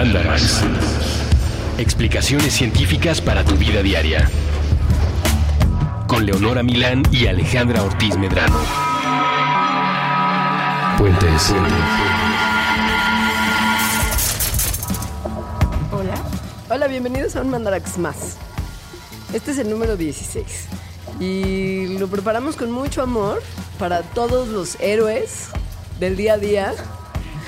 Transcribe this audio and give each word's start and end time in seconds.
Mandarax. 0.00 0.62
Explicaciones 1.76 2.54
científicas 2.54 3.20
para 3.20 3.44
tu 3.44 3.54
vida 3.56 3.82
diaria. 3.82 4.30
Con 6.06 6.24
Leonora 6.24 6.62
Milán 6.62 7.02
y 7.12 7.26
Alejandra 7.26 7.82
Ortiz 7.82 8.16
Medrano. 8.16 8.58
Puentes. 10.96 11.54
Hola. 15.92 16.14
Hola, 16.70 16.86
bienvenidos 16.86 17.36
a 17.36 17.42
un 17.42 17.50
Mandarax 17.50 17.98
más. 17.98 18.38
Este 19.34 19.50
es 19.50 19.58
el 19.58 19.68
número 19.68 19.98
16. 19.98 20.46
Y 21.20 21.98
lo 21.98 22.08
preparamos 22.08 22.56
con 22.56 22.72
mucho 22.72 23.02
amor 23.02 23.42
para 23.78 24.00
todos 24.00 24.48
los 24.48 24.80
héroes 24.80 25.48
del 25.98 26.16
día 26.16 26.32
a 26.32 26.38
día. 26.38 26.74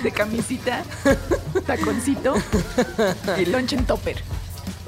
De 0.02 0.10
camisita, 0.10 0.82
taconcito 1.66 2.34
y 3.38 3.46
lunch 3.46 3.72
en 3.72 3.84
topper. 3.84 4.16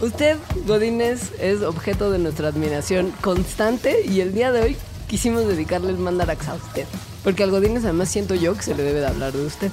Usted, 0.00 0.36
Godínez, 0.66 1.32
es 1.38 1.62
objeto 1.62 2.10
de 2.10 2.18
nuestra 2.18 2.48
admiración 2.48 3.12
constante 3.20 4.04
y 4.04 4.20
el 4.20 4.34
día 4.34 4.52
de 4.52 4.60
hoy 4.60 4.76
quisimos 5.08 5.46
dedicarle 5.46 5.90
el 5.90 5.98
mandarax 5.98 6.48
a 6.48 6.54
usted. 6.54 6.86
Porque 7.22 7.42
al 7.42 7.50
Godínez 7.50 7.84
además 7.84 8.08
siento 8.08 8.34
yo 8.34 8.54
que 8.54 8.62
se 8.62 8.74
le 8.74 8.82
debe 8.82 9.00
de 9.00 9.06
hablar 9.06 9.32
de 9.32 9.46
usted. 9.46 9.70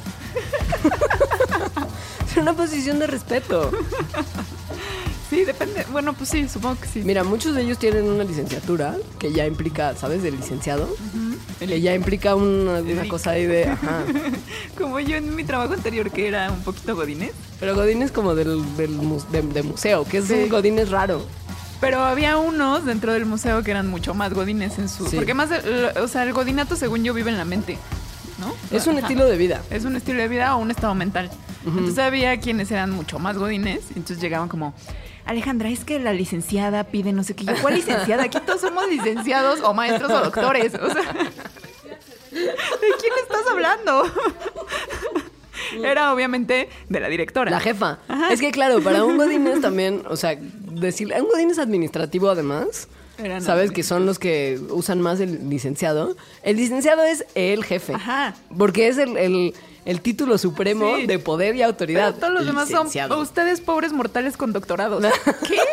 es 2.31 2.37
una 2.37 2.53
posición 2.53 2.99
de 2.99 3.07
respeto. 3.07 3.71
Sí, 5.29 5.43
depende. 5.45 5.85
Bueno, 5.91 6.13
pues 6.13 6.29
sí, 6.29 6.47
supongo 6.47 6.79
que 6.79 6.87
sí. 6.87 7.03
Mira, 7.03 7.23
muchos 7.23 7.55
de 7.55 7.61
ellos 7.61 7.77
tienen 7.77 8.03
una 8.03 8.23
licenciatura 8.23 8.97
que 9.17 9.31
ya 9.31 9.45
implica, 9.45 9.95
¿sabes? 9.95 10.23
Del 10.23 10.35
licenciado. 10.35 10.89
Que 10.89 11.30
ya 11.67 11.93
implica 11.93 12.35
una, 12.35 12.79
una 12.81 13.07
cosa 13.07 13.31
ahí 13.31 13.45
de... 13.45 13.65
Ajá. 13.65 14.03
Como 14.77 14.99
yo 14.99 15.17
en 15.17 15.35
mi 15.35 15.43
trabajo 15.43 15.73
anterior, 15.73 16.09
que 16.11 16.27
era 16.27 16.51
un 16.51 16.61
poquito 16.63 16.95
godines. 16.95 17.31
Pero 17.59 17.75
Godínez 17.75 18.11
como 18.11 18.33
del, 18.35 18.59
del 18.77 18.89
mu- 18.91 19.21
de, 19.31 19.41
de 19.43 19.63
museo, 19.63 20.03
que 20.05 20.17
es 20.19 20.25
Sí. 20.25 20.33
un 20.33 20.49
Godínez 20.49 20.89
raro. 20.89 21.25
Pero 21.79 21.99
había 22.01 22.37
unos 22.37 22.85
dentro 22.85 23.13
del 23.13 23.25
museo 23.25 23.63
que 23.63 23.71
eran 23.71 23.87
mucho 23.87 24.13
más 24.13 24.33
godines 24.33 24.77
en 24.79 24.89
su... 24.89 25.07
Sí. 25.07 25.15
Porque 25.15 25.33
más, 25.33 25.49
el- 25.51 25.91
o 26.01 26.07
sea, 26.07 26.23
el 26.23 26.33
godinato 26.33 26.75
según 26.75 27.03
yo 27.03 27.13
vive 27.13 27.29
en 27.31 27.37
la 27.37 27.45
mente, 27.45 27.77
¿no? 28.39 28.53
Es 28.75 28.87
un 28.87 28.93
Ajá. 28.97 29.01
estilo 29.07 29.25
de 29.25 29.37
vida. 29.37 29.61
Es 29.69 29.85
un 29.85 29.95
estilo 29.95 30.19
de 30.21 30.27
vida 30.27 30.55
o 30.55 30.59
un 30.59 30.71
estado 30.71 30.95
mental. 30.95 31.29
Entonces 31.65 31.99
había 31.99 32.39
quienes 32.39 32.71
eran 32.71 32.89
mucho 32.91 33.19
más 33.19 33.37
godines. 33.37 33.81
Entonces 33.95 34.19
llegaban 34.19 34.49
como, 34.49 34.73
Alejandra, 35.25 35.69
es 35.69 35.83
que 35.85 35.99
la 35.99 36.13
licenciada 36.13 36.83
pide 36.85 37.13
no 37.13 37.23
sé 37.23 37.35
qué. 37.35 37.45
Yo, 37.45 37.53
¿cuál 37.61 37.75
licenciada? 37.75 38.23
Aquí 38.23 38.39
todos 38.45 38.61
somos 38.61 38.87
licenciados 38.89 39.61
o 39.61 39.73
maestros 39.73 40.11
o 40.11 40.19
doctores. 40.21 40.73
O 40.75 40.89
sea, 40.89 41.01
¿de 41.13 42.87
quién 42.99 43.13
estás 43.23 43.45
hablando? 43.51 44.03
Era 45.83 46.13
obviamente 46.13 46.69
de 46.89 46.99
la 46.99 47.07
directora. 47.07 47.51
La 47.51 47.59
jefa. 47.59 47.99
Es 48.31 48.39
que 48.41 48.51
claro, 48.51 48.81
para 48.81 49.05
un 49.05 49.17
Godínez 49.17 49.61
también, 49.61 50.03
o 50.09 50.17
sea, 50.17 50.35
decir, 50.35 51.13
un 51.17 51.27
Godínez 51.29 51.59
administrativo 51.59 52.29
además, 52.29 52.87
Eran 53.17 53.41
sabes 53.41 53.71
que 53.71 53.83
son 53.83 54.05
los 54.05 54.19
que 54.19 54.59
usan 54.69 54.99
más 55.01 55.19
el 55.19 55.49
licenciado. 55.49 56.15
El 56.43 56.57
licenciado 56.57 57.03
es 57.03 57.25
el 57.35 57.63
jefe. 57.63 57.93
Ajá. 57.93 58.35
Porque 58.57 58.87
es 58.87 58.97
el, 58.97 59.15
el- 59.17 59.53
el 59.85 60.01
título 60.01 60.37
supremo 60.37 60.95
Sí. 60.97 61.07
de 61.07 61.19
poder 61.19 61.55
y 61.55 61.61
autoridad. 61.63 62.09
Pero 62.15 62.19
todos 62.19 62.33
los 62.33 62.45
demás 62.45 62.69
son 62.69 62.87
ustedes 63.19 63.61
pobres 63.61 63.93
mortales 63.93 64.37
con 64.37 64.53
doctorados. 64.53 65.03
¿Qué? 65.47 65.57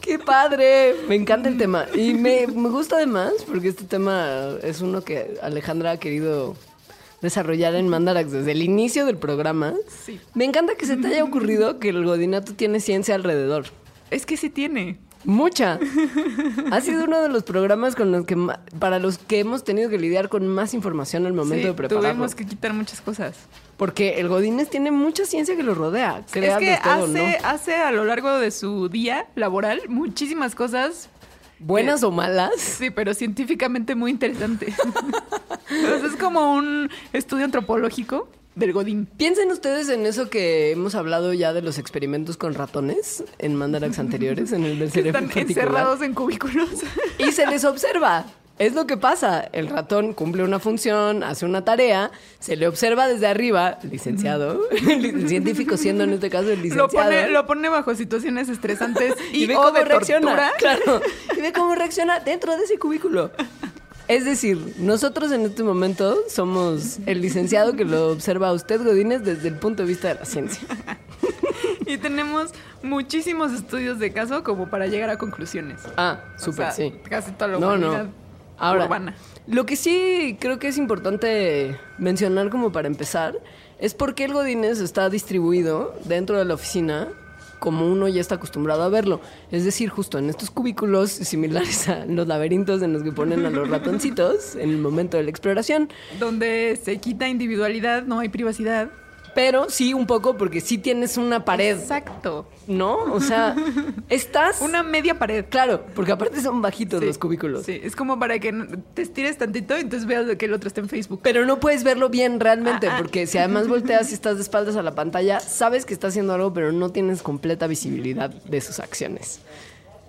¡Qué 0.00 0.18
padre! 0.18 0.94
Me 1.08 1.14
encanta 1.14 1.48
el 1.48 1.56
tema. 1.56 1.86
Y 1.94 2.14
me, 2.14 2.46
me 2.46 2.68
gusta 2.68 2.96
además 2.96 3.32
porque 3.46 3.68
este 3.68 3.84
tema 3.84 4.50
es 4.62 4.80
uno 4.80 5.02
que 5.02 5.38
Alejandra 5.42 5.92
ha 5.92 5.96
querido 5.98 6.56
desarrollar 7.22 7.74
en 7.74 7.88
Mandarax 7.88 8.30
desde 8.32 8.52
el 8.52 8.62
inicio 8.62 9.06
del 9.06 9.16
programa. 9.16 9.74
Sí. 10.04 10.20
Me 10.34 10.44
encanta 10.44 10.74
que 10.74 10.84
se 10.86 10.96
te 10.98 11.06
haya 11.08 11.24
ocurrido 11.24 11.78
que 11.78 11.88
el 11.88 12.04
godinato 12.04 12.52
tiene 12.54 12.80
ciencia 12.80 13.14
alrededor. 13.14 13.66
Es 14.10 14.26
que 14.26 14.36
sí 14.36 14.50
tiene. 14.50 14.98
Mucha. 15.24 15.78
Ha 16.70 16.80
sido 16.80 17.04
uno 17.04 17.20
de 17.22 17.28
los 17.28 17.42
programas 17.44 17.94
con 17.94 18.10
los 18.12 18.24
que 18.26 18.36
para 18.78 18.98
los 18.98 19.18
que 19.18 19.38
hemos 19.40 19.64
tenido 19.64 19.88
que 19.90 19.98
lidiar 19.98 20.28
con 20.28 20.46
más 20.48 20.74
información 20.74 21.26
al 21.26 21.32
momento 21.32 21.62
Sí, 21.62 21.68
de 21.68 21.74
prepararlo. 21.74 22.10
tuvimos 22.10 22.34
que 22.34 22.46
quitar 22.46 22.72
muchas 22.72 23.00
cosas. 23.00 23.36
Porque 23.76 24.20
el 24.20 24.28
Godínez 24.28 24.70
tiene 24.70 24.90
mucha 24.90 25.24
ciencia 25.24 25.56
que 25.56 25.62
lo 25.62 25.74
rodea. 25.74 26.20
es 26.26 26.32
que 26.32 26.50
hace, 26.74 27.08
¿no? 27.40 27.48
hace 27.48 27.74
a 27.76 27.90
lo 27.92 28.04
largo 28.04 28.38
de 28.38 28.50
su 28.50 28.88
día 28.88 29.26
laboral 29.34 29.82
muchísimas 29.88 30.54
cosas. 30.54 31.08
Buenas 31.58 32.02
o 32.02 32.10
malas. 32.10 32.52
Sí, 32.60 32.90
pero 32.90 33.14
científicamente 33.14 33.94
muy 33.94 34.10
interesantes. 34.10 34.74
Entonces 35.70 36.12
es 36.12 36.16
como 36.16 36.54
un 36.54 36.90
estudio 37.12 37.44
antropológico 37.44 38.28
Piensen 39.16 39.50
ustedes 39.50 39.88
en 39.88 40.06
eso 40.06 40.30
que 40.30 40.70
hemos 40.70 40.94
hablado 40.94 41.32
ya 41.32 41.52
de 41.52 41.60
los 41.62 41.78
experimentos 41.78 42.36
con 42.36 42.54
ratones 42.54 43.24
en 43.38 43.54
Mandarax 43.56 43.98
anteriores, 43.98 44.52
en 44.52 44.64
el 44.64 44.78
del 44.78 44.88
Que 44.92 45.02
cerebro 45.02 45.18
están 45.20 45.34
particular. 45.34 45.66
encerrados 45.68 46.02
en 46.02 46.14
cubículos. 46.14 46.68
Y 47.18 47.32
se 47.32 47.46
les 47.46 47.64
observa. 47.64 48.26
Es 48.56 48.72
lo 48.74 48.86
que 48.86 48.96
pasa. 48.96 49.40
El 49.52 49.66
ratón 49.66 50.12
cumple 50.14 50.44
una 50.44 50.60
función, 50.60 51.24
hace 51.24 51.44
una 51.44 51.64
tarea, 51.64 52.12
se 52.38 52.54
le 52.54 52.68
observa 52.68 53.08
desde 53.08 53.26
arriba, 53.26 53.78
licenciado, 53.82 54.68
el 54.88 55.28
científico 55.28 55.76
siendo 55.76 56.04
en 56.04 56.12
este 56.12 56.30
caso 56.30 56.50
el 56.50 56.58
lo, 56.58 56.62
licenciado. 56.62 56.88
pone, 56.90 57.28
lo 57.30 57.46
pone 57.46 57.68
bajo 57.68 57.92
situaciones 57.96 58.48
estresantes 58.48 59.14
y, 59.32 59.42
y 59.42 59.46
ve 59.48 59.56
o 59.56 59.62
cómo 59.62 59.72
de 59.78 59.84
reacciona. 59.84 60.26
tortura. 60.28 60.52
Claro. 60.58 61.00
Y 61.36 61.40
ve 61.40 61.52
cómo 61.52 61.74
reacciona 61.74 62.20
dentro 62.20 62.56
de 62.56 62.62
ese 62.62 62.78
cubículo. 62.78 63.32
Es 64.08 64.24
decir, 64.24 64.74
nosotros 64.78 65.32
en 65.32 65.42
este 65.42 65.62
momento 65.62 66.16
somos 66.28 66.98
el 67.06 67.20
licenciado 67.22 67.74
que 67.74 67.84
lo 67.84 68.10
observa 68.10 68.48
a 68.48 68.52
usted, 68.52 68.82
Godínez, 68.84 69.22
desde 69.24 69.48
el 69.48 69.56
punto 69.56 69.82
de 69.82 69.88
vista 69.88 70.08
de 70.08 70.14
la 70.14 70.24
ciencia. 70.24 70.62
Y 71.86 71.98
tenemos 71.98 72.50
muchísimos 72.82 73.52
estudios 73.52 73.98
de 73.98 74.10
caso 74.12 74.42
como 74.42 74.68
para 74.70 74.86
llegar 74.86 75.10
a 75.10 75.18
conclusiones. 75.18 75.80
Ah, 75.98 76.20
O 76.36 76.38
súper, 76.38 76.66
sea, 76.66 76.72
sí. 76.72 76.94
Casi 77.08 77.32
toda 77.32 77.52
la 77.52 77.58
No, 77.58 77.68
humanidad 77.68 78.04
no. 78.04 78.10
Ahora, 78.56 78.84
urbana. 78.86 79.14
lo 79.46 79.66
que 79.66 79.76
sí 79.76 80.36
creo 80.40 80.58
que 80.58 80.68
es 80.68 80.78
importante 80.78 81.78
mencionar 81.98 82.48
como 82.48 82.72
para 82.72 82.86
empezar 82.88 83.38
es 83.78 83.92
por 83.94 84.14
qué 84.14 84.24
el 84.24 84.32
Godínez 84.32 84.80
está 84.80 85.10
distribuido 85.10 85.94
dentro 86.04 86.38
de 86.38 86.46
la 86.46 86.54
oficina 86.54 87.08
como 87.64 87.90
uno 87.90 88.08
ya 88.08 88.20
está 88.20 88.34
acostumbrado 88.34 88.82
a 88.82 88.90
verlo. 88.90 89.22
Es 89.50 89.64
decir, 89.64 89.88
justo 89.88 90.18
en 90.18 90.28
estos 90.28 90.50
cubículos 90.50 91.10
similares 91.10 91.88
a 91.88 92.04
los 92.04 92.28
laberintos 92.28 92.82
en 92.82 92.92
los 92.92 93.02
que 93.02 93.10
ponen 93.10 93.46
a 93.46 93.50
los 93.50 93.70
ratoncitos 93.70 94.54
en 94.54 94.68
el 94.68 94.78
momento 94.78 95.16
de 95.16 95.22
la 95.22 95.30
exploración. 95.30 95.88
Donde 96.20 96.78
se 96.80 96.98
quita 96.98 97.26
individualidad, 97.26 98.02
no 98.02 98.18
hay 98.18 98.28
privacidad. 98.28 98.90
Pero 99.34 99.68
sí 99.68 99.94
un 99.94 100.06
poco 100.06 100.36
porque 100.36 100.60
sí 100.60 100.78
tienes 100.78 101.16
una 101.16 101.44
pared, 101.44 101.76
Exacto. 101.78 102.46
¿no? 102.66 102.96
O 103.12 103.20
sea, 103.20 103.56
estás... 104.08 104.60
Una 104.60 104.82
media 104.82 105.18
pared. 105.18 105.44
Claro, 105.48 105.84
porque 105.94 106.12
aparte 106.12 106.40
son 106.40 106.62
bajitos 106.62 107.00
Sí, 107.00 107.06
los 107.06 107.18
cubículos. 107.18 107.64
Sí, 107.66 107.80
es 107.82 107.96
como 107.96 108.18
para 108.18 108.38
que 108.38 108.52
te 108.94 109.02
estires 109.02 109.36
tantito 109.38 109.76
y 109.76 109.80
entonces 109.82 110.06
veas 110.06 110.24
que 110.36 110.44
el 110.46 110.54
otro 110.54 110.68
está 110.68 110.80
en 110.80 110.88
Facebook. 110.88 111.20
Pero 111.22 111.44
no 111.46 111.58
puedes 111.60 111.84
verlo 111.84 112.08
bien 112.08 112.38
realmente, 112.40 112.86
Ah, 112.86 112.94
ah. 112.94 112.98
porque 113.02 113.26
si 113.26 113.38
además 113.38 113.68
volteas 113.68 114.10
y 114.10 114.14
estás 114.14 114.36
de 114.36 114.42
espaldas 114.42 114.76
a 114.76 114.82
la 114.82 114.94
pantalla, 114.94 115.40
sabes 115.40 115.84
que 115.84 115.94
está 115.94 116.08
haciendo 116.08 116.32
algo, 116.34 116.52
pero 116.52 116.72
no 116.72 116.90
tienes 116.90 117.22
completa 117.22 117.66
visibilidad 117.66 118.30
de 118.30 118.60
sus 118.60 118.78
acciones. 118.80 119.40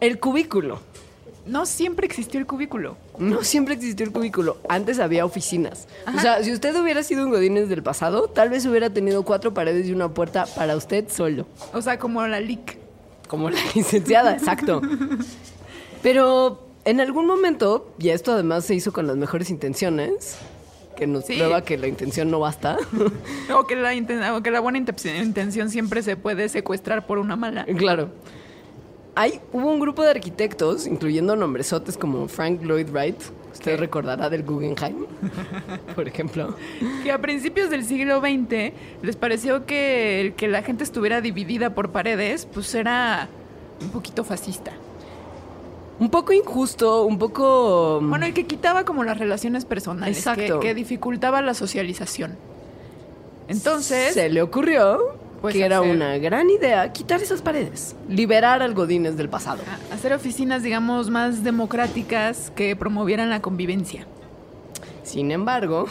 El 0.01 0.19
cubículo. 0.19 0.81
No 1.45 1.65
siempre 1.65 2.07
existió 2.07 2.39
el 2.39 2.45
cubículo. 2.47 2.97
No 3.19 3.43
siempre 3.43 3.75
existió 3.75 4.05
el 4.05 4.11
cubículo. 4.11 4.57
Antes 4.67 4.99
había 4.99 5.25
oficinas. 5.25 5.87
O 6.15 6.19
sea, 6.19 6.43
si 6.43 6.51
usted 6.51 6.75
hubiera 6.79 7.03
sido 7.03 7.23
un 7.25 7.31
Godínez 7.31 7.69
del 7.69 7.83
pasado, 7.83 8.27
tal 8.27 8.49
vez 8.49 8.65
hubiera 8.65 8.89
tenido 8.89 9.23
cuatro 9.23 9.53
paredes 9.53 9.87
y 9.87 9.91
una 9.93 10.09
puerta 10.09 10.45
para 10.55 10.75
usted 10.75 11.07
solo. 11.09 11.45
O 11.73 11.81
sea, 11.81 11.99
como 11.99 12.25
la 12.25 12.39
LIC. 12.39 12.77
Como 13.27 13.49
la 13.49 13.59
licenciada, 13.75 14.33
exacto. 14.33 14.81
Pero 16.01 16.67
en 16.85 16.99
algún 17.01 17.25
momento, 17.25 17.93
y 17.99 18.09
esto 18.09 18.33
además 18.33 18.65
se 18.65 18.75
hizo 18.75 18.93
con 18.93 19.07
las 19.07 19.15
mejores 19.17 19.49
intenciones, 19.49 20.37
que 20.95 21.07
nos 21.07 21.25
Sí. 21.25 21.35
prueba 21.35 21.61
que 21.63 21.77
la 21.77 21.87
intención 21.87 22.31
no 22.31 22.39
basta. 22.39 22.77
O 23.53 23.67
que 23.67 23.75
la, 23.75 23.93
inten- 23.93 24.35
o 24.37 24.41
que 24.41 24.49
la 24.51 24.59
buena 24.61 24.79
inten- 24.79 25.21
intención 25.23 25.69
siempre 25.69 26.01
se 26.03 26.15
puede 26.15 26.47
secuestrar 26.49 27.05
por 27.05 27.17
una 27.17 27.35
mala. 27.35 27.65
Claro. 27.77 28.09
Hay, 29.15 29.39
hubo 29.53 29.71
un 29.71 29.79
grupo 29.79 30.03
de 30.03 30.11
arquitectos, 30.11 30.85
incluyendo 30.87 31.37
nombresotes 31.37 31.97
como 31.97 32.27
Frank 32.27 32.61
Lloyd 32.61 32.89
Wright, 32.89 33.15
usted 33.53 33.71
¿Qué? 33.71 33.77
recordará 33.77 34.29
del 34.29 34.43
Guggenheim, 34.43 35.05
por 35.95 36.07
ejemplo. 36.07 36.53
Que 37.03 37.13
a 37.13 37.21
principios 37.21 37.69
del 37.69 37.85
siglo 37.85 38.19
XX 38.19 38.73
les 39.01 39.15
pareció 39.15 39.65
que 39.65 40.19
el 40.19 40.33
que 40.33 40.49
la 40.49 40.63
gente 40.63 40.83
estuviera 40.83 41.21
dividida 41.21 41.73
por 41.73 41.91
paredes, 41.91 42.45
pues 42.53 42.75
era 42.75 43.29
un 43.81 43.89
poquito 43.89 44.25
fascista. 44.25 44.73
Un 45.97 46.09
poco 46.09 46.33
injusto, 46.33 47.05
un 47.05 47.17
poco... 47.17 48.01
Bueno, 48.01 48.25
el 48.25 48.33
que 48.33 48.45
quitaba 48.45 48.83
como 48.83 49.05
las 49.05 49.17
relaciones 49.17 49.63
personales, 49.63 50.17
Exacto. 50.17 50.59
Que, 50.59 50.67
que 50.67 50.75
dificultaba 50.75 51.41
la 51.41 51.53
socialización. 51.53 52.35
Entonces, 53.47 54.13
Se 54.13 54.27
le 54.27 54.41
ocurrió 54.41 55.15
Que 55.53 55.65
era 55.65 55.81
una 55.81 56.17
gran 56.17 56.49
idea 56.49 56.91
quitar 56.91 57.21
esas 57.21 57.41
paredes, 57.41 57.95
liberar 58.09 58.61
al 58.61 58.73
Godínez 58.73 59.15
del 59.17 59.29
pasado. 59.29 59.61
hacer 59.91 60.13
oficinas, 60.13 60.63
digamos, 60.63 61.09
más 61.09 61.43
democráticas 61.43 62.51
que 62.55 62.75
promovieran 62.75 63.29
la 63.29 63.41
convivencia. 63.41 64.07
Sin 65.03 65.31
embargo, 65.31 65.85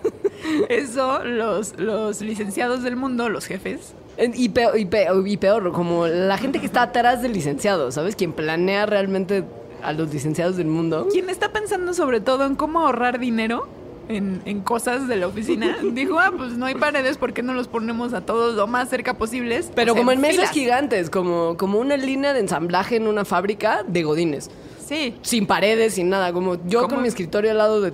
eso 0.68 1.24
los, 1.24 1.78
los 1.78 2.20
licenciados 2.20 2.82
del 2.82 2.96
mundo, 2.96 3.28
los 3.28 3.46
jefes, 3.46 3.94
Y 4.34 4.50
peor, 4.50 4.78
y, 4.78 4.84
peor, 4.84 5.26
y 5.26 5.36
peor, 5.36 5.72
como 5.72 6.06
la 6.06 6.36
gente 6.36 6.60
que 6.60 6.66
está 6.66 6.82
atrás 6.82 7.22
del 7.22 7.32
licenciado, 7.32 7.90
¿sabes? 7.92 8.16
Quien 8.16 8.32
planea 8.32 8.86
realmente 8.86 9.44
a 9.82 9.92
los 9.92 10.12
licenciados 10.12 10.56
del 10.56 10.66
mundo. 10.66 11.08
quien 11.10 11.30
está 11.30 11.52
pensando 11.52 11.94
sobre 11.94 12.20
todo 12.20 12.44
en 12.44 12.54
cómo 12.54 12.80
ahorrar 12.80 13.18
dinero 13.18 13.66
en, 14.10 14.42
en 14.44 14.60
cosas 14.60 15.08
de 15.08 15.16
la 15.16 15.26
oficina, 15.28 15.76
dijo, 15.92 16.18
ah, 16.18 16.32
pues 16.36 16.52
no 16.52 16.66
hay 16.66 16.74
paredes, 16.74 17.16
¿por 17.16 17.32
qué 17.32 17.42
no 17.42 17.54
los 17.54 17.68
ponemos 17.68 18.12
a 18.12 18.20
todos 18.20 18.54
lo 18.54 18.66
más 18.66 18.88
cerca 18.88 19.14
posibles? 19.14 19.70
Pero 19.74 19.94
como 19.94 20.12
en 20.12 20.20
mesas 20.20 20.36
filas. 20.36 20.50
gigantes, 20.50 21.10
como, 21.10 21.56
como 21.56 21.78
una 21.78 21.96
línea 21.96 22.32
de 22.32 22.40
ensamblaje 22.40 22.96
en 22.96 23.06
una 23.06 23.24
fábrica 23.24 23.82
de 23.86 24.02
godines. 24.02 24.50
Sí. 24.84 25.16
Sin 25.22 25.46
paredes, 25.46 25.94
sin 25.94 26.08
nada. 26.08 26.32
Como 26.32 26.56
yo 26.66 26.80
¿Cómo? 26.82 26.94
con 26.94 27.02
mi 27.02 27.08
escritorio 27.08 27.52
al 27.52 27.58
lado 27.58 27.80
de. 27.80 27.92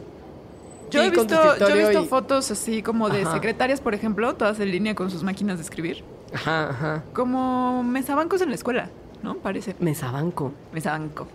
Yo 0.90 1.02
he 1.02 1.10
visto, 1.10 1.56
yo 1.58 1.68
he 1.68 1.78
visto 1.88 2.04
y- 2.04 2.06
fotos 2.06 2.50
así 2.50 2.80
como 2.80 3.10
de 3.10 3.22
Ajá. 3.22 3.32
secretarias, 3.34 3.80
por 3.80 3.92
ejemplo, 3.92 4.34
todas 4.34 4.58
en 4.60 4.70
línea 4.70 4.94
con 4.94 5.10
sus 5.10 5.22
máquinas 5.22 5.58
de 5.58 5.64
escribir. 5.64 6.02
Ajá, 6.32 6.70
ajá. 6.70 7.04
Como 7.12 7.82
mesabancos 7.82 8.40
en 8.40 8.48
la 8.50 8.54
escuela, 8.54 8.88
¿no? 9.22 9.34
Parece. 9.34 9.74
Mesabanco. 9.80 10.52
Mesabanco. 10.72 11.26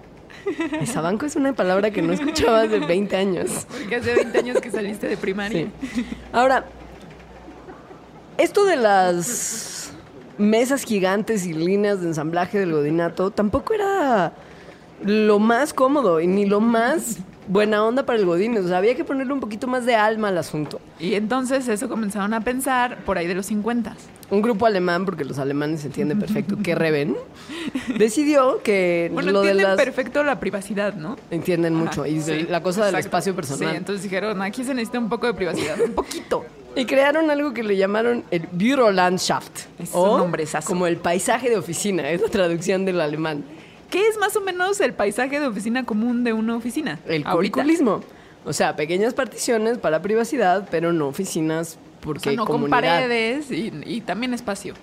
Mesabanco 0.79 1.25
es 1.25 1.35
una 1.35 1.53
palabra 1.53 1.91
que 1.91 2.01
no 2.01 2.13
escuchaba 2.13 2.61
hace 2.61 2.79
20 2.79 3.15
años. 3.15 3.67
Porque 3.69 3.95
hace 3.95 4.15
20 4.15 4.37
años 4.37 4.61
que 4.61 4.71
saliste 4.71 5.07
de 5.07 5.17
primaria. 5.17 5.69
Sí. 5.93 6.05
Ahora, 6.31 6.65
esto 8.37 8.65
de 8.65 8.75
las 8.75 9.93
mesas 10.37 10.83
gigantes 10.83 11.45
y 11.45 11.53
líneas 11.53 12.01
de 12.01 12.07
ensamblaje 12.07 12.59
del 12.59 12.71
godinato 12.71 13.31
tampoco 13.31 13.73
era 13.73 14.33
lo 15.03 15.39
más 15.39 15.73
cómodo 15.73 16.19
y 16.19 16.27
ni 16.27 16.45
lo 16.45 16.59
más 16.59 17.17
buena 17.51 17.83
onda 17.83 18.05
para 18.05 18.17
el 18.17 18.25
godín. 18.25 18.57
O 18.57 18.67
sea, 18.67 18.77
había 18.77 18.95
que 18.95 19.03
ponerle 19.03 19.33
un 19.33 19.41
poquito 19.41 19.67
más 19.67 19.85
de 19.85 19.95
alma 19.95 20.29
al 20.29 20.37
asunto. 20.37 20.79
Y 20.99 21.15
entonces 21.15 21.67
eso 21.67 21.89
comenzaron 21.89 22.33
a 22.33 22.41
pensar 22.41 23.03
por 23.03 23.17
ahí 23.17 23.27
de 23.27 23.35
los 23.35 23.45
50. 23.47 23.95
Un 24.29 24.41
grupo 24.41 24.65
alemán, 24.65 25.03
porque 25.03 25.25
los 25.25 25.37
alemanes 25.37 25.83
entienden 25.83 26.17
perfecto 26.17 26.57
que 26.63 26.73
Reven, 26.81 27.17
decidió 27.97 28.61
que 28.63 29.09
Bueno, 29.13 29.31
lo 29.31 29.41
de 29.41 29.49
entienden 29.51 29.75
las... 29.75 29.83
perfecto 29.83 30.23
la 30.23 30.39
privacidad, 30.39 30.93
¿no? 30.93 31.17
Entienden 31.29 31.75
mucho. 31.75 32.01
Ajá, 32.01 32.09
Y 32.09 32.21
sí, 32.21 32.47
la 32.49 32.63
cosa 32.63 32.85
del 32.85 32.95
exacto. 32.95 33.07
espacio 33.07 33.35
personal. 33.35 33.71
Sí, 33.71 33.77
entonces 33.77 34.03
dijeron, 34.03 34.41
aquí 34.41 34.63
se 34.63 34.73
necesita 34.73 34.99
un 34.99 35.09
poco 35.09 35.27
de 35.27 35.33
privacidad, 35.33 35.79
un 35.81 35.93
poquito. 35.93 36.45
Y 36.73 36.85
crearon 36.85 37.29
algo 37.29 37.53
que 37.53 37.63
le 37.63 37.75
llamaron 37.75 38.23
el 38.31 38.47
Bürolandschaft. 38.49 39.65
Es 39.77 39.93
un 39.93 40.19
nombrezazo. 40.19 40.65
Como 40.65 40.87
el 40.87 40.95
paisaje 40.95 41.49
de 41.49 41.57
oficina, 41.57 42.09
es 42.09 42.21
la 42.21 42.29
traducción 42.29 42.85
del 42.85 43.01
alemán. 43.01 43.43
¿Qué 43.91 44.07
es 44.07 44.17
más 44.17 44.35
o 44.35 44.41
menos 44.41 44.79
el 44.79 44.93
paisaje 44.93 45.39
de 45.39 45.45
oficina 45.45 45.85
común 45.85 46.23
de 46.23 46.33
una 46.33 46.55
oficina? 46.55 46.99
El 47.05 47.23
curriculismo. 47.23 48.01
O 48.43 48.53
sea, 48.53 48.75
pequeñas 48.75 49.13
particiones 49.13 49.77
para 49.77 50.01
privacidad, 50.01 50.67
pero 50.71 50.91
no 50.93 51.07
oficinas 51.07 51.77
O 51.77 52.01
porque 52.01 52.21
sea, 52.21 52.33
no 52.33 52.45
con 52.45 52.55
comunidad. 52.55 52.77
paredes 52.81 53.51
y, 53.51 53.71
y 53.85 54.01
también 54.01 54.33
espacio. 54.33 54.73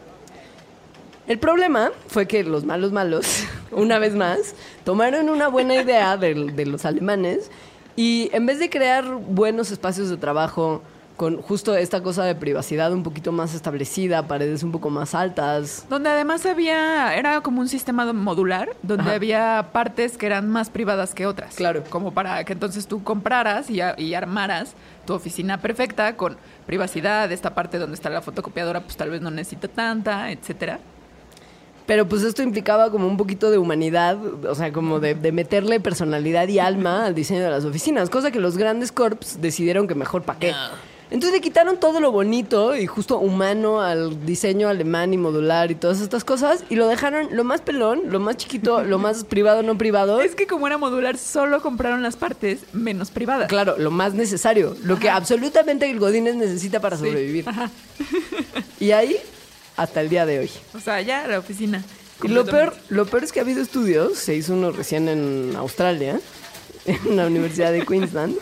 El 1.28 1.38
problema 1.38 1.93
fue 2.06 2.26
que 2.26 2.43
los 2.43 2.64
malos 2.64 2.90
malos, 2.90 3.44
una 3.70 3.99
vez 3.99 4.14
más, 4.14 4.55
tomaron 4.84 5.28
una 5.28 5.49
buena 5.49 5.75
idea 5.75 6.16
de, 6.16 6.34
los 6.34 6.87
alemanes 6.87 7.50
y 7.96 8.31
en 8.32 8.46
vez 8.46 8.58
de 8.58 8.70
crear 8.70 9.04
buenos 9.04 9.70
espacios 9.70 10.08
de 10.08 10.16
trabajo 10.16 10.82
con 11.18 11.42
justo 11.42 11.74
esta 11.76 12.00
cosa 12.00 12.24
de 12.24 12.36
privacidad 12.36 12.92
un 12.92 13.02
poquito 13.02 13.32
más 13.32 13.52
establecida, 13.52 14.28
paredes 14.28 14.62
un 14.62 14.70
poco 14.70 14.88
más 14.88 15.16
altas, 15.16 15.84
Donde 15.90 16.08
además 16.08 16.46
había, 16.46 17.14
era 17.16 17.40
como 17.40 17.60
un 17.60 17.68
sistema 17.68 18.10
modular, 18.12 18.70
donde 18.84 19.02
Ajá. 19.02 19.14
había 19.14 19.68
partes 19.72 20.16
que 20.16 20.26
eran 20.26 20.48
más 20.48 20.70
privadas 20.70 21.14
que 21.14 21.26
otras. 21.26 21.56
Claro. 21.56 21.82
Como 21.90 22.12
para 22.12 22.44
que 22.44 22.52
entonces 22.52 22.86
tú 22.86 23.02
compraras 23.02 23.68
y, 23.68 23.80
armaras 24.14 24.74
tu 25.06 25.12
oficina 25.12 25.60
perfecta 25.60 26.16
con 26.16 26.36
privacidad, 26.66 27.30
esta 27.32 27.52
parte 27.52 27.78
donde 27.78 27.96
está 27.96 28.10
la 28.10 28.22
fotocopiadora 28.22 28.80
pues 28.82 28.96
tal 28.96 29.10
vez 29.10 29.20
no 29.20 29.32
necesita 29.32 29.66
tanta, 29.66 30.30
etcétera. 30.30 30.78
Pero 31.86 32.08
pues 32.08 32.22
esto 32.22 32.44
implicaba 32.44 32.92
como 32.92 33.08
un 33.08 33.16
poquito 33.16 33.50
de 33.50 33.58
humanidad, 33.58 34.18
o 34.44 34.54
sea, 34.54 34.72
como 34.72 35.00
de, 35.00 35.16
de 35.16 35.32
meterle 35.32 35.80
personalidad 35.80 36.46
y 36.46 36.60
alma 36.60 37.06
al 37.06 37.14
diseño 37.16 37.42
de 37.42 37.50
las 37.50 37.64
oficinas, 37.64 38.08
cosa 38.08 38.30
que 38.30 38.38
los 38.38 38.56
grandes 38.56 38.92
corps 38.92 39.40
decidieron 39.40 39.88
que 39.88 39.96
mejor 39.96 40.22
para 40.22 40.38
qué. 40.38 40.54
Entonces 41.10 41.32
le 41.32 41.40
quitaron 41.40 41.81
todo 41.81 42.00
lo 42.00 42.12
bonito 42.12 42.76
y 42.76 42.87
justo 42.87 43.19
humano 43.19 43.81
al 43.81 44.26
diseño 44.26 44.69
alemán 44.69 45.14
y 45.14 45.16
modular 45.16 45.70
y 45.70 45.75
todas 45.75 46.00
estas 46.00 46.25
cosas 46.25 46.64
y 46.69 46.75
lo 46.75 46.87
dejaron 46.87 47.28
lo 47.32 47.44
más 47.44 47.62
pelón, 47.62 48.02
lo 48.06 48.20
más 48.20 48.37
chiquito, 48.37 48.82
lo 48.82 48.99
más 48.99 49.25
privado, 49.25 49.62
no 49.62 49.78
privado. 49.78 50.20
Es 50.20 50.34
que 50.34 50.46
como 50.46 50.66
era 50.66 50.76
modular, 50.76 51.16
solo 51.16 51.62
compraron 51.62 52.02
las 52.02 52.16
partes 52.16 52.60
menos 52.72 53.10
privadas. 53.10 53.49
Claro, 53.49 53.76
lo 53.78 53.90
más 53.90 54.14
necesario, 54.14 54.76
lo 54.82 54.99
que 54.99 55.08
absolutamente 55.08 55.90
el 55.90 55.99
Godínez 55.99 56.37
necesita 56.37 56.81
para 56.81 56.96
sobrevivir. 56.96 57.46
Y 58.81 58.93
ahí, 58.93 59.16
hasta 59.76 60.00
el 60.00 60.08
día 60.08 60.26
de 60.26 60.40
hoy. 60.40 60.50
O 60.75 60.81
sea, 60.81 61.00
ya 61.00 61.26
la 61.26 61.38
oficina. 61.38 61.82
Y 62.22 62.28
lo 62.28 62.44
peor, 62.44 62.75
lo 62.88 63.06
peor 63.06 63.25
es 63.25 63.32
que 63.32 63.40
ha 63.40 63.43
habido 63.43 63.62
estudios, 63.62 64.19
se 64.19 64.34
hizo 64.34 64.52
uno 64.52 64.72
recién 64.72 65.08
en 65.08 65.54
Australia, 65.56 66.20
en 66.87 67.16
la 67.16 67.26
Universidad 67.26 67.72
de 67.72 67.84
Queensland, 67.84 68.37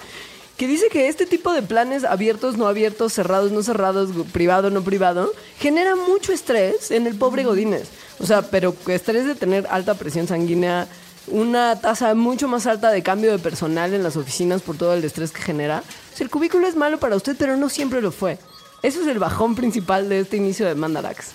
que 0.56 0.66
dice 0.66 0.88
que 0.88 1.08
este 1.08 1.26
tipo 1.26 1.52
de 1.52 1.62
planes 1.62 2.04
abiertos, 2.04 2.56
no 2.56 2.66
abiertos, 2.66 3.12
cerrados, 3.12 3.52
no 3.52 3.62
cerrados, 3.62 4.10
privado, 4.32 4.70
no 4.70 4.82
privado, 4.82 5.32
genera 5.58 5.96
mucho 5.96 6.32
estrés 6.32 6.90
en 6.90 7.06
el 7.06 7.16
pobre 7.16 7.44
Godínez. 7.44 7.88
O 8.18 8.26
sea, 8.26 8.42
pero 8.42 8.74
estrés 8.86 9.26
de 9.26 9.34
tener 9.34 9.66
alta 9.70 9.94
presión 9.94 10.26
sanguínea, 10.26 10.88
una 11.26 11.78
tasa 11.80 12.14
mucho 12.14 12.48
más 12.48 12.66
alta 12.66 12.90
de 12.90 13.02
cambio 13.02 13.32
de 13.32 13.38
personal 13.38 13.92
en 13.92 14.02
las 14.02 14.16
oficinas 14.16 14.62
por 14.62 14.76
todo 14.76 14.94
el 14.94 15.04
estrés 15.04 15.30
que 15.30 15.42
genera. 15.42 15.82
O 16.14 16.16
sea, 16.16 16.24
el 16.24 16.30
cubículo 16.30 16.66
es 16.66 16.76
malo 16.76 16.98
para 16.98 17.16
usted, 17.16 17.36
pero 17.38 17.56
no 17.56 17.68
siempre 17.68 18.00
lo 18.00 18.10
fue. 18.10 18.38
Eso 18.82 19.02
es 19.02 19.08
el 19.08 19.18
bajón 19.18 19.56
principal 19.56 20.08
de 20.08 20.20
este 20.20 20.38
inicio 20.38 20.66
de 20.66 20.74
Mandarax. 20.74 21.32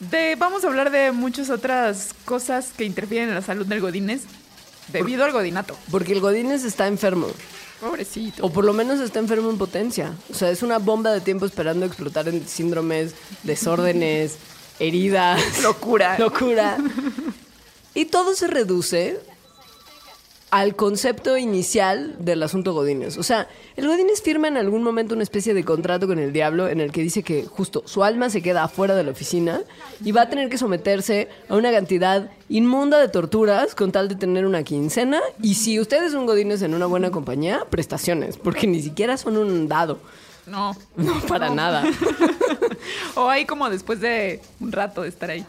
De, 0.00 0.34
vamos 0.36 0.64
a 0.64 0.66
hablar 0.66 0.90
de 0.90 1.12
muchas 1.12 1.48
otras 1.50 2.08
cosas 2.24 2.70
que 2.76 2.84
interfieren 2.84 3.28
en 3.28 3.36
la 3.36 3.42
salud 3.42 3.66
del 3.66 3.80
Godínez 3.80 4.22
debido 4.88 5.24
al 5.24 5.30
godinato. 5.30 5.76
Porque 5.92 6.12
el 6.12 6.20
Godínez 6.20 6.64
está 6.64 6.88
enfermo. 6.88 7.28
Pobrecito. 7.82 8.46
O 8.46 8.50
por 8.50 8.64
lo 8.64 8.72
menos 8.72 9.00
está 9.00 9.18
enfermo 9.18 9.50
en 9.50 9.58
potencia. 9.58 10.14
O 10.30 10.34
sea, 10.34 10.50
es 10.50 10.62
una 10.62 10.78
bomba 10.78 11.10
de 11.10 11.20
tiempo 11.20 11.44
esperando 11.46 11.84
explotar 11.84 12.28
en 12.28 12.46
síndromes, 12.46 13.16
desórdenes, 13.42 14.36
heridas. 14.78 15.62
Locura. 15.64 16.16
Locura. 16.20 16.78
Y 17.92 18.04
todo 18.04 18.34
se 18.36 18.46
reduce 18.46 19.20
al 20.52 20.76
concepto 20.76 21.38
inicial 21.38 22.14
del 22.18 22.42
asunto 22.42 22.74
Godínez. 22.74 23.16
O 23.16 23.22
sea, 23.22 23.48
el 23.74 23.86
Godínez 23.88 24.20
firma 24.20 24.48
en 24.48 24.58
algún 24.58 24.82
momento 24.82 25.14
una 25.14 25.22
especie 25.22 25.54
de 25.54 25.64
contrato 25.64 26.06
con 26.06 26.18
el 26.18 26.30
diablo 26.34 26.68
en 26.68 26.78
el 26.82 26.92
que 26.92 27.00
dice 27.00 27.22
que 27.22 27.46
justo 27.46 27.82
su 27.86 28.04
alma 28.04 28.28
se 28.28 28.42
queda 28.42 28.62
afuera 28.64 28.94
de 28.94 29.02
la 29.02 29.12
oficina 29.12 29.62
y 30.04 30.12
va 30.12 30.22
a 30.22 30.28
tener 30.28 30.50
que 30.50 30.58
someterse 30.58 31.30
a 31.48 31.56
una 31.56 31.72
cantidad 31.72 32.30
inmunda 32.50 32.98
de 33.00 33.08
torturas 33.08 33.74
con 33.74 33.92
tal 33.92 34.08
de 34.08 34.14
tener 34.14 34.44
una 34.44 34.62
quincena. 34.62 35.20
Y 35.42 35.54
si 35.54 35.80
usted 35.80 36.04
es 36.04 36.12
un 36.12 36.26
Godínez 36.26 36.60
en 36.60 36.74
una 36.74 36.84
buena 36.84 37.10
compañía, 37.10 37.64
prestaciones, 37.70 38.36
porque 38.36 38.66
ni 38.66 38.82
siquiera 38.82 39.16
son 39.16 39.38
un 39.38 39.68
dado. 39.68 40.00
No. 40.46 40.76
No, 40.96 41.18
para 41.28 41.48
No. 41.48 41.54
nada. 41.54 41.84
O 43.14 43.28
ahí 43.28 43.46
como 43.46 43.70
después 43.70 44.00
de 44.00 44.40
un 44.60 44.70
rato 44.72 45.00
de 45.02 45.08
estar 45.08 45.30
ahí. 45.30 45.46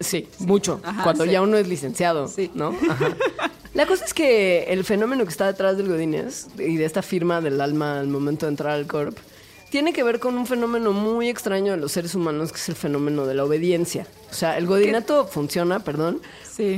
Sí, 0.00 0.28
mucho. 0.40 0.80
Ajá, 0.84 1.02
cuando 1.02 1.24
sí. 1.24 1.30
ya 1.30 1.42
uno 1.42 1.56
es 1.56 1.66
licenciado, 1.68 2.28
Sí. 2.28 2.50
¿no? 2.54 2.76
Ajá. 2.90 3.16
La 3.74 3.86
cosa 3.86 4.04
es 4.04 4.14
que 4.14 4.64
el 4.64 4.84
fenómeno 4.84 5.24
que 5.24 5.30
está 5.30 5.46
detrás 5.46 5.76
del 5.76 5.88
Godínez 5.88 6.46
y 6.58 6.76
de 6.76 6.84
esta 6.84 7.02
firma 7.02 7.40
del 7.40 7.60
alma 7.60 8.00
al 8.00 8.08
momento 8.08 8.46
de 8.46 8.50
entrar 8.50 8.72
al 8.72 8.86
corp 8.86 9.18
tiene 9.70 9.92
que 9.92 10.02
ver 10.02 10.18
con 10.20 10.38
un 10.38 10.46
fenómeno 10.46 10.92
muy 10.92 11.28
extraño 11.28 11.72
de 11.72 11.78
los 11.78 11.92
seres 11.92 12.14
humanos 12.14 12.52
que 12.52 12.58
es 12.58 12.68
el 12.70 12.74
fenómeno 12.76 13.26
de 13.26 13.34
la 13.34 13.44
obediencia. 13.44 14.06
O 14.30 14.34
sea, 14.34 14.56
el 14.56 14.66
godinato 14.66 15.26
funciona, 15.26 15.80
perdón, 15.80 16.22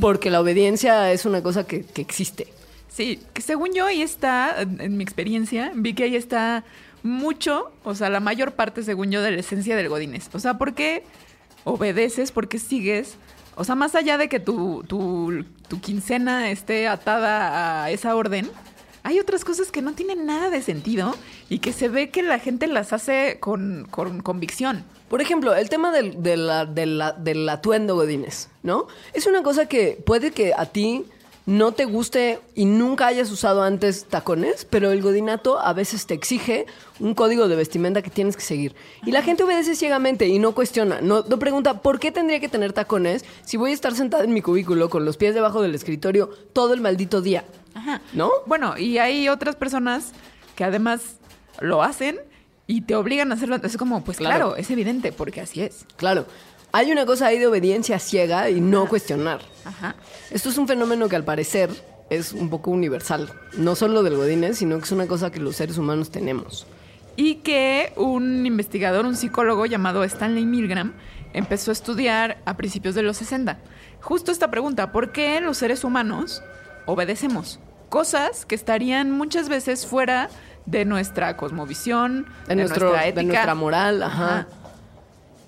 porque 0.01 0.31
la 0.31 0.41
obediencia 0.41 1.13
es 1.13 1.25
una 1.25 1.43
cosa 1.43 1.65
que, 1.67 1.85
que 1.85 2.03
existe. 2.03 2.49
Sí, 2.89 3.21
que 3.33 3.43
según 3.43 3.75
yo 3.75 3.87
ahí 3.87 4.03
está, 4.03 4.61
en, 4.63 4.81
en 4.81 4.97
mi 4.97 5.05
experiencia, 5.05 5.71
vi 5.75 5.95
que 5.95 6.05
ahí 6.05 6.17
está 6.17 6.65
mucho, 7.05 7.71
o 7.85 7.95
sea, 7.95 8.09
la 8.11 8.19
mayor 8.21 8.53
parte, 8.53 8.83
según 8.83 9.13
yo, 9.13 9.23
de 9.23 9.31
la 9.31 9.41
esencia 9.41 9.77
del 9.77 9.89
Godínez. 9.89 10.31
O 10.33 10.41
sea, 10.41 10.59
¿por 10.59 10.75
qué 10.75 11.05
obedeces? 11.65 12.33
¿Por 12.33 12.49
qué 12.49 12.59
sigues? 12.59 13.17
O 13.57 13.65
sea, 13.65 13.75
más 13.75 13.95
allá 13.95 14.19
de 14.19 14.29
que 14.29 14.41
tu, 14.41 14.85
tu, 14.87 15.45
tu 15.69 15.81
quincena 15.81 16.51
esté 16.51 16.87
atada 16.89 17.85
a 17.85 17.91
esa 17.91 18.15
orden, 18.15 18.49
hay 19.03 19.19
otras 19.21 19.45
cosas 19.45 19.71
que 19.73 19.83
no 19.83 19.93
tienen 19.95 20.27
nada 20.27 20.51
de 20.51 20.63
sentido 20.63 21.15
y 21.49 21.59
que 21.61 21.73
se 21.73 21.89
ve 21.89 22.11
que 22.11 22.23
la 22.23 22.39
gente 22.39 22.67
las 22.67 22.93
hace 22.93 23.39
con, 23.41 23.87
con 23.91 24.21
convicción. 24.21 24.85
Por 25.09 25.21
ejemplo, 25.23 25.55
el 25.57 25.69
tema 25.71 25.91
del, 25.91 26.23
de 26.23 26.37
la- 26.37 26.67
de 26.67 26.87
la- 26.87 27.13
del 27.13 27.49
atuendo 27.49 27.95
Godínez, 27.95 28.49
¿no? 28.63 28.87
Es 29.15 29.27
una 29.27 29.43
cosa 29.43 29.67
que 29.67 29.99
puede 30.05 30.31
que 30.33 30.53
a 30.55 30.67
ti 30.67 31.05
no 31.49 31.73
te 31.73 31.87
guste 31.87 32.41
y 32.55 32.67
nunca 32.67 33.07
hayas 33.07 33.31
usado 33.31 33.63
antes 33.63 34.05
tacones, 34.05 34.67
pero 34.67 34.91
el 34.91 35.01
godinato 35.01 35.59
a 35.59 35.73
veces 35.73 36.05
te 36.05 36.13
exige 36.13 36.67
un 37.01 37.15
código 37.15 37.49
de 37.49 37.57
vestimenta 37.57 38.03
que 38.03 38.11
tienes 38.11 38.37
que 38.37 38.43
seguir. 38.43 38.75
Y 39.07 39.13
la 39.13 39.23
gente 39.23 39.45
obedece 39.45 39.75
ciegamente 39.75 40.27
y 40.29 40.39
no 40.39 40.55
cuestiona, 40.55 41.01
no, 41.01 41.23
no 41.23 41.39
pregunta 41.39 41.81
por 41.81 42.01
qué 42.01 42.13
tendría 42.13 42.39
que 42.39 42.51
tener 42.51 42.75
tacones 42.75 43.25
si 43.47 43.57
voy 43.57 43.71
a 43.71 43.75
estar 43.75 43.95
sentada 43.95 44.25
en 44.25 44.35
mi 44.35 44.43
cubículo 44.43 44.91
con 44.91 45.07
los 45.07 45.17
pies 45.17 45.35
debajo 45.35 45.63
del 45.63 45.75
escritorio 45.75 46.29
todo 46.53 46.75
el 46.75 46.83
maldito 46.83 47.23
día. 47.23 47.47
Ajá. 47.73 48.03
¿No? 48.13 48.31
Bueno, 48.45 48.77
y 48.77 48.99
hay 48.99 49.31
otras 49.31 49.57
personas 49.57 50.13
que 50.55 50.65
además 50.65 51.17
lo 51.61 51.83
hacen 51.83 52.21
y 52.67 52.83
te 52.83 52.95
obligan 52.95 53.33
a 53.33 53.37
hacerlo. 53.37 53.57
Es 53.63 53.79
como, 53.79 54.05
pues 54.05 54.19
Claro. 54.19 54.37
claro, 54.49 54.57
es 54.57 54.71
evidente, 54.71 55.13
porque 55.13 55.41
así 55.41 55.63
es. 55.63 55.87
Claro. 55.97 56.27
Hay 56.73 56.93
una 56.93 57.07
cosa 57.07 57.27
ahí 57.27 57.39
de 57.39 57.47
obediencia 57.47 57.99
ciega 57.99 58.51
y 58.51 58.61
no 58.61 58.87
cuestionar. 58.87 59.41
Ajá. 59.65 59.95
Esto 60.31 60.49
es 60.51 60.59
un 60.59 60.69
fenómeno 60.69 61.09
que 61.09 61.17
al 61.17 61.25
parecer 61.25 61.71
es 62.11 62.33
un 62.33 62.51
poco 62.51 62.71
universal. 62.71 63.33
No 63.57 63.75
solo 63.75 64.03
del 64.03 64.17
Godínez, 64.17 64.59
sino 64.59 64.79
que 64.79 64.85
es 64.85 64.93
una 64.93 65.07
cosa 65.07 65.31
que 65.31 65.41
los 65.41 65.57
seres 65.57 65.79
humanos 65.79 66.11
tenemos. 66.11 66.67
Y 67.17 67.37
que 67.37 67.93
un 67.97 68.47
investigador, 68.47 69.05
un 69.07 69.17
psicólogo 69.17 69.67
llamado 69.67 70.05
Stanley 70.05 70.45
Milgram, 70.47 70.93
empezó 71.33 71.71
a 71.71 71.73
estudiar 71.73 72.39
a 72.45 72.57
principios 72.57 72.95
de 72.95 73.03
los 73.03 73.17
60. 73.17 73.59
Justo 74.01 74.31
esta 74.31 74.51
pregunta, 74.51 74.93
¿por 74.93 75.11
qué 75.13 75.41
los 75.41 75.57
seres 75.59 75.85
humanos 75.85 76.43
obedecemos? 76.87 77.59
Cosas 77.89 78.47
que 78.47 78.55
estarían 78.55 79.11
muchas 79.11 79.49
veces 79.49 79.87
fuera 79.87 80.29
de 80.67 80.85
nuestra 80.85 81.37
cosmovisión, 81.37 82.27
De, 82.47 82.55
de, 82.55 82.57
nuestro, 82.57 82.89
nuestra 82.91 83.03
de 83.05 83.09
ética. 83.09 83.23
nuestra 83.27 83.55
moral, 83.55 84.03
ajá. 84.03 84.39
Ajá. 84.41 84.47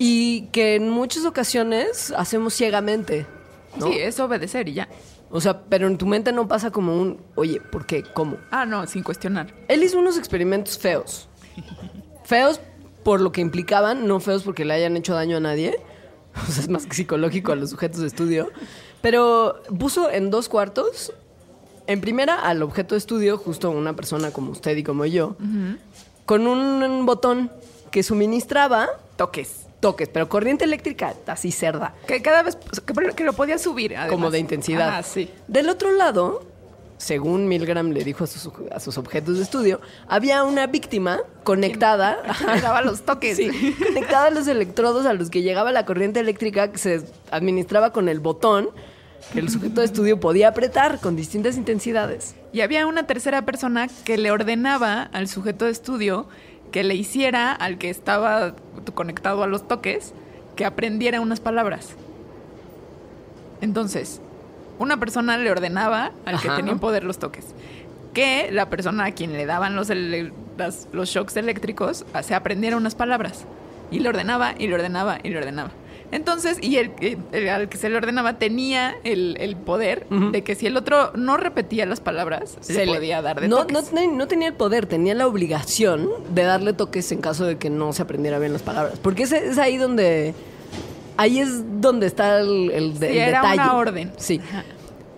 Y 0.03 0.47
que 0.47 0.73
en 0.73 0.89
muchas 0.89 1.25
ocasiones 1.25 2.11
hacemos 2.17 2.55
ciegamente. 2.55 3.27
¿no? 3.77 3.85
Sí, 3.85 3.99
es 3.99 4.19
obedecer 4.19 4.67
y 4.67 4.73
ya. 4.73 4.89
O 5.29 5.39
sea, 5.39 5.61
pero 5.61 5.85
en 5.85 5.99
tu 5.99 6.07
mente 6.07 6.31
no 6.31 6.47
pasa 6.47 6.71
como 6.71 6.99
un, 6.99 7.21
oye, 7.35 7.61
¿por 7.61 7.85
qué? 7.85 8.01
¿Cómo? 8.01 8.37
Ah, 8.49 8.65
no, 8.65 8.87
sin 8.87 9.03
cuestionar. 9.03 9.53
Él 9.67 9.83
hizo 9.83 9.99
unos 9.99 10.17
experimentos 10.17 10.79
feos. 10.79 11.29
Feos 12.23 12.59
por 13.03 13.21
lo 13.21 13.31
que 13.31 13.41
implicaban, 13.41 14.07
no 14.07 14.19
feos 14.19 14.41
porque 14.41 14.65
le 14.65 14.73
hayan 14.73 14.97
hecho 14.97 15.13
daño 15.13 15.37
a 15.37 15.39
nadie. 15.39 15.77
O 16.47 16.51
sea, 16.51 16.63
es 16.63 16.69
más 16.69 16.87
que 16.87 16.95
psicológico 16.95 17.51
a 17.51 17.55
los 17.55 17.69
sujetos 17.69 17.99
de 17.99 18.07
estudio. 18.07 18.49
Pero 19.01 19.61
puso 19.77 20.09
en 20.09 20.31
dos 20.31 20.49
cuartos, 20.49 21.13
en 21.85 22.01
primera 22.01 22.39
al 22.39 22.63
objeto 22.63 22.95
de 22.95 22.99
estudio, 22.99 23.37
justo 23.37 23.69
una 23.69 23.95
persona 23.95 24.31
como 24.31 24.51
usted 24.51 24.75
y 24.77 24.83
como 24.83 25.05
yo, 25.05 25.35
con 26.25 26.47
un 26.47 27.05
botón 27.05 27.51
que 27.91 28.01
suministraba 28.01 28.89
Toques. 29.17 29.67
Toques, 29.81 30.07
pero 30.07 30.29
corriente 30.29 30.63
eléctrica 30.63 31.13
así 31.27 31.51
cerda. 31.51 31.93
Que 32.07 32.21
cada 32.21 32.43
vez 32.43 32.55
que, 32.55 32.93
que 33.13 33.23
lo 33.25 33.33
podía 33.33 33.57
subir. 33.57 33.97
además. 33.97 34.11
como 34.11 34.31
de 34.31 34.39
intensidad. 34.39 34.87
Ajá, 34.87 35.03
sí. 35.03 35.29
Del 35.49 35.67
otro 35.67 35.91
lado, 35.91 36.45
según 37.01 37.47
Milgram 37.47 37.91
le 37.91 38.03
dijo 38.03 38.23
a 38.23 38.27
sus, 38.27 38.49
a 38.71 38.79
sus 38.79 38.97
objetos 38.97 39.37
de 39.37 39.43
estudio, 39.43 39.81
había 40.07 40.43
una 40.43 40.67
víctima 40.67 41.19
conectada. 41.43 42.19
Le 42.55 42.61
daba 42.61 42.81
los 42.81 43.01
toques. 43.01 43.35
Sí, 43.37 43.75
conectada 43.85 44.27
a 44.27 44.29
los 44.29 44.47
electrodos 44.47 45.05
a 45.05 45.13
los 45.13 45.29
que 45.29 45.41
llegaba 45.41 45.71
la 45.71 45.85
corriente 45.85 46.19
eléctrica 46.19 46.71
que 46.71 46.77
se 46.77 47.01
administraba 47.31 47.91
con 47.91 48.07
el 48.07 48.19
botón 48.19 48.69
que 49.33 49.39
el 49.39 49.49
sujeto 49.49 49.81
de 49.81 49.85
estudio 49.85 50.19
podía 50.19 50.49
apretar 50.49 50.99
con 50.99 51.15
distintas 51.15 51.55
intensidades. 51.55 52.35
Y 52.53 52.61
había 52.61 52.85
una 52.87 53.07
tercera 53.07 53.45
persona 53.45 53.87
que 54.03 54.17
le 54.17 54.31
ordenaba 54.31 55.03
al 55.03 55.27
sujeto 55.27 55.65
de 55.65 55.71
estudio 55.71 56.27
que 56.71 56.83
le 56.83 56.95
hiciera 56.95 57.51
al 57.51 57.77
que 57.77 57.89
estaba 57.89 58.55
conectado 58.93 59.43
a 59.43 59.47
los 59.47 59.67
toques 59.67 60.13
que 60.55 60.65
aprendiera 60.65 61.19
unas 61.21 61.39
palabras. 61.39 61.89
Entonces, 63.61 64.21
una 64.79 64.97
persona 64.97 65.37
le 65.37 65.51
ordenaba 65.51 66.11
al 66.25 66.39
que 66.39 66.47
tenía 66.57 66.71
en 66.73 66.79
poder 66.79 67.03
los 67.03 67.19
toques 67.19 67.45
que 68.13 68.49
la 68.51 68.69
persona 68.69 69.05
a 69.05 69.11
quien 69.11 69.31
le 69.33 69.45
daban 69.45 69.75
los, 69.75 69.89
las- 70.57 70.87
los 70.91 71.07
shocks 71.09 71.37
eléctricos 71.37 72.05
se 72.23 72.35
aprendiera 72.35 72.75
unas 72.75 72.93
palabras. 72.93 73.45
Y 73.89 73.99
le 73.99 74.09
ordenaba, 74.09 74.53
y 74.57 74.67
le 74.67 74.75
ordenaba, 74.75 75.19
y 75.23 75.29
le 75.29 75.37
ordenaba. 75.37 75.71
Entonces, 76.11 76.57
y 76.61 76.77
el, 76.77 76.91
el- 77.31 77.49
al 77.49 77.69
que 77.69 77.77
se 77.77 77.89
le 77.89 77.97
ordenaba 77.97 78.37
tenía 78.37 78.95
el, 79.03 79.37
el 79.39 79.55
poder 79.55 80.07
de 80.09 80.43
que 80.43 80.55
si 80.55 80.67
el 80.67 80.75
otro 80.77 81.11
no 81.15 81.37
repetía 81.37 81.85
las 81.85 81.99
palabras, 82.01 82.57
se, 82.61 82.73
Se 82.73 82.85
le 82.85 82.93
podía 82.95 83.21
dar 83.21 83.39
de 83.41 83.47
no, 83.47 83.65
toques. 83.65 83.93
no, 83.93 84.11
no 84.11 84.27
tenía 84.27 84.49
el 84.49 84.53
poder, 84.55 84.85
tenía 84.87 85.13
la 85.15 85.25
obligación 85.27 86.09
de 86.33 86.43
darle 86.43 86.73
toques 86.73 87.11
en 87.11 87.21
caso 87.21 87.45
de 87.45 87.57
que 87.57 87.69
no 87.69 87.93
se 87.93 88.01
aprendiera 88.01 88.39
bien 88.39 88.51
las 88.53 88.61
palabras. 88.61 88.99
Porque 89.01 89.23
es, 89.23 89.31
es 89.31 89.57
ahí 89.57 89.77
donde... 89.77 90.33
Ahí 91.17 91.39
es 91.39 91.81
donde 91.81 92.07
está 92.07 92.39
el, 92.39 92.71
el, 92.71 92.99
de- 92.99 93.07
Sí, 93.11 93.17
el 93.17 93.29
era 93.29 93.41
detalle. 93.41 93.61
una 93.61 93.75
orden. 93.75 94.11
Sí. 94.17 94.41
Ajá. 94.49 94.63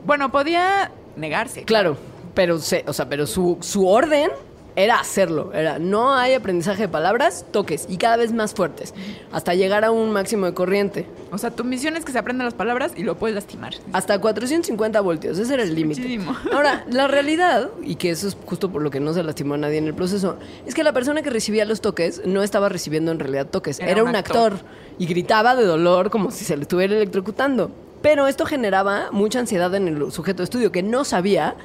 Bueno, 0.05 0.31
podía 0.31 0.91
negarse. 1.15 1.63
Claro, 1.63 1.97
pero, 2.33 2.59
se, 2.59 2.83
o 2.87 2.93
sea, 2.93 3.07
pero 3.07 3.25
su, 3.25 3.57
su 3.61 3.87
orden 3.87 4.29
era 4.75 4.99
hacerlo. 4.99 5.51
Era 5.53 5.79
no 5.79 6.13
hay 6.15 6.33
aprendizaje 6.33 6.83
de 6.83 6.87
palabras, 6.89 7.45
toques 7.51 7.85
y 7.89 7.97
cada 7.97 8.17
vez 8.17 8.31
más 8.33 8.53
fuertes, 8.53 8.93
hasta 9.31 9.53
llegar 9.53 9.83
a 9.85 9.91
un 9.91 10.11
máximo 10.11 10.45
de 10.45 10.53
corriente. 10.53 11.05
O 11.31 11.37
sea, 11.37 11.51
tu 11.51 11.63
misión 11.63 11.95
es 11.97 12.05
que 12.05 12.11
se 12.11 12.19
aprendan 12.19 12.45
las 12.45 12.53
palabras 12.53 12.91
y 12.95 13.03
lo 13.03 13.15
puedes 13.15 13.35
lastimar. 13.35 13.73
Hasta 13.91 14.19
450 14.19 15.01
voltios, 15.01 15.37
ese 15.39 15.53
era 15.53 15.63
el 15.63 15.75
límite. 15.75 16.19
Ahora, 16.53 16.85
la 16.89 17.07
realidad, 17.07 17.69
y 17.83 17.95
que 17.95 18.09
eso 18.11 18.27
es 18.27 18.37
justo 18.45 18.71
por 18.71 18.81
lo 18.81 18.89
que 18.91 18.99
no 18.99 19.13
se 19.13 19.23
lastimó 19.23 19.53
a 19.55 19.57
nadie 19.57 19.77
en 19.77 19.87
el 19.87 19.93
proceso, 19.93 20.37
es 20.65 20.73
que 20.73 20.83
la 20.83 20.93
persona 20.93 21.21
que 21.21 21.29
recibía 21.29 21.65
los 21.65 21.81
toques 21.81 22.21
no 22.25 22.43
estaba 22.43 22.69
recibiendo 22.69 23.11
en 23.11 23.19
realidad 23.19 23.47
toques, 23.47 23.79
era, 23.79 23.91
Era 23.91 24.03
un, 24.03 24.09
un 24.09 24.15
actor. 24.15 24.53
actor. 24.53 24.67
y 24.97 25.05
gritaba 25.05 25.55
de 25.55 25.65
dolor 25.65 26.09
como 26.09 26.31
si 26.31 26.45
se 26.45 26.55
le 26.55 26.63
estuviera 26.63 26.95
electrocutando. 26.95 27.71
Pero 28.01 28.27
esto 28.27 28.45
generaba 28.45 29.09
mucha 29.11 29.39
ansiedad 29.39 29.73
en 29.75 29.87
el 29.87 30.11
sujeto 30.11 30.39
de 30.39 30.43
estudio 30.43 30.71
que 30.73 30.83
no 30.83 31.05
sabía 31.05 31.55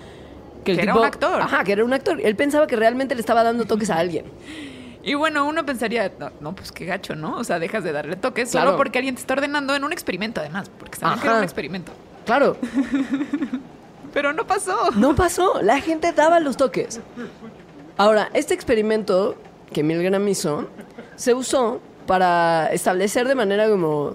que 0.75 0.81
el 0.81 0.87
Que 0.87 0.91
era 0.91 0.95
un 0.95 1.05
actor. 1.05 1.41
Ajá, 1.43 1.65
que 1.65 1.73
era 1.73 1.85
un 1.85 1.93
actor. 1.93 2.21
Él 2.23 2.37
pensaba 2.37 2.67
que 2.67 2.77
realmente 2.77 3.15
le 3.15 3.21
estaba 3.21 3.43
dando 3.43 3.65
toques 3.65 3.91
a 3.91 3.97
alguien. 3.99 4.25
Y 5.03 5.15
bueno, 5.15 5.47
uno 5.47 5.65
pensaría, 5.65 6.13
no, 6.19 6.31
no, 6.41 6.55
pues 6.55 6.71
qué 6.73 6.85
gacho, 6.85 7.15
¿no? 7.15 7.37
O 7.39 7.45
sea, 7.45 7.59
dejas 7.59 7.83
de 7.85 7.93
darle 7.93 8.17
toques 8.17 8.51
Claro. 8.51 8.67
solo 8.71 8.77
porque 8.79 8.99
alguien 8.99 9.15
te 9.15 9.21
está 9.23 9.35
ordenando 9.35 9.75
en 9.75 9.85
un 9.85 9.93
experimento, 9.93 10.41
además, 10.41 10.71
porque 10.79 10.99
saben 10.99 11.19
que 11.21 11.27
era 11.27 11.39
un 11.39 11.45
experimento. 11.45 11.93
Claro, 12.27 12.57
Pero 14.13 14.33
no 14.33 14.47
pasó. 14.47 14.91
no 14.97 15.15
pasó. 15.15 15.61
La 15.63 15.81
gente 15.81 16.13
daba 16.13 16.41
los 16.41 16.57
toques. 16.57 17.01
Ahora, 17.97 18.31
este 18.35 18.55
experimento 18.55 19.37
que 19.73 19.83
Milgram 19.83 20.27
hizo 20.29 20.69
se 21.17 21.35
usó 21.35 21.81
para 22.07 22.67
establecer 22.73 23.29
de 23.29 23.35
manera 23.35 23.69
como 23.69 24.15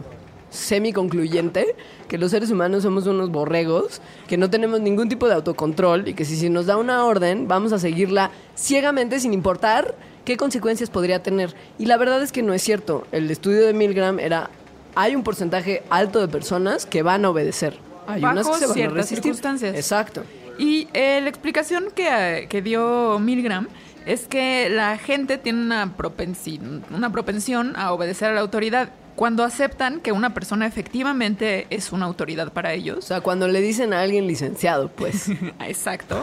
semi-concluyente 0.50 1.76
que 2.14 2.20
los 2.20 2.30
seres 2.30 2.52
humanos 2.52 2.84
somos 2.84 3.08
unos 3.08 3.32
borregos, 3.32 4.00
que 4.28 4.38
no 4.38 4.48
tenemos 4.48 4.80
ningún 4.80 5.10
tipo 5.10 5.28
de 5.28 5.34
autocontrol 5.34 6.08
y 6.08 6.14
que 6.14 6.26
si, 6.26 6.36
si 6.36 6.48
nos 6.48 6.68
da 6.68 6.78
una 6.78 7.06
orden 7.06 7.48
vamos 7.48 7.74
a 7.74 7.80
seguirla 7.80 8.30
ciegamente 8.56 9.20
sin 9.20 9.34
importar 9.34 9.96
qué 10.24 10.38
consecuencias 10.38 10.92
podría 10.92 11.24
tener. 11.24 11.56
Y 11.80 11.88
la 11.88 11.98
verdad 11.98 12.22
es 12.22 12.32
que 12.32 12.44
no 12.44 12.54
es 12.54 12.62
cierto. 12.62 13.08
El 13.12 13.32
estudio 13.32 13.66
de 13.66 13.74
Milgram 13.74 14.20
era, 14.20 14.52
hay 14.94 15.16
un 15.16 15.24
porcentaje 15.24 15.82
alto 15.90 16.20
de 16.20 16.28
personas 16.28 16.86
que 16.86 17.02
van 17.02 17.26
a 17.26 17.32
obedecer. 17.32 17.80
Hay 18.06 18.22
Bajo 18.22 18.34
unas 18.34 18.48
que 18.48 18.54
se 18.58 18.62
van 18.68 18.70
a 18.70 18.74
ciertas 18.76 18.96
resistir. 18.98 19.24
circunstancias. 19.24 19.76
Exacto. 19.76 20.22
Y 20.60 20.88
eh, 20.94 21.20
la 21.20 21.30
explicación 21.30 21.86
que, 21.96 22.10
eh, 22.42 22.48
que 22.48 22.62
dio 22.62 23.18
Milgram 23.18 23.68
es 24.06 24.28
que 24.28 24.70
la 24.70 25.00
gente 25.00 25.40
tiene 25.40 25.62
una, 25.62 25.98
propensi- 25.98 26.60
una 26.96 27.12
propensión 27.12 27.74
a 27.76 27.92
obedecer 27.92 28.30
a 28.30 28.34
la 28.36 28.42
autoridad 28.42 28.90
cuando 29.16 29.44
aceptan 29.44 30.00
que 30.00 30.12
una 30.12 30.34
persona 30.34 30.66
efectivamente 30.66 31.68
es 31.70 31.92
una 31.92 32.06
autoridad 32.06 32.52
para 32.52 32.70
O 32.70 32.74
ellos. 32.74 33.06
sea, 33.06 33.22
cuando 33.22 33.48
le 33.48 33.62
dicen 33.62 33.94
a 33.94 34.02
alguien 34.02 34.28
licenciado, 34.28 34.90
pues. 34.90 35.30
Exacto. 35.68 36.20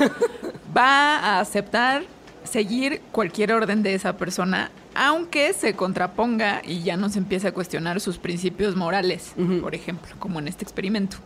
Va 0.76 1.18
a 1.18 1.40
aceptar 1.40 2.02
seguir 2.44 3.00
cualquier 3.12 3.52
orden 3.52 3.82
de 3.82 3.94
esa 3.94 4.16
persona, 4.16 4.70
aunque 4.94 5.52
se 5.52 5.74
contraponga 5.74 6.62
y 6.64 6.82
ya 6.82 6.96
no 6.96 7.08
se 7.08 7.18
empiece 7.18 7.48
a 7.48 7.52
cuestionar 7.52 8.00
sus 8.00 8.18
principios 8.18 8.74
morales, 8.76 9.34
por 9.60 9.74
ejemplo, 9.74 10.12
como 10.18 10.38
en 10.40 10.48
este 10.48 10.64
experimento. 10.64 11.18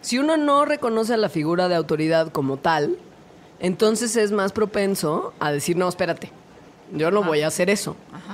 Si 0.00 0.18
uno 0.18 0.36
no 0.36 0.64
reconoce 0.64 1.14
a 1.14 1.16
la 1.18 1.28
figura 1.28 1.68
de 1.68 1.74
autoridad 1.74 2.30
como 2.30 2.56
tal, 2.56 2.96
entonces 3.60 4.16
es 4.16 4.32
más 4.32 4.52
propenso 4.52 5.34
a 5.40 5.50
decir, 5.50 5.76
no, 5.76 5.88
espérate, 5.88 6.30
yo 6.92 7.10
no 7.10 7.22
voy 7.22 7.40
a 7.42 7.48
hacer 7.48 7.68
eso. 7.68 7.96
Ajá. 8.12 8.33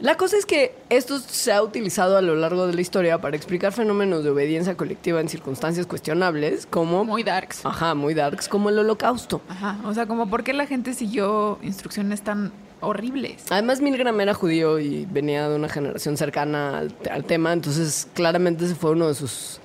La 0.00 0.16
cosa 0.16 0.36
es 0.36 0.44
que 0.44 0.74
esto 0.90 1.18
se 1.20 1.52
ha 1.52 1.62
utilizado 1.62 2.16
a 2.16 2.20
lo 2.20 2.34
largo 2.34 2.66
de 2.66 2.74
la 2.74 2.80
historia 2.80 3.20
para 3.20 3.36
explicar 3.36 3.72
fenómenos 3.72 4.24
de 4.24 4.30
obediencia 4.30 4.76
colectiva 4.76 5.20
en 5.20 5.28
circunstancias 5.28 5.86
cuestionables, 5.86 6.66
como... 6.66 7.04
Muy 7.04 7.22
darks. 7.22 7.64
Ajá, 7.64 7.94
muy 7.94 8.12
darks, 8.12 8.48
como 8.48 8.70
el 8.70 8.78
holocausto. 8.78 9.40
Ajá. 9.48 9.78
O 9.84 9.94
sea, 9.94 10.06
como 10.06 10.28
por 10.28 10.42
qué 10.42 10.52
la 10.52 10.66
gente 10.66 10.94
siguió 10.94 11.58
instrucciones 11.62 12.22
tan 12.22 12.52
horribles. 12.80 13.44
Además, 13.50 13.80
Milgram 13.80 14.20
era 14.20 14.34
judío 14.34 14.80
y 14.80 15.06
venía 15.06 15.48
de 15.48 15.54
una 15.54 15.68
generación 15.68 16.16
cercana 16.16 16.78
al, 16.78 16.94
al 17.10 17.24
tema, 17.24 17.52
entonces 17.52 18.08
claramente 18.14 18.64
ese 18.64 18.74
fue 18.74 18.90
uno 18.90 19.08
de 19.08 19.14
sus, 19.14 19.60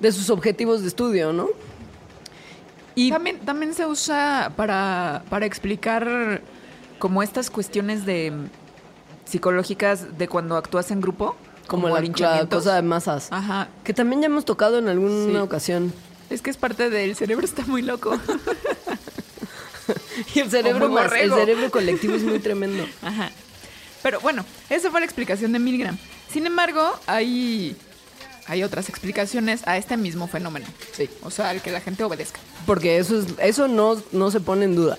de 0.00 0.12
sus 0.12 0.30
objetivos 0.30 0.82
de 0.82 0.88
estudio, 0.88 1.32
¿no? 1.32 1.48
Y 2.94 3.10
También, 3.10 3.40
también 3.40 3.74
se 3.74 3.86
usa 3.86 4.52
para, 4.54 5.24
para 5.28 5.44
explicar 5.46 6.40
como 6.98 7.22
estas 7.22 7.50
cuestiones 7.50 8.06
de 8.06 8.32
psicológicas 9.24 10.18
de 10.18 10.28
cuando 10.28 10.56
actúas 10.56 10.90
en 10.90 11.00
grupo. 11.00 11.36
como 11.66 11.88
la, 11.88 12.46
cosa 12.50 12.74
de 12.74 12.82
masas. 12.82 13.28
Ajá. 13.30 13.68
Que 13.84 13.94
también 13.94 14.20
ya 14.20 14.26
hemos 14.26 14.44
tocado 14.44 14.78
en 14.78 14.88
alguna 14.88 15.32
Sí. 15.32 15.36
ocasión. 15.38 15.92
Es 16.28 16.42
que 16.42 16.50
es 16.50 16.56
parte 16.56 16.90
del 16.90 17.14
cerebro, 17.16 17.44
está 17.46 17.64
muy 17.66 17.82
loco. 17.82 18.18
Y 20.34 20.40
el 20.40 20.50
cerebro 20.50 20.88
más, 20.88 21.12
el 21.12 21.32
cerebro 21.32 21.70
colectivo 21.70 22.14
es 22.14 22.22
muy 22.22 22.38
tremendo. 22.38 22.84
Ajá. 23.02 23.30
Pero 24.02 24.20
bueno, 24.20 24.44
esa 24.70 24.90
fue 24.90 25.00
la 25.00 25.06
explicación 25.06 25.52
de 25.52 25.58
Milgram. 25.58 25.96
Sin 26.32 26.46
embargo, 26.46 26.82
hay, 27.06 27.76
hay 28.46 28.62
otras 28.62 28.88
explicaciones 28.88 29.66
a 29.66 29.76
este 29.76 29.96
mismo 29.96 30.28
fenómeno. 30.28 30.66
Sí. 30.92 31.08
O 31.22 31.30
sea, 31.30 31.50
al 31.50 31.62
que 31.62 31.70
la 31.70 31.80
gente 31.80 32.04
obedezca. 32.04 32.40
Porque 32.66 32.98
eso 32.98 33.18
es, 33.18 33.26
eso 33.38 33.68
no, 33.68 34.00
no 34.12 34.30
se 34.30 34.40
pone 34.40 34.64
en 34.66 34.74
duda. 34.76 34.98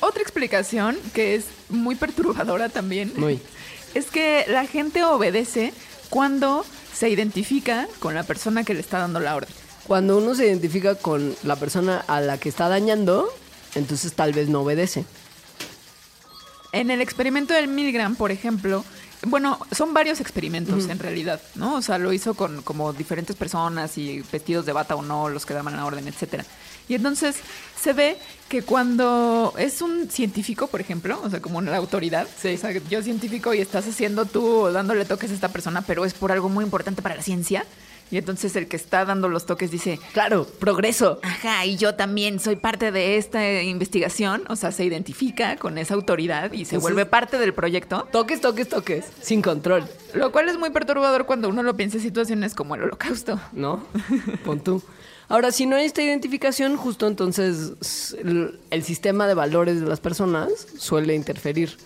Otra 0.00 0.22
explicación 0.22 0.96
que 1.12 1.34
es 1.34 1.46
muy 1.68 1.94
perturbadora 1.96 2.68
también 2.68 3.12
Muy. 3.16 3.40
es 3.94 4.06
que 4.06 4.44
la 4.48 4.66
gente 4.66 5.04
obedece 5.04 5.72
cuando 6.10 6.64
se 6.92 7.08
identifica 7.08 7.88
con 7.98 8.14
la 8.14 8.22
persona 8.22 8.64
que 8.64 8.74
le 8.74 8.80
está 8.80 8.98
dando 8.98 9.20
la 9.20 9.36
orden. 9.36 9.50
Cuando 9.86 10.18
uno 10.18 10.34
se 10.34 10.46
identifica 10.46 10.94
con 10.94 11.34
la 11.42 11.56
persona 11.56 12.04
a 12.06 12.20
la 12.20 12.38
que 12.38 12.48
está 12.48 12.68
dañando, 12.68 13.32
entonces 13.74 14.12
tal 14.12 14.32
vez 14.32 14.48
no 14.48 14.60
obedece. 14.60 15.04
En 16.72 16.90
el 16.90 17.00
experimento 17.00 17.54
del 17.54 17.68
Milgram, 17.68 18.14
por 18.14 18.30
ejemplo, 18.30 18.84
bueno, 19.26 19.58
son 19.72 19.94
varios 19.94 20.20
experimentos 20.20 20.88
en 20.88 20.98
realidad, 20.98 21.40
¿no? 21.54 21.76
O 21.76 21.82
sea, 21.82 21.98
lo 21.98 22.12
hizo 22.12 22.34
con 22.34 22.62
como 22.62 22.92
diferentes 22.92 23.34
personas 23.34 23.98
y 23.98 24.22
vestidos 24.30 24.66
de 24.66 24.72
bata 24.72 24.94
o 24.94 25.02
no, 25.02 25.28
los 25.28 25.46
que 25.46 25.54
daban 25.54 25.76
la 25.76 25.86
orden, 25.86 26.06
etcétera. 26.06 26.44
Y 26.88 26.94
entonces 26.94 27.36
se 27.80 27.92
ve 27.92 28.16
que 28.48 28.62
cuando 28.62 29.52
es 29.58 29.82
un 29.82 30.10
científico, 30.10 30.68
por 30.68 30.80
ejemplo, 30.80 31.20
o 31.22 31.28
sea, 31.30 31.40
como 31.40 31.58
una 31.58 31.76
autoridad, 31.76 32.26
o 32.26 32.56
sea, 32.56 32.72
yo 32.90 33.02
científico 33.02 33.52
y 33.52 33.60
estás 33.60 33.86
haciendo 33.86 34.24
tú 34.24 34.68
dándole 34.72 35.04
toques 35.04 35.30
a 35.30 35.34
esta 35.34 35.48
persona, 35.48 35.82
pero 35.82 36.04
es 36.04 36.14
por 36.14 36.32
algo 36.32 36.48
muy 36.48 36.64
importante 36.64 37.02
para 37.02 37.16
la 37.16 37.22
ciencia. 37.22 37.64
Y 38.10 38.16
entonces 38.16 38.56
el 38.56 38.68
que 38.68 38.76
está 38.76 39.04
dando 39.04 39.28
los 39.28 39.44
toques 39.44 39.70
dice, 39.70 40.00
Claro, 40.14 40.46
progreso. 40.46 41.20
Ajá, 41.22 41.66
y 41.66 41.76
yo 41.76 41.94
también 41.94 42.40
soy 42.40 42.56
parte 42.56 42.90
de 42.90 43.18
esta 43.18 43.62
investigación, 43.62 44.44
o 44.48 44.56
sea, 44.56 44.72
se 44.72 44.82
identifica 44.86 45.56
con 45.56 45.76
esa 45.76 45.92
autoridad 45.92 46.44
y 46.52 46.64
se 46.64 46.76
Entonces- 46.76 46.80
vuelve 46.80 47.04
parte 47.04 47.38
del 47.38 47.52
proyecto, 47.52 48.08
Toques, 48.10 48.40
toques, 48.40 48.70
toques. 48.70 49.04
Sin 49.20 49.42
control, 49.42 49.86
lo 50.14 50.32
cual 50.32 50.48
es 50.48 50.56
muy 50.58 50.70
perturbador 50.70 51.26
cuando 51.26 51.50
uno 51.50 51.62
lo 51.62 51.76
piensa 51.76 51.98
en 51.98 52.02
situaciones 52.02 52.54
como 52.54 52.76
el 52.76 52.84
holocausto. 52.84 53.38
¿no? 53.52 53.84
Pon 54.46 54.60
tú. 54.60 54.82
Ahora, 55.28 55.52
si 55.52 55.66
no 55.66 55.76
hay 55.76 55.84
esta 55.84 56.02
identificación, 56.02 56.76
justo 56.76 57.06
entonces 57.06 58.14
el, 58.18 58.58
el 58.70 58.82
sistema 58.84 59.26
de 59.26 59.34
valores 59.34 59.80
de 59.80 59.86
las 59.86 60.00
personas 60.00 60.48
suele 60.78 61.14
interferir. 61.14 61.76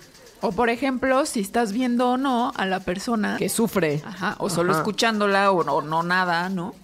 O 0.41 0.53
por 0.53 0.71
ejemplo, 0.71 1.25
si 1.27 1.41
estás 1.41 1.73
viendo 1.73 2.11
o 2.11 2.17
no 2.17 2.53
a 2.57 2.67
la 2.67 2.81
persona, 2.81 3.37
Que 3.39 3.49
sufre. 3.49 4.01
ajá, 4.05 4.37
o 4.39 4.49
solo 4.51 4.71
Ajá. 4.73 4.81
escuchándola 4.81 5.51
o 5.53 5.65
no, 5.65 5.75
o 5.77 5.83
no 5.83 6.03
nada, 6.03 6.49
¿no? 6.49 6.75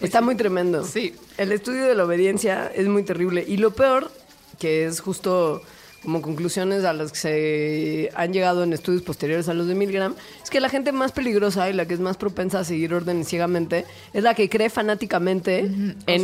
Está 0.00 0.20
muy 0.20 0.34
tremendo. 0.34 0.84
Sí. 0.84 1.14
El 1.38 1.52
estudio 1.52 1.86
de 1.86 1.94
la 1.94 2.04
obediencia 2.04 2.70
es 2.74 2.86
muy 2.88 3.04
terrible. 3.04 3.44
Y 3.46 3.56
lo 3.56 3.70
peor, 3.70 4.10
que 4.58 4.84
es 4.86 5.00
justo 5.00 5.62
como 6.04 6.22
conclusiones 6.22 6.84
a 6.84 6.92
las 6.92 7.10
que 7.12 7.18
se 7.18 8.10
han 8.14 8.32
llegado 8.32 8.62
en 8.62 8.72
estudios 8.72 9.02
posteriores 9.02 9.48
a 9.48 9.54
los 9.54 9.66
de 9.66 9.74
Milgram, 9.74 10.14
es 10.42 10.50
que 10.50 10.60
la 10.60 10.68
gente 10.68 10.92
más 10.92 11.12
peligrosa 11.12 11.68
y 11.70 11.72
la 11.72 11.86
que 11.86 11.94
es 11.94 12.00
más 12.00 12.16
propensa 12.16 12.60
a 12.60 12.64
seguir 12.64 12.94
órdenes 12.94 13.26
ciegamente 13.28 13.84
es 14.12 14.22
la 14.22 14.34
que 14.34 14.48
cree 14.48 14.70
fanáticamente 14.70 15.70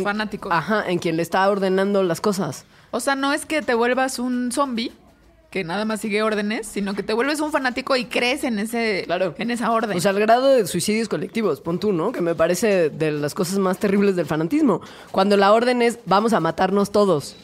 fanáticos. 0.03 0.51
Ajá, 0.51 0.89
en 0.89 0.99
quien 0.99 1.17
le 1.17 1.23
está 1.23 1.49
ordenando 1.49 2.03
las 2.03 2.21
cosas. 2.21 2.65
O 2.91 2.99
sea, 2.99 3.15
no 3.15 3.33
es 3.33 3.45
que 3.45 3.61
te 3.61 3.73
vuelvas 3.73 4.19
un 4.19 4.51
zombie 4.51 4.91
que 5.49 5.65
nada 5.65 5.83
más 5.83 5.99
sigue 5.99 6.23
órdenes, 6.23 6.65
sino 6.65 6.93
que 6.93 7.03
te 7.03 7.11
vuelves 7.11 7.41
un 7.41 7.51
fanático 7.51 7.97
y 7.97 8.05
crees 8.05 8.45
en 8.45 8.57
ese 8.57 9.03
Claro. 9.05 9.35
en 9.37 9.51
esa 9.51 9.71
orden. 9.71 9.97
O 9.97 9.99
sea, 9.99 10.11
al 10.11 10.19
grado 10.19 10.47
de 10.47 10.65
suicidios 10.65 11.09
colectivos, 11.09 11.59
pon 11.59 11.77
tú, 11.77 11.91
¿no? 11.91 12.13
Que 12.13 12.21
me 12.21 12.35
parece 12.35 12.89
de 12.89 13.11
las 13.11 13.33
cosas 13.33 13.59
más 13.59 13.77
terribles 13.77 14.15
del 14.15 14.25
fanatismo. 14.25 14.79
Cuando 15.11 15.35
la 15.35 15.51
orden 15.51 15.81
es, 15.81 15.99
vamos 16.05 16.31
a 16.31 16.39
matarnos 16.39 16.91
todos. 16.91 17.35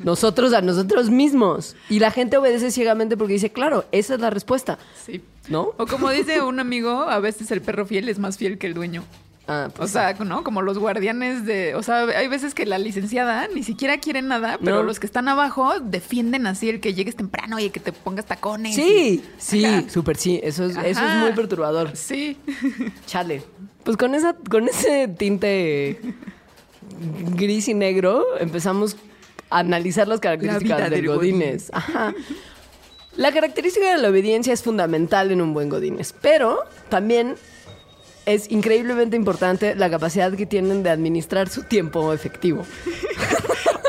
Nosotros 0.00 0.52
a 0.52 0.60
nosotros 0.60 1.10
mismos. 1.10 1.76
Y 1.88 1.98
la 2.00 2.10
gente 2.10 2.36
obedece 2.36 2.70
ciegamente 2.70 3.16
porque 3.16 3.34
dice, 3.34 3.50
claro, 3.50 3.84
esa 3.92 4.14
es 4.14 4.20
la 4.20 4.30
respuesta. 4.30 4.78
sí. 5.04 5.22
¿No? 5.48 5.70
O 5.78 5.86
como 5.86 6.10
dice 6.10 6.42
un 6.42 6.60
amigo, 6.60 6.90
a 7.04 7.20
veces 7.20 7.50
el 7.50 7.62
perro 7.62 7.86
fiel 7.86 8.10
es 8.10 8.18
más 8.18 8.36
fiel 8.36 8.58
que 8.58 8.66
el 8.66 8.74
dueño. 8.74 9.02
Ah, 9.46 9.68
O 9.70 9.72
pues, 9.72 9.92
sea, 9.92 10.12
¿no? 10.12 10.44
Como 10.44 10.60
los 10.60 10.76
guardianes 10.78 11.46
de... 11.46 11.74
O 11.74 11.82
sea, 11.82 12.00
hay 12.02 12.28
veces 12.28 12.52
que 12.52 12.66
la 12.66 12.76
licenciada 12.76 13.48
ni 13.54 13.62
siquiera 13.62 13.96
quiere 13.96 14.20
nada, 14.20 14.58
pero 14.62 14.76
No. 14.76 14.82
los 14.82 15.00
que 15.00 15.06
están 15.06 15.26
abajo 15.26 15.80
defienden 15.80 16.46
así 16.46 16.68
el 16.68 16.80
que 16.80 16.92
llegues 16.92 17.16
temprano 17.16 17.58
y 17.58 17.64
el 17.64 17.72
que 17.72 17.80
te 17.80 17.92
pongas 17.92 18.26
tacones. 18.26 18.74
sí, 18.74 19.24
sí, 19.38 19.64
súper 19.88 20.18
sí. 20.18 20.38
Eso 20.42 20.66
es, 20.66 20.76
eso 20.76 21.02
es 21.06 21.14
muy 21.22 21.32
perturbador. 21.32 21.96
Sí. 21.96 22.36
Chale. 23.06 23.42
Pues 23.84 23.96
con, 23.96 24.14
esa, 24.14 24.34
con 24.50 24.68
ese 24.68 25.08
tinte 25.08 25.98
gris 27.36 27.68
y 27.68 27.74
negro 27.74 28.24
empezamos 28.38 28.96
analizar 29.50 30.08
las 30.08 30.20
características 30.20 30.90
del 30.90 30.90
del 30.90 31.06
Godínez. 31.08 31.70
Ajá. 31.72 32.14
La 33.16 33.32
característica 33.32 33.90
de 33.90 34.00
la 34.00 34.10
obediencia 34.10 34.52
es 34.52 34.62
fundamental 34.62 35.32
en 35.32 35.40
un 35.40 35.52
buen 35.52 35.68
Godínez, 35.68 36.14
pero 36.20 36.60
también 36.88 37.34
es 38.26 38.50
increíblemente 38.50 39.16
importante 39.16 39.74
la 39.74 39.90
capacidad 39.90 40.32
que 40.34 40.46
tienen 40.46 40.82
de 40.82 40.90
administrar 40.90 41.48
su 41.48 41.64
tiempo 41.64 42.12
efectivo. 42.12 42.64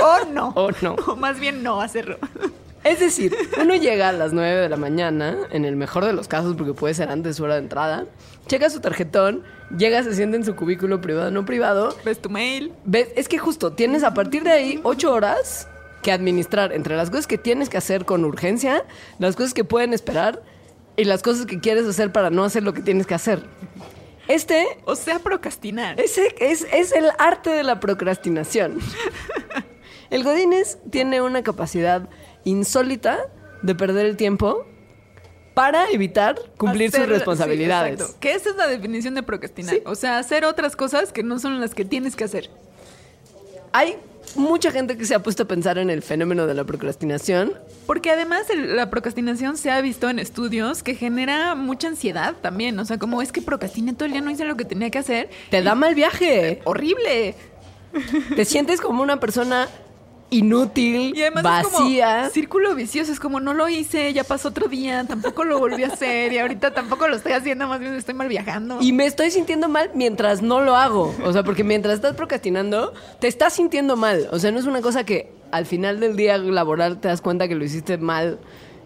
O 0.02 0.26
no. 0.32 0.54
O 0.56 0.72
no. 0.82 0.96
O 1.08 1.18
más 1.18 1.42
bien 1.42 1.62
no 1.62 1.82
hacerlo. 1.82 2.18
Es 2.84 3.00
decir, 3.00 3.36
uno 3.62 3.76
llega 3.76 4.10
a 4.10 4.12
las 4.14 4.32
9 4.32 4.62
de 4.62 4.70
la 4.70 4.78
mañana, 4.78 5.38
en 5.52 5.66
el 5.66 5.76
mejor 5.76 6.06
de 6.06 6.14
los 6.14 6.28
casos, 6.28 6.56
porque 6.56 6.74
puede 6.74 6.94
ser 6.94 7.10
antes 7.10 7.32
de 7.32 7.34
su 7.34 7.44
hora 7.44 7.56
de 7.56 7.62
entrada, 7.62 8.06
checa 8.48 8.70
su 8.70 8.80
tarjetón, 8.80 9.44
llega, 9.78 10.02
se 10.04 10.14
sienta 10.16 10.38
en 10.38 10.46
su 10.46 10.56
cubículo 10.56 11.02
privado, 11.02 11.30
no 11.32 11.46
privado, 11.46 11.96
Ves 12.06 12.20
tu 12.22 12.30
mail. 12.30 12.72
ves, 12.86 13.10
es 13.16 13.28
que 13.28 13.38
justo 13.38 13.74
tienes 13.74 14.04
a 14.04 14.14
partir 14.14 14.44
de 14.44 14.52
ahí 14.52 14.80
8 14.84 15.14
horas 15.14 15.68
que 16.02 16.12
administrar 16.14 16.72
entre 16.72 16.96
las 16.96 17.10
cosas 17.10 17.28
que 17.28 17.38
tienes 17.38 17.68
que 17.68 17.78
hacer 17.78 18.06
con 18.06 18.24
urgencia, 18.24 18.86
las 19.20 19.36
cosas 19.36 19.54
que 19.54 19.66
pueden 19.66 19.94
esperar 19.94 20.42
y 20.96 21.04
las 21.04 21.22
cosas 21.22 21.46
que 21.46 21.60
quieres 21.60 21.86
hacer 21.86 22.14
para 22.14 22.30
no 22.30 22.46
hacer 22.46 22.64
lo 22.64 22.74
que 22.74 22.82
tienes 22.82 23.06
que 23.06 23.14
hacer. 23.14 23.44
Este 24.30 24.66
O 24.86 24.96
sea, 24.96 25.20
procrastinar. 25.20 26.00
ese 26.00 26.36
es, 26.40 26.66
es 26.72 26.92
el 26.94 27.10
arte 27.18 27.50
de 27.50 27.64
la 27.64 27.80
procrastinación. 27.80 28.80
El 30.10 30.24
Godínez 30.24 30.80
tiene 30.90 31.22
una 31.22 31.44
capacidad 31.44 32.10
insólita 32.44 33.20
de 33.62 33.76
perder 33.76 34.06
el 34.06 34.18
tiempo 34.18 34.66
para 35.54 35.90
evitar 35.92 36.40
cumplir 36.58 36.92
sus 36.92 37.08
responsabilidades. 37.08 37.96
sí, 37.98 38.02
exacto. 38.04 38.20
que 38.22 38.34
esa 38.34 38.50
es 38.52 38.56
la 38.56 38.68
definición 38.68 39.14
de 39.16 39.24
procrastinar. 39.24 39.76
Sí. 39.76 39.82
O 39.86 39.96
sea, 39.96 40.18
hacer 40.18 40.46
otras 40.46 40.76
cosas 40.76 41.12
que 41.12 41.24
no 41.24 41.40
son 41.40 41.60
las 41.60 41.76
que 41.76 41.84
tienes 41.84 42.16
que 42.16 42.24
hacer. 42.24 42.50
Hay 43.74 43.98
mucha 44.36 44.72
gente 44.72 44.98
que 44.98 45.06
se 45.06 45.16
ha 45.16 45.20
puesto 45.24 45.44
a 45.44 45.48
pensar 45.48 45.78
en 45.78 45.90
el 45.90 46.02
fenómeno 46.02 46.48
de 46.48 46.54
la 46.54 46.64
procrastinación. 46.64 47.54
Porque 47.86 48.10
además 48.12 48.50
el- 48.50 48.76
la 48.76 48.90
procrastinación 48.90 49.58
se 49.58 49.70
ha 49.72 49.82
visto 49.82 50.10
en 50.10 50.20
estudios 50.20 50.82
que 50.84 50.96
genera 50.96 51.56
mucha 51.56 51.88
ansiedad 51.90 52.36
también. 52.42 52.80
O 52.80 52.86
sea, 52.86 52.98
como 52.98 53.22
es 53.22 53.32
que 53.32 53.42
procrastiné 53.42 53.94
todo 53.94 54.06
el 54.06 54.12
día, 54.14 54.22
no 54.22 54.32
hice 54.32 54.46
lo 54.46 54.56
que 54.56 54.66
tenía 54.66 54.90
que 54.92 55.00
hacer. 55.00 55.30
Te 55.50 55.62
da 55.62 55.76
mal 55.76 55.94
viaje. 55.96 56.62
Horrible. 56.64 57.36
Te 58.36 58.46
sientes 58.46 58.82
como 58.82 59.02
una 59.04 59.20
persona 59.20 59.68
inútil, 60.32 61.14
Y 61.16 61.22
además 61.22 61.44
vacía. 61.44 62.18
es 62.18 62.22
como 62.24 62.34
círculo 62.34 62.76
vicioso. 62.76 63.12
Es 63.12 63.20
como 63.20 63.40
no 63.40 63.54
lo 63.54 63.68
hice, 63.70 64.14
ya 64.14 64.24
pasó 64.24 64.50
otro 64.50 64.68
día, 64.68 65.04
tampoco 65.08 65.44
lo 65.44 65.60
volví 65.60 65.84
a 65.84 65.88
hacer 65.88 66.32
y 66.34 66.38
ahorita 66.38 66.74
tampoco 66.74 67.08
lo 67.08 67.16
estoy 67.16 67.32
haciendo, 67.34 67.68
más 67.68 67.80
bien 67.80 67.94
estoy 67.96 68.14
mal 68.14 68.28
viajando. 68.28 68.78
Y 68.82 68.94
me 68.94 69.06
estoy 69.06 69.32
sintiendo 69.32 69.68
mal 69.70 69.92
mientras 69.94 70.42
no 70.42 70.62
lo 70.62 70.76
hago. 70.76 71.14
O 71.24 71.34
sea, 71.34 71.44
porque 71.44 71.64
mientras 71.64 71.96
estás 71.96 72.16
procrastinando, 72.16 72.94
te 73.20 73.28
estás 73.28 73.54
sintiendo 73.54 73.96
mal. 73.96 74.28
O 74.32 74.40
sea, 74.40 74.52
no 74.52 74.60
es 74.60 74.66
una 74.66 74.82
cosa 74.82 75.04
que 75.04 75.32
al 75.52 75.66
final 75.66 76.00
del 76.00 76.16
día 76.16 76.38
laboral 76.38 77.00
te 77.00 77.08
das 77.08 77.22
cuenta 77.22 77.48
que 77.48 77.56
lo 77.56 77.64
hiciste 77.66 77.98
mal 77.98 78.40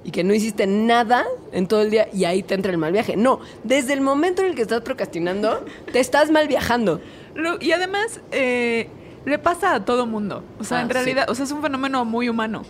y 0.05 0.11
que 0.11 0.23
no 0.23 0.33
hiciste 0.33 0.67
nada 0.67 1.25
en 1.51 1.67
todo 1.67 1.81
el 1.81 1.89
día 1.89 2.07
y 2.13 2.25
ahí 2.25 2.43
te 2.43 2.55
entra 2.55 2.71
el 2.71 2.77
mal 2.77 2.91
viaje. 2.93 3.15
No, 3.17 3.39
desde 3.63 3.93
el 3.93 4.01
momento 4.01 4.41
en 4.41 4.49
el 4.49 4.55
que 4.55 4.61
estás 4.61 4.81
procrastinando, 4.81 5.65
te 5.91 5.99
estás 5.99 6.31
mal 6.31 6.47
viajando. 6.47 7.01
Lo- 7.35 7.57
y 7.61 7.71
además, 7.71 8.19
eh, 8.31 8.89
le 9.25 9.39
pasa 9.39 9.75
a 9.75 9.85
todo 9.85 10.05
mundo. 10.05 10.43
O 10.59 10.63
sea, 10.63 10.79
Ah, 10.79 10.81
en 10.81 10.87
sí. 10.87 10.93
realidad, 10.93 11.29
o 11.29 11.35
sea, 11.35 11.45
es 11.45 11.51
un 11.51 11.61
fenómeno 11.61 12.03
muy 12.05 12.29
humano. 12.29 12.63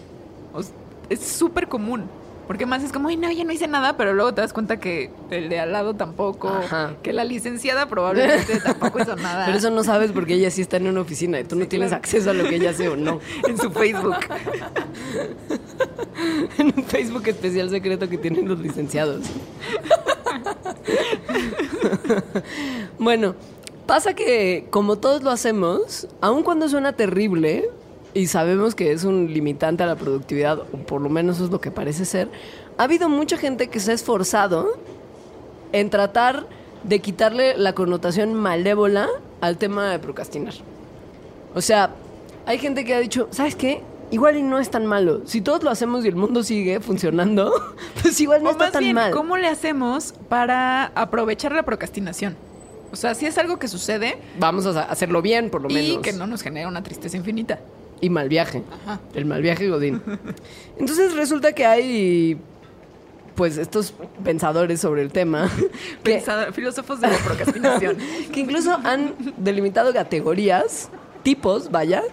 O 0.54 0.62
es 1.10 1.20
súper 1.20 1.68
común. 1.68 2.04
Porque 2.48 2.66
más 2.66 2.84
es 2.84 2.92
como, 2.92 3.08
ay, 3.08 3.16
no, 3.16 3.32
ya 3.32 3.46
no 3.46 3.54
hice 3.54 3.70
nada, 3.70 3.96
pero 3.96 4.14
luego 4.14 4.34
te 4.34 4.42
das 4.42 4.52
cuenta 4.52 4.78
que 4.78 5.10
el 5.32 5.48
de 5.48 5.62
al 5.62 5.72
lado 5.72 5.94
tampoco, 5.94 6.50
Ajá. 6.50 6.92
que 7.02 7.14
la 7.14 7.24
licenciada 7.24 7.86
probablemente 7.88 8.60
tampoco 8.66 9.00
hizo 9.02 9.16
nada. 9.16 9.46
Pero 9.46 9.58
eso 9.58 9.70
no 9.70 9.82
sabes 9.86 10.12
porque 10.12 10.34
ella 10.34 10.52
sí 10.52 10.62
está 10.62 10.76
en 10.76 10.88
una 10.88 11.00
oficina 11.00 11.40
y 11.40 11.46
tú 11.46 11.56
no 11.56 11.66
tienes 11.68 11.88
claro. 11.90 12.02
acceso 12.02 12.32
a 12.32 12.34
lo 12.34 12.44
que 12.44 12.56
ella 12.56 12.72
hace 12.72 12.90
o 12.90 12.98
no. 12.98 13.22
en 13.48 13.58
su 13.58 13.72
Facebook. 13.72 14.18
en 16.58 16.74
un 16.76 16.84
Facebook 16.84 17.28
especial 17.30 17.70
secreto 17.70 18.10
que 18.10 18.18
tienen 18.18 18.50
los 18.50 18.60
licenciados. 18.60 19.24
bueno, 23.00 23.36
pasa 23.86 24.14
que 24.14 24.68
como 24.70 24.98
todos 24.98 25.24
lo 25.24 25.32
hacemos, 25.32 26.08
aun 26.22 26.44
cuando 26.44 26.70
suena 26.70 26.94
terrible 26.94 27.70
y 28.14 28.28
sabemos 28.28 28.76
que 28.76 28.92
es 28.92 29.04
un 29.04 29.34
limitante 29.34 29.84
a 29.84 29.88
la 29.88 29.96
productividad, 29.96 30.60
o 30.60 30.78
por 30.78 31.02
lo 31.02 31.10
menos 31.10 31.40
es 31.40 31.50
lo 31.50 31.60
que 31.60 31.72
parece 31.72 32.06
ser, 32.06 32.30
ha 32.78 32.84
habido 32.84 33.10
mucha 33.10 33.38
gente 33.38 33.68
que 33.68 33.80
se 33.80 33.92
ha 33.92 33.94
esforzado 33.94 34.78
en 35.72 35.90
tratar 35.90 36.46
de 36.84 37.00
quitarle 37.00 37.58
la 37.58 37.74
connotación 37.74 38.34
malévola 38.34 39.08
al 39.42 39.58
tema 39.58 39.90
de 39.90 40.00
procrastinar. 40.00 40.54
O 41.56 41.62
sea, 41.62 41.92
hay 42.46 42.60
gente 42.60 42.86
que 42.86 42.94
ha 42.94 43.00
dicho, 43.00 43.28
¿sabes 43.32 43.56
qué? 43.56 43.82
Igual 44.12 44.38
y 44.38 44.44
no 44.44 44.60
es 44.60 44.70
tan 44.70 44.86
malo. 44.86 45.22
Si 45.26 45.42
todos 45.42 45.64
lo 45.64 45.72
hacemos 45.72 46.06
y 46.06 46.10
el 46.10 46.16
mundo 46.16 46.44
sigue 46.44 46.80
funcionando, 46.80 47.52
pues 48.02 48.20
igual 48.20 48.44
no 48.44 48.50
o 48.50 48.52
está 48.52 48.66
más 48.66 48.74
tan 48.74 48.82
bien, 48.82 48.96
mal. 48.96 49.12
¿cómo 49.12 49.38
le 49.38 49.48
hacemos 49.48 50.14
para 50.30 50.86
aprovechar 50.96 51.52
la 51.54 51.64
procrastinación? 51.64 52.36
O 52.94 52.96
sea, 52.96 53.16
si 53.16 53.26
es 53.26 53.38
algo 53.40 53.58
que 53.58 53.68
sucede 53.68 54.20
Vamos 54.40 54.68
a 54.68 54.84
hacerlo 54.84 55.24
bien, 55.24 55.50
por 55.50 55.64
lo 55.64 55.70
y 55.70 55.74
menos. 55.74 55.98
que 56.04 56.14
no 56.14 56.28
nos 56.28 56.44
genera 56.44 56.68
una 56.68 56.84
tristeza 56.84 57.18
infinita. 57.18 57.60
y 58.02 58.10
mal 58.12 58.30
viaje. 58.30 58.62
Ajá. 58.86 59.00
El 59.16 59.26
mal 59.26 59.42
viaje 59.42 59.68
Godín. 59.68 60.00
Entonces 60.78 61.14
resulta 61.16 61.54
que 61.54 61.66
hay 61.66 62.38
pues 63.36 63.58
estos 63.58 63.96
pensadores 64.24 64.80
sobre 64.80 65.02
el 65.02 65.12
tema 65.12 65.50
que, 66.04 66.24
filósofos 66.54 67.02
de 67.02 67.08
la 67.08 67.18
procrastinación. 67.18 67.98
que 68.32 68.40
incluso 68.40 68.74
han 68.84 69.16
delimitado 69.38 69.92
categorías, 69.92 70.90
tipos, 71.24 71.72
vaya, 71.72 72.04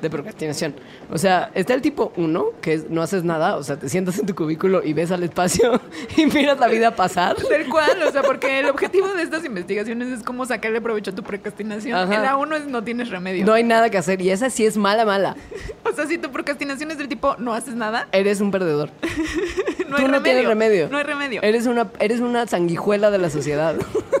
de 0.00 0.10
procrastinación. 0.10 0.74
O 1.10 1.18
sea, 1.18 1.50
está 1.54 1.74
el 1.74 1.80
tipo 1.80 2.12
1, 2.16 2.46
que 2.60 2.74
es 2.74 2.90
no 2.90 3.02
haces 3.02 3.24
nada, 3.24 3.56
o 3.56 3.62
sea, 3.62 3.78
te 3.78 3.88
sientas 3.88 4.18
en 4.18 4.26
tu 4.26 4.34
cubículo 4.34 4.82
y 4.84 4.92
ves 4.92 5.10
al 5.10 5.22
espacio 5.22 5.80
y 6.16 6.26
miras 6.26 6.58
la 6.58 6.68
vida 6.68 6.94
pasar. 6.94 7.36
Tal 7.36 7.68
cual, 7.68 8.02
o 8.02 8.10
sea, 8.10 8.22
porque 8.22 8.58
el 8.60 8.68
objetivo 8.68 9.08
de 9.08 9.22
estas 9.22 9.44
investigaciones 9.44 10.08
es 10.08 10.22
cómo 10.22 10.44
sacarle 10.44 10.80
provecho 10.80 11.12
a 11.12 11.14
tu 11.14 11.22
procrastinación. 11.22 11.96
Ajá. 11.96 12.14
En 12.14 12.22
la 12.22 12.36
uno 12.36 12.56
es 12.56 12.66
no 12.66 12.84
tienes 12.84 13.10
remedio. 13.10 13.46
No 13.46 13.54
hay 13.54 13.64
nada 13.64 13.90
que 13.90 13.98
hacer 13.98 14.20
y 14.20 14.30
esa 14.30 14.50
sí 14.50 14.66
es 14.66 14.76
mala, 14.76 15.04
mala. 15.04 15.36
O 15.84 15.92
sea, 15.92 16.06
si 16.06 16.18
tu 16.18 16.30
procrastinación 16.30 16.90
es 16.90 16.98
del 16.98 17.08
tipo 17.08 17.36
no 17.38 17.54
haces 17.54 17.74
nada, 17.74 18.08
Eres 18.12 18.40
un 18.40 18.50
perdedor. 18.50 18.90
no 19.88 19.96
Tú 19.96 20.02
hay 20.02 20.04
no 20.04 20.12
remedio. 20.12 20.22
tienes 20.22 20.46
remedio. 20.46 20.88
No 20.90 20.98
hay 20.98 21.04
remedio. 21.04 21.42
Eres 21.42 21.66
una, 21.66 21.88
eres 22.00 22.20
una 22.20 22.46
sanguijuela 22.46 23.10
de 23.10 23.18
la 23.18 23.30
sociedad. 23.30 23.76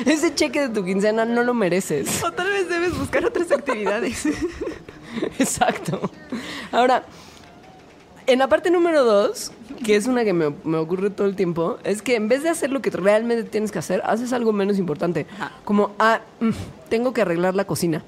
Ese 0.06 0.34
cheque 0.34 0.60
de 0.60 0.68
tu 0.68 0.84
quincena 0.84 1.24
no 1.24 1.42
lo 1.42 1.54
mereces. 1.54 2.22
O 2.24 2.32
tal 2.32 2.48
vez 2.48 2.68
debes 2.68 2.96
buscar 2.98 3.24
otras 3.24 3.50
actividades. 3.52 4.26
Exacto. 5.38 6.10
Ahora, 6.72 7.04
en 8.26 8.38
la 8.38 8.48
parte 8.48 8.70
número 8.70 9.04
dos, 9.04 9.52
que 9.84 9.96
es 9.96 10.06
una 10.06 10.24
que 10.24 10.32
me, 10.32 10.54
me 10.64 10.78
ocurre 10.78 11.10
todo 11.10 11.26
el 11.26 11.36
tiempo, 11.36 11.78
es 11.84 12.02
que 12.02 12.14
en 12.16 12.28
vez 12.28 12.42
de 12.42 12.48
hacer 12.50 12.70
lo 12.70 12.80
que 12.80 12.90
realmente 12.90 13.44
tienes 13.44 13.72
que 13.72 13.78
hacer, 13.78 14.02
haces 14.04 14.32
algo 14.32 14.52
menos 14.52 14.78
importante. 14.78 15.26
Ajá. 15.34 15.52
Como, 15.64 15.92
ah, 15.98 16.20
mm, 16.40 16.50
tengo 16.88 17.12
que 17.12 17.22
arreglar 17.22 17.54
la 17.54 17.64
cocina. 17.64 18.02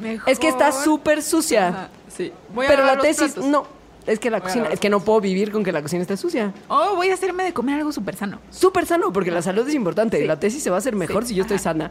Mejor. 0.00 0.28
Es 0.30 0.38
que 0.38 0.48
está 0.48 0.72
súper 0.72 1.22
sucia. 1.22 1.68
Ajá, 1.68 1.88
Sí. 2.08 2.32
Voy 2.54 2.66
a 2.66 2.68
Pero 2.68 2.84
la 2.84 2.98
tesis, 2.98 3.32
platos. 3.34 3.44
no. 3.44 3.77
Es 4.08 4.18
que 4.18 4.30
la 4.30 4.40
cocina, 4.40 4.68
es 4.72 4.80
que 4.80 4.88
no 4.90 5.00
puedo 5.00 5.20
vivir 5.20 5.52
con 5.52 5.62
que 5.62 5.70
la 5.70 5.82
cocina 5.82 6.02
esté 6.02 6.16
sucia. 6.16 6.52
Oh, 6.68 6.96
voy 6.96 7.10
a 7.10 7.14
hacerme 7.14 7.44
de 7.44 7.52
comer 7.52 7.76
algo 7.76 7.92
súper 7.92 8.16
sano. 8.16 8.40
Súper 8.50 8.86
sano, 8.86 9.12
porque 9.12 9.30
la 9.30 9.42
salud 9.42 9.68
es 9.68 9.74
importante. 9.74 10.18
Sí. 10.18 10.26
La 10.26 10.40
tesis 10.40 10.62
se 10.62 10.70
va 10.70 10.76
a 10.76 10.78
hacer 10.78 10.96
mejor 10.96 11.22
Sí. 11.24 11.28
si 11.30 11.34
yo 11.36 11.42
estoy 11.42 11.56
Ajá. 11.56 11.62
sana. 11.64 11.90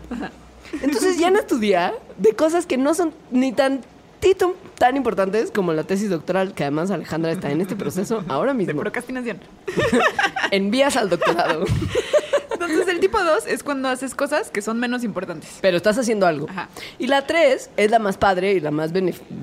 Entonces 0.82 1.18
llena 1.18 1.44
tu 1.44 1.60
día 1.60 1.94
de 2.18 2.34
cosas 2.34 2.66
que 2.66 2.76
no 2.78 2.94
son 2.94 3.14
ni 3.32 3.52
tan 3.54 3.82
tito 4.20 4.56
tan 4.80 4.98
importantes 4.98 5.52
como 5.52 5.74
la 5.74 5.84
tesis 5.84 6.10
doctoral, 6.10 6.54
que 6.56 6.64
además 6.64 6.90
Alejandra 6.92 7.32
está 7.32 7.52
en 7.52 7.62
este 7.62 7.76
proceso 7.76 8.24
ahora 8.30 8.52
De 8.54 8.58
mismo. 8.58 8.82
procrastinación. 8.82 9.40
Envías 10.52 10.98
al 10.98 11.10
doctorado, 11.10 11.66
Entonces, 12.70 12.94
el 12.94 13.00
tipo 13.00 13.22
2 13.24 13.48
es 13.48 13.64
cuando 13.64 13.90
haces 13.90 14.14
cosas 14.16 14.50
que 14.50 14.62
son 14.62 14.80
menos 14.80 15.04
importantes. 15.04 15.58
pero 15.62 15.78
estás 15.78 15.98
haciendo 15.98 16.26
algo. 16.28 16.48
Ajá. 16.50 16.70
Y 17.00 17.08
la 17.08 17.26
tres 17.26 17.70
es 17.78 17.92
la 17.92 18.00
más 18.00 18.18
padre 18.18 18.54
y 18.54 18.60
la 18.60 18.72
más 18.72 18.92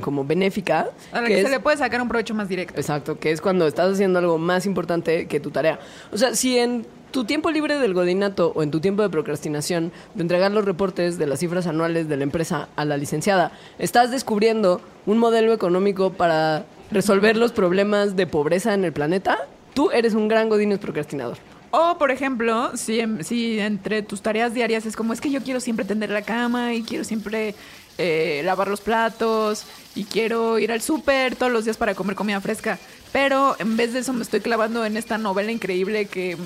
como 0.01 0.25
benéfica. 0.25 0.89
A 1.13 1.21
la 1.21 1.27
que 1.29 1.35
que, 1.35 1.41
es- 1.41 1.47
se 1.47 1.51
le 1.51 1.61
puede 1.61 1.77
sacar 1.77 2.01
un 2.03 2.09
provecho 2.09 2.35
más 2.35 2.49
directo. 2.49 2.79
Exacto, 2.81 3.19
que 3.19 3.31
es 3.31 3.41
cuando 3.41 3.67
estás 3.67 3.93
haciendo 3.95 4.19
algo 4.19 4.39
más 4.39 4.67
importante 4.67 5.27
que 5.27 5.41
tu 5.41 5.51
tarea. 5.51 5.79
O 6.13 6.19
sea, 6.19 6.35
si 6.35 6.59
en 6.59 6.87
tu 7.11 7.25
tiempo 7.25 7.51
libre 7.53 7.79
del 7.79 7.95
godinato 7.95 8.53
o 8.57 8.63
en 8.65 8.71
tu 8.73 8.81
tiempo 8.81 9.03
de 9.03 9.09
procrastinación 9.09 9.93
de 10.15 10.23
entregar 10.23 10.51
los 10.51 10.65
reportes 10.65 11.17
de 11.19 11.27
las 11.29 11.39
cifras 11.39 11.67
anuales 11.69 12.09
de 12.09 12.17
la 12.17 12.25
empresa 12.25 12.69
a 12.75 12.85
la 12.85 12.97
licenciada, 12.97 13.53
estás 13.79 14.11
descubriendo 14.11 14.81
un 15.07 15.19
modelo 15.19 15.53
económico 15.53 16.13
para 16.13 16.65
resolver 16.91 17.37
los 17.37 17.53
problemas 17.53 18.17
de 18.17 18.27
pobreza 18.27 18.75
en 18.75 18.85
el 18.85 18.93
planeta, 18.93 19.39
tú 19.75 19.91
eres 19.93 20.15
un 20.15 20.27
gran 20.29 20.49
godines 20.49 20.79
procrastinador. 20.81 21.37
O, 21.77 21.99
por 21.99 22.13
ejemplo, 22.13 22.71
si, 22.77 23.01
em- 23.01 23.25
si 23.25 23.59
entre 23.59 24.03
tus 24.03 24.23
tareas 24.23 24.55
diarias 24.55 24.87
es 24.87 24.95
como 24.95 25.13
es 25.13 25.21
que 25.21 25.29
yo 25.33 25.43
quiero 25.43 25.59
siempre 25.59 25.85
tender 25.85 26.09
la 26.09 26.23
cama 26.23 26.73
y 26.73 26.85
quiero 26.85 27.03
siempre 27.03 27.57
eh, 27.99 28.43
lavar 28.45 28.69
los 28.69 28.81
platos 28.81 29.65
y 29.97 30.05
quiero 30.05 30.61
ir 30.61 30.71
al 30.71 30.81
súper 30.83 31.35
todos 31.35 31.51
los 31.51 31.65
días 31.65 31.77
para 31.77 31.97
comer 31.97 32.15
comida 32.15 32.41
fresca, 32.41 32.79
pero 33.13 33.57
en 33.59 33.77
vez 33.77 33.93
de 33.93 33.99
eso 33.99 34.13
me 34.13 34.23
estoy 34.23 34.39
clavando 34.39 34.85
en 34.85 34.97
esta 34.97 35.19
novela 35.19 35.51
increíble 35.51 36.07
que 36.07 36.37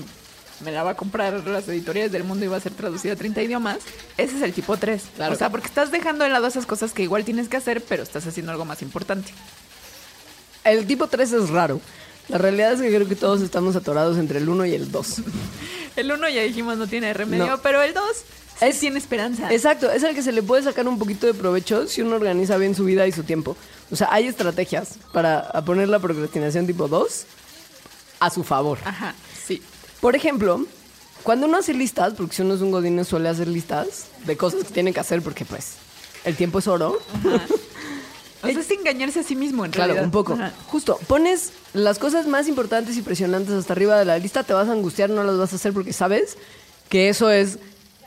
me 0.64 0.72
la 0.72 0.82
va 0.82 0.92
a 0.92 0.96
comprar 0.96 1.46
las 1.46 1.68
editoriales 1.68 2.10
del 2.10 2.24
mundo 2.24 2.46
y 2.46 2.48
va 2.48 2.56
a 2.56 2.60
ser 2.60 2.72
traducida 2.72 3.12
a 3.12 3.16
30 3.16 3.42
idiomas, 3.42 3.80
ese 4.16 4.34
es 4.36 4.42
el 4.42 4.54
tipo 4.54 4.78
3. 4.78 5.02
Claro. 5.16 5.34
O 5.34 5.36
sea, 5.36 5.50
porque 5.50 5.66
estás 5.66 5.90
dejando 5.90 6.24
de 6.24 6.30
lado 6.30 6.46
esas 6.46 6.64
cosas 6.64 6.94
que 6.94 7.02
igual 7.02 7.26
tienes 7.26 7.50
que 7.50 7.58
hacer, 7.58 7.82
pero 7.86 8.02
estás 8.02 8.26
haciendo 8.26 8.50
algo 8.50 8.64
más 8.64 8.80
importante. 8.80 9.30
El 10.64 10.86
tipo 10.86 11.06
3 11.06 11.32
es 11.32 11.50
raro. 11.50 11.82
La 12.28 12.38
realidad 12.38 12.72
es 12.74 12.80
que 12.80 12.88
creo 12.94 13.08
que 13.08 13.16
todos 13.16 13.40
estamos 13.40 13.74
atorados 13.76 14.18
entre 14.18 14.38
el 14.38 14.48
1 14.48 14.66
y 14.66 14.74
el 14.74 14.90
2. 14.92 15.16
El 15.96 16.12
1 16.12 16.28
ya 16.28 16.42
dijimos 16.42 16.76
no 16.78 16.86
tiene 16.86 17.12
remedio, 17.12 17.46
No. 17.48 17.58
pero 17.58 17.82
el 17.82 17.92
2 17.92 18.04
Es- 18.60 18.78
tiene 18.78 18.98
esperanza. 18.98 19.52
Exacto, 19.52 19.90
es 19.90 20.04
al 20.04 20.14
que 20.14 20.22
se 20.22 20.30
le 20.30 20.42
puede 20.44 20.62
sacar 20.62 20.86
un 20.86 20.96
poquito 20.98 21.26
de 21.26 21.34
provecho 21.34 21.88
si 21.88 22.02
uno 22.02 22.14
organiza 22.16 22.56
bien 22.56 22.76
su 22.76 22.84
vida 22.84 23.04
y 23.08 23.12
su 23.12 23.24
tiempo. 23.24 23.56
O 23.90 23.96
sea, 23.96 24.08
hay 24.12 24.26
estrategias 24.28 24.90
para 25.12 25.50
poner 25.64 25.88
la 25.88 25.98
procrastinación 25.98 26.66
tipo 26.68 26.86
2 26.86 27.24
a 28.20 28.30
su 28.30 28.44
favor. 28.44 28.78
Ajá, 28.84 29.14
sí. 29.44 29.60
Por 30.00 30.14
ejemplo, 30.14 30.64
cuando 31.24 31.46
uno 31.46 31.58
hace 31.58 31.74
listas, 31.74 32.14
porque 32.14 32.36
si 32.36 32.42
uno 32.42 32.54
es 32.54 32.60
un 32.60 32.70
godín 32.70 33.04
suele 33.04 33.28
hacer 33.28 33.48
listas 33.48 34.04
de 34.24 34.36
cosas 34.36 34.62
que 34.64 34.70
tiene 34.72 34.92
que 34.92 35.00
hacer 35.00 35.20
porque 35.22 35.44
pues 35.44 35.72
el 36.24 36.36
tiempo 36.36 36.60
es 36.60 36.68
oro. 36.68 37.00
O 38.42 38.46
sea, 38.46 38.60
es 38.60 38.70
engañarse 38.70 39.20
a 39.20 39.22
sí 39.22 39.34
mismo, 39.36 39.64
en 39.64 39.70
Claro, 39.72 39.88
realidad. 39.94 40.04
un 40.04 40.10
poco. 40.10 40.34
Ajá. 40.34 40.52
Justo, 40.66 40.98
pones 41.06 41.52
las 41.74 41.98
cosas 41.98 42.26
más 42.26 42.46
importantes 42.48 42.96
y 42.96 43.02
presionantes 43.02 43.52
hasta 43.54 43.72
arriba 43.72 43.98
de 43.98 44.04
la 44.04 44.18
lista, 44.18 44.42
te 44.44 44.52
vas 44.52 44.68
a 44.68 44.72
angustiar, 44.72 45.10
no 45.10 45.24
las 45.24 45.36
vas 45.36 45.52
a 45.52 45.56
hacer 45.56 45.72
porque 45.72 45.92
sabes 45.92 46.36
que 46.88 47.08
eso 47.08 47.30
es 47.30 47.58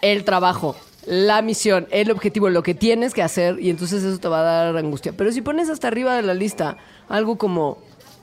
el 0.02 0.24
trabajo, 0.24 0.76
la 1.06 1.42
misión, 1.42 1.88
el 1.92 2.12
objetivo, 2.12 2.50
lo 2.50 2.64
que 2.64 2.74
tienes 2.74 3.14
que 3.14 3.22
hacer 3.24 3.60
y 3.60 3.70
entonces 3.70 4.04
eso 4.04 4.18
te 4.20 4.28
va 4.28 4.40
a 4.40 4.44
dar 4.66 4.78
angustia. 4.78 5.14
Pero 5.16 5.32
si 5.32 5.42
pones 5.42 5.70
hasta 5.70 5.88
arriba 5.88 6.16
de 6.16 6.22
la 6.22 6.34
lista 6.34 6.78
algo 7.10 7.38
como 7.38 7.78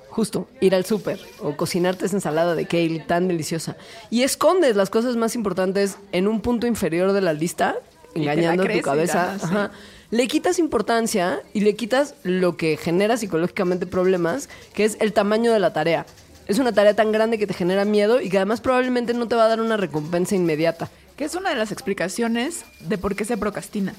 justo 0.08 0.48
ir 0.60 0.74
al 0.74 0.84
súper 0.84 1.20
o 1.40 1.56
cocinarte 1.56 2.06
esa 2.06 2.16
ensalada 2.16 2.54
de 2.56 2.66
kale 2.66 2.98
tan 3.06 3.28
deliciosa 3.28 3.76
y 4.10 4.22
escondes 4.22 4.74
las 4.74 4.90
cosas 4.90 5.14
más 5.16 5.36
importantes 5.36 5.96
en 6.10 6.26
un 6.26 6.40
punto 6.40 6.66
inferior 6.66 7.12
de 7.12 7.20
la 7.20 7.32
lista, 7.34 7.76
engañando 8.14 8.64
tu 8.64 8.72
y 8.72 8.80
cabeza, 8.80 9.34
ya, 9.34 9.38
sí. 9.38 9.44
ajá, 9.44 9.70
le 10.10 10.26
quitas 10.28 10.58
importancia 10.58 11.40
y 11.52 11.60
le 11.60 11.74
quitas 11.76 12.14
lo 12.22 12.56
que 12.56 12.76
genera 12.76 13.16
psicológicamente 13.16 13.86
problemas, 13.86 14.48
que 14.74 14.84
es 14.84 14.96
el 15.00 15.12
tamaño 15.12 15.52
de 15.52 15.60
la 15.60 15.72
tarea. 15.72 16.06
Es 16.46 16.58
una 16.58 16.72
tarea 16.72 16.94
tan 16.94 17.12
grande 17.12 17.38
que 17.38 17.46
te 17.46 17.52
genera 17.54 17.84
miedo 17.84 18.20
y 18.22 18.30
que 18.30 18.38
además 18.38 18.60
probablemente 18.62 19.12
no 19.12 19.28
te 19.28 19.36
va 19.36 19.44
a 19.44 19.48
dar 19.48 19.60
una 19.60 19.76
recompensa 19.76 20.34
inmediata. 20.34 20.88
Que 21.16 21.24
es 21.24 21.34
una 21.34 21.50
de 21.50 21.56
las 21.56 21.72
explicaciones 21.72 22.64
de 22.80 22.96
por 22.96 23.16
qué 23.16 23.24
se 23.26 23.36
procrastina. 23.36 23.92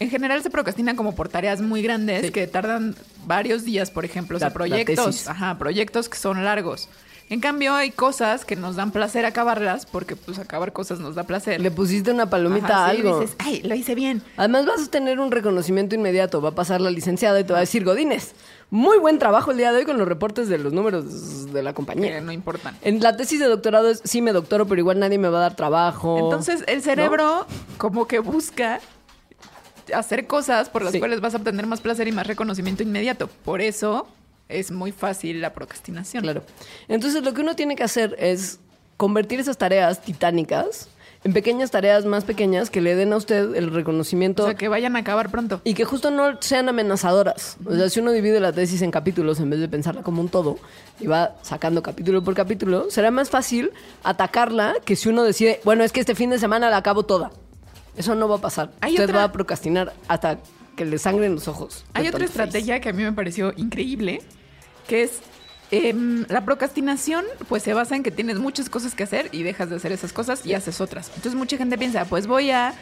En 0.00 0.10
general 0.10 0.42
se 0.42 0.50
procrastina 0.50 0.94
como 0.96 1.14
por 1.14 1.28
tareas 1.28 1.60
muy 1.60 1.82
grandes 1.82 2.26
Sí. 2.26 2.30
que 2.32 2.46
tardan 2.46 2.94
varios 3.26 3.64
días, 3.64 3.90
por 3.90 4.04
ejemplo. 4.04 4.36
O 4.36 4.38
sea, 4.38 4.48
La- 4.48 4.50
la 4.50 4.54
proyectos. 4.54 5.28
Ajá, 5.28 5.58
proyectos 5.58 6.08
que 6.08 6.18
son 6.18 6.44
largos. 6.44 6.88
En 7.30 7.40
cambio, 7.40 7.74
hay 7.74 7.90
cosas 7.90 8.44
que 8.46 8.56
nos 8.56 8.76
dan 8.76 8.90
placer 8.90 9.26
acabarlas, 9.26 9.84
porque 9.84 10.16
pues 10.16 10.38
acabar 10.38 10.72
cosas 10.72 10.98
nos 10.98 11.14
da 11.14 11.24
placer. 11.24 11.60
Le 11.60 11.70
pusiste 11.70 12.10
una 12.10 12.30
palomita 12.30 12.66
Ajá, 12.68 12.86
a 12.86 12.90
sí, 12.92 12.96
algo. 12.98 13.20
dices, 13.20 13.36
ay, 13.38 13.60
lo 13.62 13.74
hice 13.74 13.94
bien. 13.94 14.22
Además 14.38 14.64
vas 14.64 14.82
a 14.86 14.90
tener 14.90 15.20
un 15.20 15.30
reconocimiento 15.30 15.94
inmediato. 15.94 16.40
Va 16.40 16.50
a 16.50 16.54
pasar 16.54 16.80
la 16.80 16.90
licenciada 16.90 17.38
y 17.38 17.44
te 17.44 17.52
va 17.52 17.58
a 17.58 17.60
decir, 17.60 17.84
Godínez, 17.84 18.32
muy 18.70 18.98
buen 18.98 19.18
trabajo 19.18 19.50
el 19.50 19.58
día 19.58 19.72
de 19.72 19.78
hoy 19.78 19.84
con 19.84 19.98
los 19.98 20.08
reportes 20.08 20.48
de 20.48 20.56
los 20.58 20.72
números 20.72 21.52
de 21.52 21.62
la 21.62 21.74
compañía. 21.74 22.20
no 22.22 22.32
importan. 22.32 22.76
En 22.82 23.00
la 23.02 23.16
tesis 23.16 23.38
de 23.40 23.46
doctorado 23.46 23.90
es, 23.90 24.00
sí 24.04 24.22
me 24.22 24.32
doctoro, 24.32 24.66
pero 24.66 24.80
igual 24.80 24.98
nadie 24.98 25.18
me 25.18 25.28
va 25.28 25.38
a 25.38 25.42
dar 25.42 25.54
trabajo. 25.56 26.18
Entonces, 26.18 26.64
el 26.66 26.80
cerebro 26.82 27.46
como 27.76 28.06
que 28.08 28.20
busca 28.20 28.80
hacer 29.94 30.26
cosas 30.26 30.68
por 30.68 30.82
las 30.82 30.92
Sí. 30.92 30.98
cuales 30.98 31.20
vas 31.20 31.34
a 31.34 31.38
obtener 31.38 31.66
más 31.66 31.80
placer 31.80 32.08
y 32.08 32.12
más 32.12 32.26
reconocimiento 32.26 32.82
inmediato. 32.82 33.28
Por 33.44 33.60
eso 33.60 34.06
es 34.48 34.70
muy 34.70 34.92
fácil 34.92 35.40
la 35.40 35.52
procrastinación. 35.52 36.22
Claro. 36.22 36.42
Entonces 36.88 37.22
lo 37.22 37.34
que 37.34 37.40
uno 37.42 37.54
tiene 37.56 37.76
que 37.76 37.84
hacer 37.84 38.16
es 38.18 38.60
convertir 38.96 39.40
esas 39.40 39.58
tareas 39.58 40.00
titánicas 40.02 40.88
en 41.24 41.32
pequeñas 41.32 41.72
tareas 41.72 42.04
más 42.04 42.22
pequeñas 42.22 42.70
que 42.70 42.80
le 42.80 42.94
den 42.94 43.12
a 43.12 43.16
usted 43.16 43.56
el 43.56 43.72
reconocimiento 43.72 44.44
O 44.44 44.46
sea, 44.46 44.54
que 44.54 44.68
vayan 44.68 44.94
a 44.94 45.00
acabar 45.00 45.30
pronto. 45.30 45.60
y 45.64 45.74
que 45.74 45.84
justo 45.84 46.12
no 46.12 46.40
sean 46.40 46.68
amenazadoras. 46.68 47.56
O 47.66 47.74
sea, 47.74 47.90
si 47.90 47.98
uno 47.98 48.12
divide 48.12 48.38
la 48.38 48.52
tesis 48.52 48.82
en 48.82 48.92
capítulos 48.92 49.40
en 49.40 49.50
vez 49.50 49.58
de 49.58 49.68
pensarla 49.68 50.02
como 50.04 50.20
un 50.22 50.28
todo 50.28 50.58
y 51.00 51.08
va 51.08 51.34
sacando 51.42 51.82
capítulo 51.82 52.22
por 52.22 52.34
capítulo, 52.34 52.86
será 52.90 53.10
más 53.10 53.30
fácil 53.30 53.72
atacarla 54.04 54.74
que 54.84 54.94
si 54.96 55.08
uno 55.08 55.24
decide, 55.24 55.60
bueno, 55.64 55.82
es 55.84 55.90
que 55.92 56.00
este 56.00 56.14
fin 56.14 56.30
de 56.30 56.38
semana 56.38 56.70
la 56.70 56.76
acabo 56.78 57.02
toda. 57.04 57.32
Eso 57.96 58.14
no 58.14 58.28
va 58.28 58.36
a 58.36 58.40
pasar. 58.40 58.70
Hay 58.80 58.92
usted 58.92 59.04
otra- 59.04 59.18
va 59.18 59.24
a 59.24 59.32
procrastinar 59.32 59.92
hasta 60.06 60.38
que 60.76 60.84
le 60.84 60.98
sangren 60.98 61.34
los 61.34 61.48
ojos. 61.48 61.84
Hay 61.94 62.06
otra 62.06 62.20
face. 62.20 62.26
estrategia 62.30 62.80
que 62.80 62.90
a 62.90 62.92
mí 62.92 63.02
me 63.02 63.12
pareció 63.12 63.52
increíble, 63.56 64.22
que 64.88 65.04
es 65.04 65.20
em, 65.70 66.24
la 66.28 66.44
procrastinación, 66.44 67.24
pues 67.48 67.62
se 67.62 67.74
basa 67.74 67.94
en 67.94 68.02
que 68.02 68.10
tienes 68.10 68.38
muchas 68.38 68.68
cosas 68.68 68.94
que 68.96 69.04
hacer 69.04 69.28
y 69.30 69.44
dejas 69.44 69.70
de 69.70 69.76
hacer 69.76 69.92
esas 69.92 70.12
cosas 70.12 70.44
y 70.44 70.54
haces 70.54 70.80
otras. 70.80 71.08
Entonces 71.08 71.36
mucha 71.36 71.56
gente 71.56 71.78
piensa, 71.78 72.04
pues 72.06 72.26
voy 72.26 72.50
a 72.50 72.74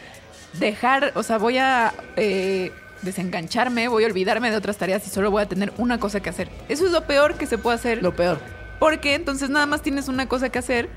dejar, 0.53 1.11
o 1.15 1.21
sea, 1.21 1.37
voy 1.37 1.57
a 1.57 1.93
eh, 2.15 2.71
desengancharme, 3.01 3.87
voy 3.87 4.05
a 4.05 4.07
olvidarme 4.07 4.49
de 4.49 4.57
otras 4.57 4.77
tareas 4.77 5.05
y 5.05 5.09
solo 5.09 5.29
voy 5.29 5.43
a 5.43 5.47
tener 5.47 5.73
una 5.77 5.99
cosa 5.99 6.21
que 6.21 6.29
hacer. 6.29 6.49
Eso 6.69 6.85
es 6.85 6.91
lo 6.91 7.05
peor 7.05 7.35
que 7.35 7.45
se 7.45 7.57
puede 7.57 7.75
hacer. 7.75 8.01
Lo 8.01 8.15
peor. 8.15 8.39
Porque 8.79 9.15
entonces 9.15 9.49
nada 9.49 9.65
más 9.65 9.81
tienes 9.81 10.07
una 10.07 10.27
cosa 10.27 10.49
que 10.49 10.59
hacer, 10.59 10.89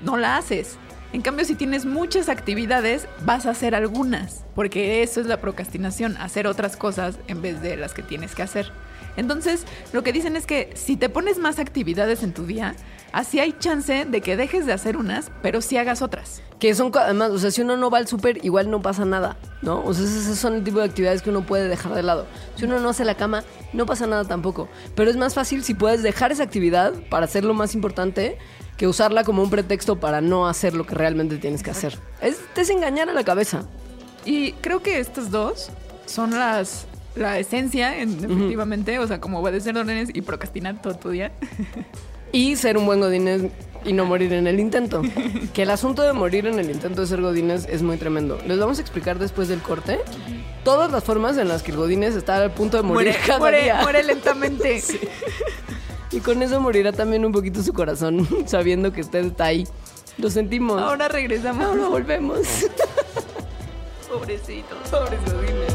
no 0.00 0.16
la 0.16 0.36
haces. 0.36 0.78
En 1.12 1.22
cambio, 1.22 1.44
si 1.44 1.54
tienes 1.54 1.86
muchas 1.86 2.28
actividades, 2.28 3.06
vas 3.24 3.46
a 3.46 3.50
hacer 3.50 3.74
algunas. 3.74 4.44
Porque 4.54 5.02
eso 5.02 5.20
es 5.20 5.26
la 5.26 5.40
procrastinación, 5.40 6.16
hacer 6.16 6.46
otras 6.46 6.76
cosas 6.76 7.18
en 7.28 7.40
vez 7.40 7.62
de 7.62 7.76
las 7.76 7.94
que 7.94 8.02
tienes 8.02 8.34
que 8.34 8.42
hacer. 8.42 8.72
Entonces, 9.16 9.64
lo 9.92 10.02
que 10.02 10.12
dicen 10.12 10.36
es 10.36 10.46
que 10.46 10.70
si 10.74 10.96
te 10.96 11.08
pones 11.08 11.38
más 11.38 11.58
actividades 11.58 12.22
en 12.22 12.32
tu 12.32 12.46
día, 12.46 12.74
así 13.12 13.40
hay 13.40 13.52
chance 13.58 14.04
de 14.04 14.20
que 14.20 14.36
dejes 14.36 14.66
de 14.66 14.72
hacer 14.72 14.96
unas, 14.96 15.30
pero 15.42 15.60
sí 15.60 15.76
hagas 15.76 16.02
otras. 16.02 16.42
Que 16.58 16.74
son, 16.74 16.90
además, 16.94 17.30
o 17.30 17.38
sea, 17.38 17.50
si 17.50 17.62
uno 17.62 17.76
no 17.76 17.90
va 17.90 17.98
al 17.98 18.08
súper, 18.08 18.44
igual 18.44 18.70
no 18.70 18.82
pasa 18.82 19.04
nada, 19.04 19.36
¿no? 19.62 19.82
O 19.84 19.94
sea, 19.94 20.04
esos 20.04 20.38
son 20.38 20.54
el 20.54 20.64
tipo 20.64 20.78
de 20.78 20.84
actividades 20.84 21.22
que 21.22 21.30
uno 21.30 21.44
puede 21.46 21.68
dejar 21.68 21.94
de 21.94 22.02
lado. 22.02 22.26
Si 22.56 22.64
uno 22.64 22.80
no 22.80 22.88
hace 22.88 23.04
la 23.04 23.16
cama, 23.16 23.44
no 23.72 23.86
pasa 23.86 24.06
nada 24.06 24.24
tampoco. 24.24 24.68
Pero 24.94 25.10
es 25.10 25.16
más 25.16 25.34
fácil 25.34 25.62
si 25.62 25.74
puedes 25.74 26.02
dejar 26.02 26.32
esa 26.32 26.42
actividad 26.42 26.92
para 27.10 27.26
hacer 27.26 27.44
lo 27.44 27.54
más 27.54 27.74
importante 27.74 28.38
que 28.76 28.88
usarla 28.88 29.24
como 29.24 29.42
un 29.42 29.50
pretexto 29.50 30.00
para 30.00 30.20
no 30.20 30.48
hacer 30.48 30.74
lo 30.74 30.84
que 30.86 30.94
realmente 30.94 31.36
tienes 31.36 31.62
que 31.62 31.70
hacer. 31.70 31.98
Es 32.20 32.38
desengañar 32.54 33.08
a 33.08 33.12
la 33.12 33.24
cabeza. 33.24 33.64
Y 34.24 34.52
creo 34.54 34.82
que 34.82 34.98
estas 34.98 35.30
dos 35.30 35.70
son 36.06 36.30
las 36.30 36.86
la 37.16 37.38
esencia, 37.38 37.98
en- 38.00 38.20
definitivamente, 38.20 38.98
o 38.98 39.06
sea, 39.06 39.20
como 39.20 39.40
obedecer 39.40 39.76
órdenes 39.76 40.10
y 40.12 40.20
procrastinar 40.22 40.80
todo 40.82 40.94
tu 40.96 41.10
día. 41.10 41.32
Y 42.32 42.56
ser 42.56 42.76
un 42.78 42.86
buen 42.86 42.98
godínez 43.00 43.42
y 43.84 43.92
no 43.92 44.06
morir 44.06 44.32
en 44.32 44.46
el 44.48 44.58
intento. 44.58 45.02
Que 45.52 45.62
el 45.62 45.70
asunto 45.70 46.02
de 46.02 46.12
morir 46.12 46.46
en 46.46 46.58
el 46.58 46.68
intento 46.70 47.02
de 47.02 47.06
ser 47.06 47.20
godínez 47.20 47.66
es 47.70 47.82
muy 47.82 47.96
tremendo. 47.96 48.38
Les 48.46 48.58
vamos 48.58 48.78
a 48.78 48.80
explicar 48.80 49.18
después 49.20 49.46
del 49.48 49.60
corte 49.60 50.00
todas 50.64 50.90
las 50.90 51.04
formas 51.04 51.36
en 51.38 51.46
las 51.48 51.62
que 51.62 51.70
el 51.70 51.76
godínez 51.76 52.16
está 52.16 52.36
al 52.36 52.50
punto 52.52 52.76
de 52.78 52.82
morir 52.82 53.08
Muere, 53.10 53.18
cada 53.26 53.38
muere, 53.38 53.62
día. 53.62 53.80
muere 53.82 54.02
lentamente. 54.02 54.82
Y 56.10 56.20
con 56.20 56.40
eso 56.44 56.60
morirá 56.60 56.92
también 56.92 57.24
un 57.24 57.32
poquito 57.32 57.60
su 57.60 57.72
corazón, 57.72 58.28
sabiendo 58.46 58.92
que 58.92 59.00
usted 59.00 59.24
está 59.24 59.46
ahí. 59.46 59.66
Lo 60.16 60.30
sentimos. 60.30 60.80
Ahora 60.80 61.08
regresamos. 61.08 61.64
Ahora 61.66 61.88
volvemos. 61.88 62.38
Pobrecito. 64.08 64.76
Pobres 64.92 65.18
godines. 65.24 65.74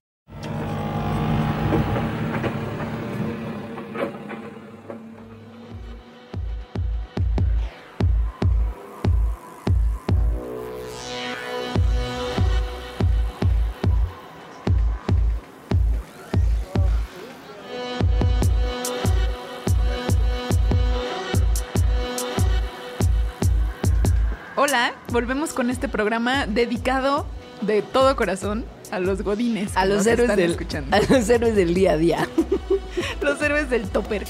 Volvemos 25.21 25.53
con 25.53 25.69
este 25.69 25.87
programa 25.87 26.47
dedicado 26.47 27.27
de 27.61 27.83
todo 27.83 28.15
corazón 28.15 28.65
a 28.89 28.99
los 28.99 29.21
godines. 29.21 29.77
A 29.77 29.83
que 29.83 29.89
los 29.89 29.97
nos 29.99 30.07
héroes 30.07 30.29
están 30.31 30.37
del 30.37 30.51
escuchando. 30.51 30.97
a 30.97 30.99
los 30.99 31.29
héroes 31.29 31.55
del 31.55 31.75
día 31.75 31.91
a 31.91 31.97
día. 31.97 32.27
Los 33.21 33.39
héroes 33.41 33.69
del 33.69 33.87
topper. 33.87 34.25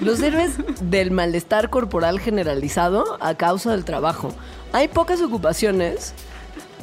Los 0.00 0.22
héroes 0.22 0.52
del 0.80 1.10
malestar 1.10 1.68
corporal 1.68 2.20
generalizado 2.20 3.18
a 3.20 3.34
causa 3.34 3.72
del 3.72 3.84
trabajo. 3.84 4.32
Hay 4.72 4.86
pocas 4.86 5.20
ocupaciones 5.20 6.14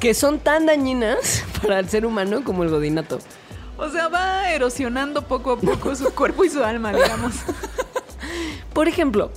que 0.02 0.14
son 0.14 0.40
tan 0.40 0.66
dañinas 0.66 1.46
para 1.62 1.80
el 1.80 1.88
ser 1.88 2.06
humano 2.06 2.44
como 2.44 2.64
el 2.64 2.70
godinato. 2.70 3.20
O 3.78 3.90
sea, 3.90 4.10
va 4.10 4.52
erosionando 4.52 5.22
poco 5.22 5.54
a 5.54 5.58
poco 5.58 5.96
su 5.96 6.14
cuerpo 6.14 6.44
y 6.44 6.50
su 6.50 6.62
alma, 6.64 6.92
digamos. 6.92 7.36
Por 8.74 8.90
ejemplo, 8.90 9.32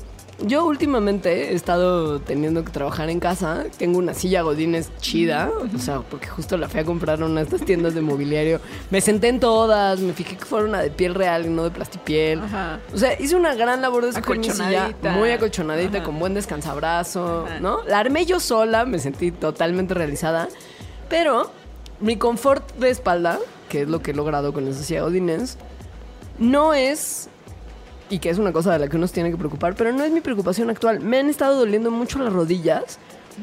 yo 0.44 0.66
últimamente 0.66 1.50
he 1.50 1.54
estado 1.54 2.20
teniendo 2.20 2.64
que 2.64 2.70
trabajar 2.70 3.08
en 3.08 3.20
casa. 3.20 3.64
Tengo 3.78 3.98
una 3.98 4.12
silla 4.14 4.42
Godines 4.42 4.90
chida. 4.98 5.50
O 5.74 5.78
sea, 5.78 6.00
porque 6.00 6.26
justo 6.26 6.56
la 6.58 6.68
fui 6.68 6.80
a 6.80 6.84
comprar 6.84 7.22
a 7.22 7.26
una 7.26 7.40
de 7.40 7.44
estas 7.46 7.62
tiendas 7.62 7.94
de 7.94 8.02
mobiliario. 8.02 8.60
Me 8.90 9.00
senté 9.00 9.28
en 9.28 9.40
todas, 9.40 10.00
me 10.00 10.12
fijé 10.12 10.36
que 10.36 10.44
fuera 10.44 10.66
una 10.66 10.80
de 10.82 10.90
piel 10.90 11.14
real 11.14 11.46
y 11.46 11.48
no 11.48 11.64
de 11.64 11.70
plastipiel. 11.70 12.40
Ajá. 12.40 12.80
O 12.92 12.98
sea, 12.98 13.18
hice 13.20 13.34
una 13.34 13.54
gran 13.54 13.80
labor 13.80 14.02
de 14.02 14.08
mi 14.08 14.12
silla 14.14 14.20
Acolchonadita. 14.20 15.12
muy 15.12 15.30
acolchonadita, 15.30 15.96
Ajá. 15.98 16.06
con 16.06 16.18
buen 16.18 16.34
descansabrazo, 16.34 17.46
Ajá. 17.46 17.60
¿no? 17.60 17.82
La 17.84 17.98
armé 18.00 18.26
yo 18.26 18.38
sola, 18.40 18.84
me 18.84 18.98
sentí 18.98 19.30
totalmente 19.32 19.94
realizada. 19.94 20.48
Pero 21.08 21.50
mi 22.00 22.16
confort 22.16 22.74
de 22.76 22.90
espalda, 22.90 23.38
que 23.70 23.82
es 23.82 23.88
lo 23.88 24.02
que 24.02 24.10
he 24.10 24.14
logrado 24.14 24.52
con 24.52 24.68
esa 24.68 24.82
silla 24.82 25.02
Godines, 25.02 25.56
no 26.38 26.74
es 26.74 27.30
y 28.10 28.18
que 28.18 28.30
es 28.30 28.38
una 28.38 28.52
cosa 28.52 28.72
de 28.72 28.78
la 28.78 28.88
que 28.88 28.96
uno 28.96 29.06
se 29.06 29.14
tiene 29.14 29.30
que 29.30 29.36
preocupar, 29.36 29.74
pero 29.74 29.92
no 29.92 30.04
es 30.04 30.12
mi 30.12 30.20
preocupación 30.20 30.70
actual. 30.70 31.00
Me 31.00 31.18
han 31.18 31.28
estado 31.28 31.58
doliendo 31.58 31.90
mucho 31.90 32.18
las 32.18 32.32
rodillas 32.32 32.98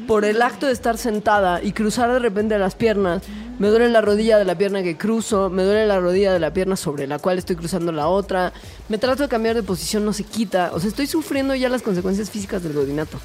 por 0.08 0.24
el 0.24 0.42
acto 0.42 0.66
de 0.66 0.72
estar 0.72 0.98
sentada 0.98 1.62
y 1.62 1.72
cruzar 1.72 2.10
de 2.12 2.18
repente 2.18 2.58
las 2.58 2.74
piernas. 2.74 3.22
Me 3.60 3.68
duele 3.68 3.88
la 3.88 4.00
rodilla 4.00 4.38
de 4.38 4.44
la 4.44 4.56
pierna 4.58 4.82
que 4.82 4.96
cruzo, 4.96 5.50
me 5.50 5.62
duele 5.62 5.86
la 5.86 6.00
rodilla 6.00 6.32
de 6.32 6.40
la 6.40 6.52
pierna 6.52 6.74
sobre 6.76 7.06
la 7.06 7.18
cual 7.20 7.38
estoy 7.38 7.54
cruzando 7.56 7.92
la 7.92 8.08
otra. 8.08 8.52
Me 8.88 8.98
trato 8.98 9.22
de 9.22 9.28
cambiar 9.28 9.54
de 9.54 9.62
posición, 9.62 10.04
no 10.04 10.12
se 10.12 10.24
quita. 10.24 10.70
O 10.72 10.80
sea, 10.80 10.88
estoy 10.88 11.06
sufriendo 11.06 11.54
ya 11.54 11.68
las 11.68 11.82
consecuencias 11.82 12.28
físicas 12.30 12.62
del 12.64 12.72
godinato. 12.72 13.20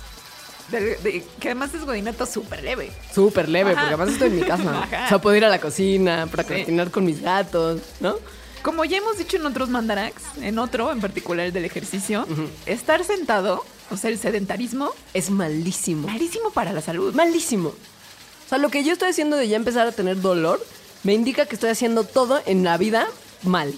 De- 0.72 0.98
de- 0.98 1.24
que 1.40 1.48
además 1.48 1.74
es 1.74 1.84
godinato 1.84 2.28
súper 2.28 2.62
leve. 2.62 2.92
Súper 3.12 3.50
leve, 3.50 3.72
Ajá. 3.72 3.80
porque 3.82 3.96
además 3.96 4.14
estoy 4.14 4.28
en 4.30 4.36
mi 4.36 4.42
casa. 4.44 4.84
Ajá. 4.84 5.02
O 5.06 5.10
sea, 5.10 5.18
puedo 5.20 5.36
ir 5.36 5.46
a 5.46 5.50
la 5.50 5.60
cocina, 5.60 6.28
procrastinar 6.32 6.92
con 6.92 7.06
mis 7.06 7.24
gatos, 7.24 7.82
¿no? 8.00 8.14
Como 8.64 8.84
ya 8.86 8.98
hemos 8.98 9.18
dicho 9.18 9.38
en 9.38 9.46
otros 9.46 9.70
mandarax, 9.70 10.22
en 10.42 10.60
otro 10.60 10.92
en 10.92 11.00
particular 11.00 11.46
el 11.48 11.54
del 11.54 11.66
ejercicio, 11.66 12.26
estar 12.66 13.04
sentado, 13.04 13.64
o 13.90 13.98
sea, 13.98 14.10
el 14.10 14.18
sedentarismo, 14.20 14.92
Es 15.14 15.30
malísimo. 15.30 16.08
malísimo 16.08 16.52
para 16.52 16.74
la 16.74 16.82
salud. 16.82 17.14
malísimo. 17.16 17.70
O 17.70 18.50
sea, 18.50 18.58
lo 18.58 18.70
que 18.70 18.84
yo 18.84 18.92
estoy 18.94 19.10
haciendo 19.10 19.38
de 19.38 19.48
ya 19.48 19.56
empezar 19.56 19.88
a 19.88 19.92
tener 19.92 20.20
dolor 20.22 20.60
me 21.04 21.14
indica 21.14 21.46
que 21.46 21.56
estoy 21.56 21.70
haciendo 21.70 22.04
todo 22.04 22.42
en 22.46 22.64
la 22.64 22.78
vida 22.78 23.08
mal. 23.44 23.74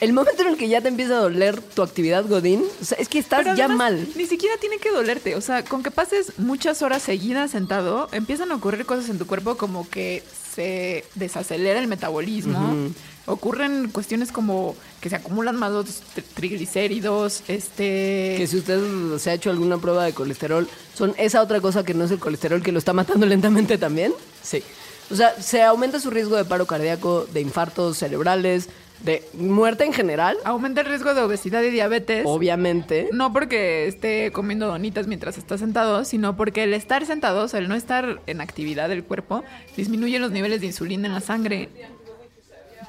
El 0.00 0.12
momento 0.14 0.42
en 0.42 0.48
el 0.48 0.56
que 0.56 0.68
ya 0.68 0.80
te 0.80 0.88
empieza 0.88 1.14
a 1.18 1.20
doler 1.20 1.60
tu 1.60 1.82
actividad 1.82 2.26
godín, 2.26 2.64
o 2.80 2.84
sea, 2.84 2.96
es 2.98 3.08
que 3.08 3.18
estás 3.18 3.56
ya 3.56 3.68
mal. 3.68 4.08
Ni 4.14 4.26
siquiera 4.26 4.56
tiene 4.58 4.78
que 4.78 4.90
dolerte. 4.90 5.36
O 5.36 5.40
sea, 5.42 5.64
con 5.64 5.82
que 5.82 5.90
pases 5.90 6.38
muchas 6.38 6.80
horas 6.80 7.02
seguidas 7.02 7.50
sentado, 7.50 8.08
empiezan 8.12 8.52
a 8.52 8.54
ocurrir 8.54 8.86
cosas 8.86 9.10
en 9.10 9.18
tu 9.18 9.26
cuerpo 9.26 9.56
como 9.58 9.88
que 9.90 10.22
se 10.54 11.04
desacelera 11.14 11.78
el 11.78 11.88
metabolismo. 11.88 12.90
Ocurren 13.26 13.88
cuestiones 13.90 14.32
como 14.32 14.74
que 15.00 15.08
se 15.08 15.16
acumulan 15.16 15.56
más 15.56 15.70
los 15.72 15.86
tri- 16.14 16.24
triglicéridos, 16.34 17.42
este... 17.48 18.34
Que 18.36 18.46
si 18.48 18.56
usted 18.56 18.80
se 19.18 19.30
ha 19.30 19.34
hecho 19.34 19.50
alguna 19.50 19.78
prueba 19.78 20.04
de 20.04 20.12
colesterol, 20.12 20.68
son 20.94 21.14
esa 21.18 21.40
otra 21.42 21.60
cosa 21.60 21.84
que 21.84 21.94
no 21.94 22.04
es 22.04 22.10
el 22.10 22.18
colesterol 22.18 22.62
que 22.62 22.72
lo 22.72 22.78
está 22.78 22.92
matando 22.92 23.24
lentamente 23.26 23.78
también. 23.78 24.12
Sí. 24.42 24.62
O 25.10 25.14
sea, 25.14 25.40
se 25.40 25.62
aumenta 25.62 26.00
su 26.00 26.10
riesgo 26.10 26.36
de 26.36 26.44
paro 26.44 26.66
cardíaco, 26.66 27.26
de 27.32 27.40
infartos 27.42 27.98
cerebrales, 27.98 28.68
de 29.04 29.24
muerte 29.34 29.84
en 29.84 29.92
general, 29.92 30.36
Aumenta 30.44 30.80
el 30.82 30.86
riesgo 30.86 31.12
de 31.12 31.22
obesidad 31.22 31.60
y 31.62 31.70
diabetes. 31.70 32.22
obviamente. 32.24 33.08
No 33.12 33.32
porque 33.32 33.88
esté 33.88 34.30
comiendo 34.30 34.68
donitas 34.68 35.08
mientras 35.08 35.38
está 35.38 35.58
sentado, 35.58 36.04
sino 36.04 36.36
porque 36.36 36.62
el 36.62 36.72
estar 36.72 37.04
sentado, 37.04 37.42
o 37.44 37.48
sea, 37.48 37.58
el 37.58 37.68
no 37.68 37.74
estar 37.74 38.20
en 38.28 38.40
actividad 38.40 38.88
del 38.88 39.02
cuerpo, 39.02 39.42
disminuye 39.76 40.20
los 40.20 40.30
niveles 40.30 40.60
de 40.60 40.66
insulina 40.68 41.08
en 41.08 41.14
la 41.14 41.20
sangre. 41.20 41.68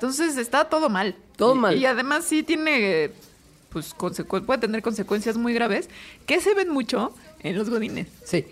Entonces 0.03 0.35
está 0.35 0.65
todo 0.65 0.89
mal. 0.89 1.15
Todo 1.37 1.55
Y- 1.55 1.59
mal. 1.59 1.77
Y 1.77 1.85
además 1.85 2.25
sí 2.25 2.43
tiene, 2.43 3.11
pues, 3.69 3.95
puede 3.95 4.57
tener 4.59 4.81
consecuencias 4.81 5.37
muy 5.37 5.53
graves 5.53 5.87
que 6.25 6.41
se 6.41 6.53
ven 6.53 6.67
mucho 6.69 7.13
en 7.41 7.57
los 7.57 7.69
godines. 7.69 8.07
Sí. 8.25 8.45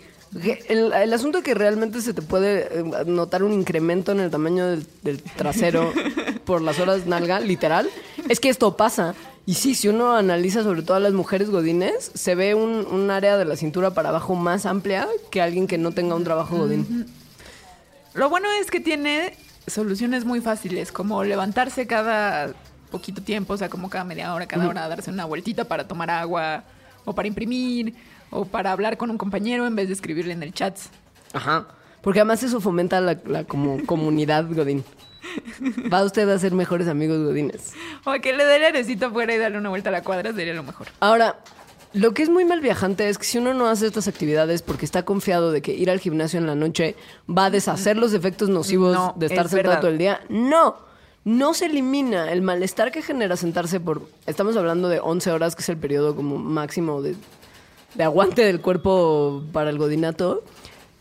El, 0.70 0.94
el 0.94 1.12
asunto 1.12 1.38
de 1.38 1.44
que 1.44 1.52
realmente 1.52 2.00
se 2.00 2.14
te 2.14 2.22
puede 2.22 2.68
eh, 2.80 2.84
notar 3.04 3.42
un 3.42 3.52
incremento 3.52 4.12
en 4.12 4.20
el 4.20 4.30
tamaño 4.30 4.66
del, 4.66 4.86
del 5.02 5.22
trasero 5.22 5.92
por 6.46 6.62
las 6.62 6.78
horas 6.80 7.04
nalga, 7.04 7.38
literal, 7.38 7.90
es 8.30 8.40
que 8.40 8.48
esto 8.48 8.74
pasa. 8.78 9.14
Y 9.44 9.52
sí, 9.52 9.74
si 9.74 9.88
uno 9.88 10.16
analiza 10.16 10.62
sobre 10.62 10.80
todo 10.80 10.96
a 10.96 11.00
las 11.00 11.12
mujeres 11.12 11.50
godines, 11.50 12.12
se 12.14 12.34
ve 12.34 12.54
un, 12.54 12.86
un 12.86 13.10
área 13.10 13.36
de 13.36 13.44
la 13.44 13.56
cintura 13.56 13.90
para 13.92 14.08
abajo 14.08 14.36
más 14.36 14.64
amplia 14.64 15.06
que 15.30 15.42
alguien 15.42 15.66
que 15.66 15.76
no 15.76 15.92
tenga 15.92 16.14
un 16.14 16.24
trabajo 16.24 16.56
godín. 16.56 17.06
Lo 18.14 18.30
bueno 18.30 18.48
es 18.58 18.70
que 18.70 18.80
tiene 18.80 19.36
soluciones 19.66 20.24
muy 20.24 20.40
fáciles, 20.40 20.92
como 20.92 21.22
levantarse 21.24 21.86
cada 21.86 22.52
poquito 22.90 23.22
tiempo, 23.22 23.54
o 23.54 23.56
sea, 23.56 23.68
como 23.68 23.88
cada 23.88 24.04
media 24.04 24.34
hora, 24.34 24.46
cada 24.46 24.68
hora, 24.68 24.88
darse 24.88 25.10
una 25.10 25.24
vueltita 25.24 25.64
para 25.64 25.88
tomar 25.88 26.10
agua, 26.10 26.64
o 27.04 27.14
para 27.14 27.28
imprimir, 27.28 27.94
o 28.30 28.44
para 28.44 28.72
hablar 28.72 28.96
con 28.96 29.10
un 29.10 29.18
compañero 29.18 29.66
en 29.66 29.74
vez 29.74 29.88
de 29.88 29.94
escribirle 29.94 30.32
en 30.32 30.42
el 30.42 30.52
chat. 30.52 30.78
Ajá. 31.32 31.66
Porque 32.00 32.20
además 32.20 32.42
eso 32.42 32.60
fomenta 32.60 33.00
la, 33.00 33.16
la 33.24 33.44
como 33.44 33.78
comunidad 33.86 34.46
godín. 34.48 34.84
Va 35.92 36.02
usted 36.02 36.28
a 36.28 36.38
ser 36.38 36.52
mejores 36.52 36.88
amigos 36.88 37.18
godines. 37.18 37.72
O 38.04 38.12
que 38.20 38.32
le 38.32 38.44
dé 38.44 38.66
airecito 38.66 39.06
afuera 39.06 39.34
y 39.34 39.38
darle 39.38 39.58
una 39.58 39.68
vuelta 39.68 39.88
a 39.88 39.92
la 39.92 40.02
cuadra 40.02 40.32
sería 40.32 40.52
lo 40.52 40.64
mejor. 40.64 40.88
Ahora, 41.00 41.36
lo 41.94 42.14
que 42.14 42.22
es 42.22 42.28
muy 42.30 42.44
mal 42.44 42.60
viajante 42.60 43.08
es 43.08 43.18
que 43.18 43.24
si 43.24 43.38
uno 43.38 43.54
no 43.54 43.66
hace 43.68 43.86
estas 43.86 44.08
actividades 44.08 44.62
porque 44.62 44.84
está 44.84 45.04
confiado 45.04 45.52
de 45.52 45.60
que 45.62 45.72
ir 45.74 45.90
al 45.90 46.00
gimnasio 46.00 46.38
en 46.38 46.46
la 46.46 46.54
noche 46.54 46.96
va 47.28 47.46
a 47.46 47.50
deshacer 47.50 47.96
los 47.96 48.12
efectos 48.14 48.48
nocivos 48.48 48.94
No, 48.94 49.14
de 49.16 49.26
estar 49.26 49.46
es 49.46 49.50
sentado 49.50 49.68
verdad. 49.68 49.80
todo 49.80 49.90
el 49.90 49.98
día, 49.98 50.20
no. 50.28 50.76
No 51.24 51.54
se 51.54 51.66
elimina 51.66 52.32
el 52.32 52.42
malestar 52.42 52.90
que 52.90 53.00
genera 53.00 53.36
sentarse 53.36 53.78
por... 53.78 54.02
Estamos 54.26 54.56
hablando 54.56 54.88
de 54.88 54.98
11 54.98 55.30
horas, 55.30 55.54
que 55.54 55.62
es 55.62 55.68
el 55.68 55.76
periodo 55.76 56.16
como 56.16 56.36
máximo 56.38 57.00
de, 57.00 57.14
de 57.94 58.02
aguante 58.04 58.44
del 58.44 58.60
cuerpo 58.60 59.44
para 59.52 59.70
el 59.70 59.78
godinato. 59.78 60.42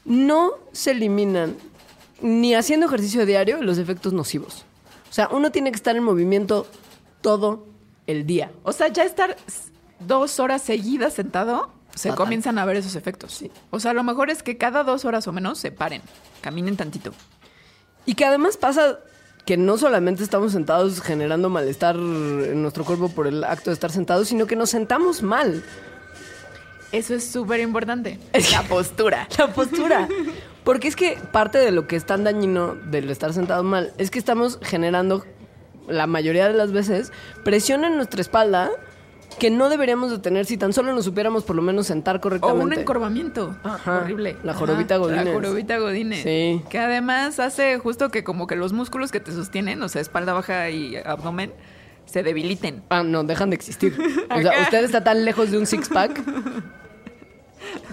No 0.06 0.52
se 0.74 0.92
eliminan 0.92 1.56
ni 2.22 2.54
haciendo 2.54 2.86
ejercicio 2.86 3.26
diario 3.26 3.64
los 3.64 3.80
efectos 3.80 4.14
nocivos. 4.14 4.64
O 5.10 5.14
sea, 5.14 5.28
uno 5.32 5.52
tiene 5.52 5.72
que 5.72 5.76
estar 5.78 5.96
en 5.96 6.04
movimiento 6.04 6.68
todo 7.22 7.66
el 8.06 8.28
día. 8.28 8.52
O 8.62 8.74
sea, 8.74 8.90
ya 8.90 9.04
estar 9.04 9.36
dos 10.08 10.40
horas 10.40 10.62
seguidas 10.62 11.14
sentado, 11.14 11.72
se 11.96 12.14
comienzan 12.14 12.58
a 12.58 12.66
ver 12.66 12.78
esos 12.78 12.96
efectos. 12.96 13.44
O 13.70 13.80
sea, 13.80 13.94
lo 13.94 14.04
mejor 14.04 14.30
es 14.30 14.44
que 14.44 14.58
cada 14.58 14.84
dos 14.84 15.06
horas 15.06 15.28
o 15.28 15.32
menos 15.32 15.58
se 15.58 15.72
paren, 15.72 16.02
caminen 16.42 16.78
tantito. 16.78 17.12
Y 18.06 18.16
que 18.16 18.26
además 18.26 18.58
pasa 18.58 19.00
que 19.46 19.58
no 19.58 19.78
solamente 19.78 20.24
estamos 20.24 20.52
sentados 20.52 21.02
generando 21.02 21.50
malestar 21.50 21.96
en 21.96 22.62
nuestro 22.62 22.86
cuerpo 22.86 23.10
por 23.10 23.28
el 23.28 23.44
acto 23.44 23.70
de 23.70 23.74
estar 23.74 23.92
sentados, 23.92 24.28
sino 24.28 24.46
que 24.48 24.56
nos 24.56 24.70
sentamos 24.70 25.22
mal. 25.24 25.64
Eso 26.92 27.16
es 27.16 27.26
súper 27.26 27.60
importante. 27.60 28.20
Es 28.34 28.52
La 28.52 28.64
postura. 28.64 29.28
La 29.38 29.54
postura. 29.54 30.08
Porque 30.64 30.88
es 30.88 30.96
que 30.96 31.18
parte 31.32 31.58
de 31.58 31.72
lo 31.72 31.88
que 31.88 31.96
es 31.96 32.06
tan 32.06 32.24
dañino 32.24 32.76
del 32.76 33.10
estar 33.10 33.34
sentado 33.34 33.64
mal 33.64 33.94
es 33.98 34.12
que 34.12 34.20
estamos 34.20 34.60
generando, 34.62 35.26
la 35.88 36.06
mayoría 36.06 36.48
de 36.48 36.54
las 36.54 36.72
veces, 36.72 37.12
presión 37.44 37.84
en 37.84 37.96
nuestra 37.96 38.22
espalda 38.22 38.70
que 39.42 39.50
no 39.50 39.70
deberíamos 39.70 40.12
de 40.12 40.20
tener 40.20 40.46
si 40.46 40.56
tan 40.56 40.72
solo 40.72 40.94
nos 40.94 41.04
supiéramos 41.04 41.44
por 41.44 41.56
lo 41.56 41.64
menos 41.64 41.88
sentar 41.88 42.18
O 42.18 42.22
correctamente. 42.22 42.64
un 42.64 42.74
encorvamiento. 42.74 43.58
Ajá. 43.64 43.98
Horrible. 43.98 44.38
La 44.44 44.54
jorobita 44.54 44.98
Godínez. 44.98 45.26
La 45.26 45.34
jorobita 45.34 45.80
godines. 45.80 46.22
Sí. 46.22 46.62
Que 46.70 46.78
además 46.78 47.40
hace 47.40 47.80
justo 47.80 48.10
que 48.10 48.24
como 48.24 48.46
que 48.46 48.56
los 48.56 48.72
músculos 48.72 49.12
que 49.12 49.20
te 49.20 49.32
sostienen, 49.32 49.82
o 49.82 49.90
sea, 49.90 50.00
espalda 50.00 50.34
baja 50.34 50.70
y 50.70 50.96
abdomen, 50.96 51.52
se 52.06 52.22
debiliten. 52.22 52.84
Ah, 52.90 53.02
no, 53.02 53.24
dejan 53.24 53.50
de 53.50 53.56
existir. 53.56 53.98
O 54.30 54.42
sea, 54.44 54.62
usted 54.62 54.84
está 54.84 55.04
tan 55.04 55.26
lejos 55.26 55.50
de 55.50 55.58
un 55.58 55.66
six-pack 55.66 56.22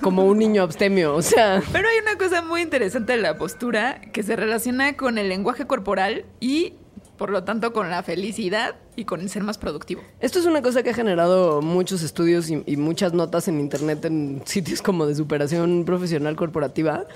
como 0.03 0.27
un 0.27 0.39
niño 0.39 0.63
abstemio. 0.63 1.15
O 1.15 1.23
sea, 1.23 1.63
Pero 1.73 1.89
hay 1.89 1.99
una 2.03 2.19
cosa 2.19 2.43
muy 2.43 2.61
interesante 2.61 3.13
de 3.13 3.23
la 3.23 3.39
postura 3.39 4.03
que 4.13 4.23
se 4.23 4.37
relaciona 4.37 4.99
con 4.99 5.17
el 5.17 5.31
lenguaje 5.31 5.67
corporal 5.67 6.27
y, 6.41 6.75
por 7.19 7.31
lo 7.31 7.45
tanto, 7.45 7.73
con 7.73 7.91
la 7.91 8.03
felicidad 8.03 8.77
y 8.97 9.05
con 9.05 9.21
el 9.21 9.29
ser 9.29 9.43
más 9.43 9.59
productivo. 9.59 10.03
esto 10.21 10.39
es 10.39 10.47
una 10.47 10.63
cosa 10.63 10.83
que 10.83 10.91
ha 10.91 10.95
generado 10.95 11.61
muchos 11.61 12.03
estudios 12.03 12.49
y, 12.49 12.63
y 12.65 12.77
muchas 12.77 13.13
notas 13.13 13.49
en 13.49 13.61
internet 13.61 14.05
en 14.05 14.43
sitios 14.47 14.81
como 14.81 15.07
de 15.07 15.15
superación 15.15 15.85
profesional 15.85 16.37
corporativa. 16.37 17.07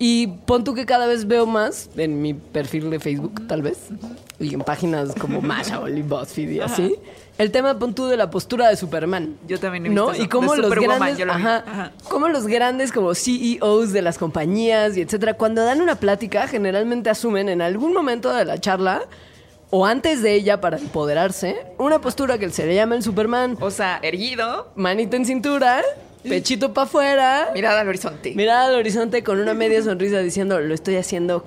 Y 0.00 0.28
pon 0.28 0.62
tú 0.62 0.74
que 0.74 0.86
cada 0.86 1.06
vez 1.06 1.26
veo 1.26 1.44
más 1.44 1.90
en 1.96 2.22
mi 2.22 2.32
perfil 2.34 2.88
de 2.90 3.00
Facebook, 3.00 3.46
tal 3.48 3.62
vez, 3.62 3.78
y 4.38 4.54
en 4.54 4.60
páginas 4.60 5.12
como 5.20 5.40
Mashable 5.40 5.98
y 5.98 6.02
BuzzFeed 6.02 6.50
y 6.50 6.60
así, 6.60 6.94
el 7.36 7.50
tema 7.50 7.76
pon 7.80 7.94
tú 7.94 8.06
de 8.06 8.16
la 8.16 8.30
postura 8.30 8.68
de 8.68 8.76
Superman. 8.76 9.36
Yo 9.48 9.58
también 9.58 9.86
he 9.86 9.88
¿No? 9.88 10.02
visto 10.06 10.12
eso, 10.14 10.22
Y 10.22 10.28
cómo 10.28 10.54
los 10.54 10.70
grandes, 10.72 11.18
lo 11.18 11.24
vi. 11.24 11.30
ajá, 11.30 11.64
Ajá. 11.66 11.92
cómo 12.08 12.28
los 12.28 12.46
grandes 12.46 12.92
como 12.92 13.12
CEOs 13.14 13.92
de 13.92 14.02
las 14.02 14.18
compañías 14.18 14.96
y 14.96 15.00
etcétera, 15.00 15.34
cuando 15.34 15.64
dan 15.64 15.80
una 15.80 15.96
plática, 15.96 16.46
generalmente 16.46 17.10
asumen 17.10 17.48
en 17.48 17.60
algún 17.60 17.92
momento 17.92 18.32
de 18.32 18.44
la 18.44 18.60
charla 18.60 19.02
o 19.70 19.84
antes 19.84 20.22
de 20.22 20.32
ella 20.34 20.60
para 20.60 20.78
empoderarse, 20.78 21.56
una 21.76 22.00
postura 22.00 22.38
que 22.38 22.48
se 22.50 22.64
le 22.66 22.74
llama 22.76 22.94
el 22.94 23.02
Superman, 23.02 23.56
O 23.60 23.70
sea, 23.72 23.98
erguido, 24.02 24.70
manita 24.76 25.16
en 25.16 25.26
cintura, 25.26 25.82
pechito 26.22 26.72
para 26.72 26.86
afuera, 26.86 27.50
mirada 27.54 27.80
al 27.80 27.88
horizonte. 27.88 28.32
mirada 28.34 28.66
al 28.66 28.74
horizonte 28.74 29.22
con 29.22 29.38
una 29.40 29.54
media 29.54 29.82
sonrisa 29.82 30.18
diciendo, 30.20 30.60
lo 30.60 30.74
estoy 30.74 30.96
haciendo 30.96 31.44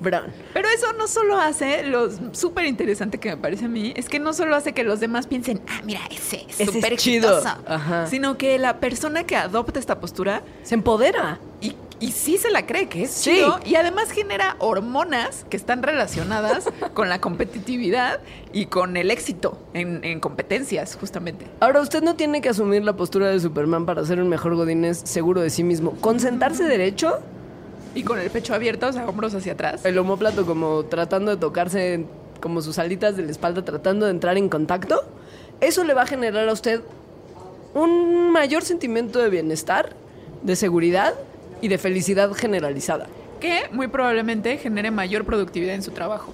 Pero 0.00 0.68
eso 0.68 0.92
no 0.98 1.08
solo 1.08 1.38
hace, 1.38 1.82
lo 1.84 2.08
súper 2.34 2.66
interesante 2.66 3.18
que 3.18 3.30
me 3.30 3.36
parece 3.36 3.64
a 3.64 3.68
mí, 3.68 3.92
es 3.96 4.08
que 4.08 4.18
no 4.18 4.32
solo 4.32 4.54
hace 4.56 4.72
que 4.72 4.84
los 4.84 5.00
demás 5.00 5.26
piensen, 5.26 5.60
ah, 5.68 5.80
mira, 5.84 6.00
ese 6.10 6.46
es 6.48 6.70
súper 6.70 6.96
chido". 6.96 7.40
Ajá. 7.66 8.06
Sino 8.06 8.38
que 8.38 8.58
la 8.58 8.78
persona 8.78 9.24
que 9.24 9.36
adopta 9.36 9.78
esta 9.78 10.00
postura 10.00 10.42
Se 10.62 10.74
empodera. 10.74 11.38
y, 11.60 11.74
y 12.00 12.12
sí 12.12 12.38
se 12.38 12.50
la 12.50 12.64
cree 12.64 12.86
que 12.88 13.02
es 13.02 13.10
Sí. 13.10 13.30
chido 13.32 13.58
y 13.64 13.74
además 13.74 14.12
genera 14.12 14.54
hormonas 14.60 15.44
que 15.50 15.56
están 15.56 15.82
relacionadas 15.82 16.64
con 16.94 17.08
la 17.08 17.20
competitividad 17.20 18.20
y 18.52 18.66
con 18.66 18.96
el 18.96 19.10
éxito 19.10 19.58
en, 19.74 20.04
en 20.04 20.20
competencias, 20.20 20.96
justamente. 21.00 21.46
Ahora, 21.58 21.80
usted 21.80 22.02
no 22.02 22.14
tiene 22.14 22.40
que 22.40 22.50
asumir 22.50 22.84
la 22.84 22.92
postura 22.94 23.26
de 23.28 23.40
Superman 23.40 23.84
para 23.84 24.04
ser 24.04 24.20
un 24.20 24.28
mejor 24.28 24.54
godínez 24.54 25.00
seguro 25.04 25.40
de 25.40 25.50
sí 25.50 25.64
mismo. 25.64 25.90
Con 26.00 26.20
sentarse 26.20 26.62
derecho, 26.64 27.18
Y 27.98 28.04
con 28.04 28.20
el 28.20 28.30
pecho 28.30 28.54
abierto, 28.54 28.86
o 28.86 28.92
sea, 28.92 29.08
hombros 29.08 29.34
hacia 29.34 29.54
atrás. 29.54 29.84
el 29.84 29.98
homóplato 29.98 30.46
como 30.46 30.84
tratando 30.84 31.32
de 31.32 31.36
tocarse 31.36 32.04
como 32.40 32.62
sus 32.62 32.78
alitas 32.78 33.16
de 33.16 33.24
la 33.24 33.32
espalda, 33.32 33.64
tratando 33.64 34.06
de 34.06 34.12
entrar 34.12 34.38
en 34.38 34.48
contacto, 34.48 35.02
eso 35.60 35.82
le 35.82 35.94
va 35.94 36.02
a 36.02 36.06
generar 36.06 36.48
a 36.48 36.52
usted 36.52 36.80
un 37.74 38.30
mayor 38.30 38.62
sentimiento 38.62 39.18
de 39.18 39.30
bienestar, 39.30 39.96
de 40.44 40.54
seguridad 40.54 41.14
y 41.60 41.66
de 41.66 41.76
felicidad 41.76 42.32
generalizada. 42.34 43.08
Que 43.40 43.68
muy 43.72 43.88
probablemente 43.88 44.58
genere 44.58 44.92
mayor 44.92 45.24
productividad 45.24 45.74
en 45.74 45.82
su 45.82 45.90
trabajo. 45.90 46.32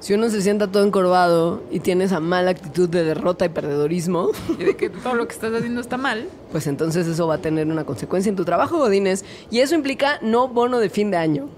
Si 0.00 0.14
uno 0.14 0.30
se 0.30 0.40
sienta 0.40 0.66
todo 0.66 0.84
encorvado 0.84 1.62
y 1.70 1.80
tiene 1.80 2.04
esa 2.04 2.20
mala 2.20 2.50
actitud 2.50 2.88
de 2.88 3.04
derrota 3.04 3.44
y 3.44 3.50
perdedorismo, 3.50 4.30
Y 4.58 4.64
de 4.64 4.76
que 4.76 4.88
todo 4.88 5.14
lo 5.14 5.28
que 5.28 5.34
estás 5.34 5.52
haciendo 5.52 5.80
está 5.80 5.98
mal. 5.98 6.26
pues 6.50 6.66
entonces 6.66 7.06
eso 7.06 7.26
va 7.26 7.34
a 7.34 7.38
tener 7.38 7.66
una 7.66 7.84
consecuencia 7.84 8.30
en 8.30 8.36
tu 8.36 8.46
trabajo, 8.46 8.78
Godines, 8.78 9.24
y 9.50 9.60
eso 9.60 9.74
implica 9.74 10.18
no 10.22 10.48
bono 10.48 10.78
de 10.78 10.88
fin 10.88 11.10
de 11.10 11.18
año. 11.18 11.48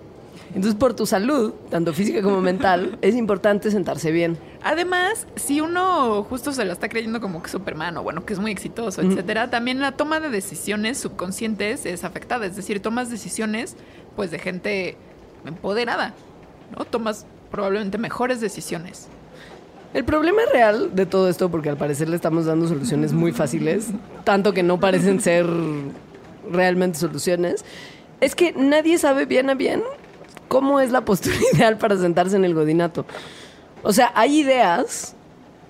Entonces, 0.54 0.74
por 0.74 0.92
tu 0.92 1.06
salud, 1.06 1.54
tanto 1.70 1.94
física 1.94 2.20
como 2.20 2.42
mental, 2.42 2.98
es 3.02 3.14
importante 3.14 3.70
sentarse 3.70 4.10
bien. 4.10 4.36
Además, 4.62 5.26
si 5.34 5.60
uno 5.62 6.24
justo 6.24 6.52
se 6.52 6.64
la 6.64 6.74
está 6.74 6.88
creyendo 6.88 7.20
como 7.20 7.42
que 7.42 7.48
Superman 7.48 7.96
o 7.96 8.02
bueno, 8.02 8.26
que 8.26 8.34
es 8.34 8.38
muy 8.38 8.50
exitoso, 8.50 9.00
etcétera, 9.00 9.48
también 9.50 9.80
la 9.80 9.92
toma 9.92 10.20
de 10.20 10.28
decisiones 10.28 10.98
subconscientes 10.98 11.86
es 11.86 12.04
afectada. 12.04 12.44
Es 12.44 12.54
decir, 12.54 12.80
tomas 12.80 13.08
decisiones 13.08 13.76
pues 14.14 14.30
de 14.30 14.38
gente 14.38 14.96
empoderada, 15.46 16.12
¿no? 16.76 16.84
Tomas 16.84 17.24
probablemente 17.52 17.98
mejores 17.98 18.40
decisiones. 18.40 19.06
El 19.94 20.04
problema 20.04 20.40
real 20.52 20.96
de 20.96 21.06
todo 21.06 21.28
esto, 21.28 21.50
porque 21.50 21.68
al 21.68 21.76
parecer 21.76 22.08
le 22.08 22.16
estamos 22.16 22.46
dando 22.46 22.66
soluciones 22.66 23.12
muy 23.12 23.30
fáciles, 23.32 23.88
tanto 24.24 24.52
que 24.52 24.62
no 24.62 24.80
parecen 24.80 25.20
ser 25.20 25.46
realmente 26.50 26.98
soluciones, 26.98 27.64
es 28.20 28.34
que 28.34 28.52
nadie 28.54 28.96
sabe 28.98 29.26
bien 29.26 29.50
a 29.50 29.54
bien 29.54 29.82
cómo 30.48 30.80
es 30.80 30.90
la 30.90 31.04
postura 31.04 31.36
ideal 31.54 31.76
para 31.76 31.96
sentarse 31.98 32.36
en 32.36 32.44
el 32.44 32.54
godinato. 32.54 33.04
O 33.82 33.92
sea, 33.92 34.12
hay 34.14 34.40
ideas 34.40 35.14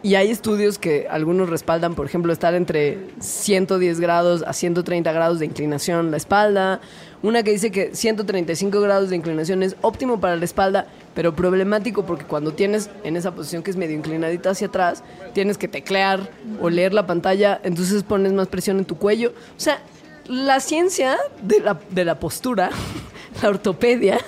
y 0.05 0.17
hay 0.17 0.31
estudios 0.31 0.79
que 0.79 1.07
algunos 1.09 1.49
respaldan, 1.49 1.95
por 1.95 2.07
ejemplo, 2.07 2.33
estar 2.33 2.55
entre 2.55 2.99
110 3.21 4.01
grados 4.01 4.45
a 4.47 4.53
130 4.53 5.11
grados 5.13 5.39
de 5.39 5.47
inclinación 5.47 6.11
la 6.11 6.17
espalda, 6.17 6.81
Una 7.23 7.45
que 7.45 7.53
dice 7.53 7.71
que 7.71 7.95
135 7.95 8.81
grados 8.81 9.11
de 9.11 9.17
inclinación 9.17 9.63
es 9.63 9.77
óptimo 9.81 10.19
para 10.19 10.35
la 10.35 10.45
espalda, 10.45 10.89
pero 11.15 11.37
problemático 11.37 12.05
porque 12.05 12.25
cuando 12.25 12.53
tienes 12.53 12.91
en 13.05 13.17
esa 13.17 13.33
posición 13.33 13.63
que 13.63 13.71
es 13.71 13.77
medio 13.77 13.97
inclinadita 13.97 14.51
hacia 14.51 14.67
atrás, 14.67 15.05
tienes 15.33 15.57
que 15.57 15.69
teclear 15.69 16.31
o 16.61 16.69
leer 16.69 16.93
la 16.93 17.07
pantalla, 17.07 17.61
entonces 17.63 18.03
pones 18.03 18.33
más 18.33 18.49
presión 18.49 18.79
en 18.79 18.85
tu 18.85 18.97
cuello. 18.97 19.33
O 19.57 19.61
sea, 19.61 19.81
la 20.27 20.59
ciencia 20.59 21.17
de 21.43 21.61
la, 21.61 21.79
de 21.91 22.05
la 22.05 22.19
postura, 22.19 22.71
la 23.43 23.51
ortopedia, 23.51 24.19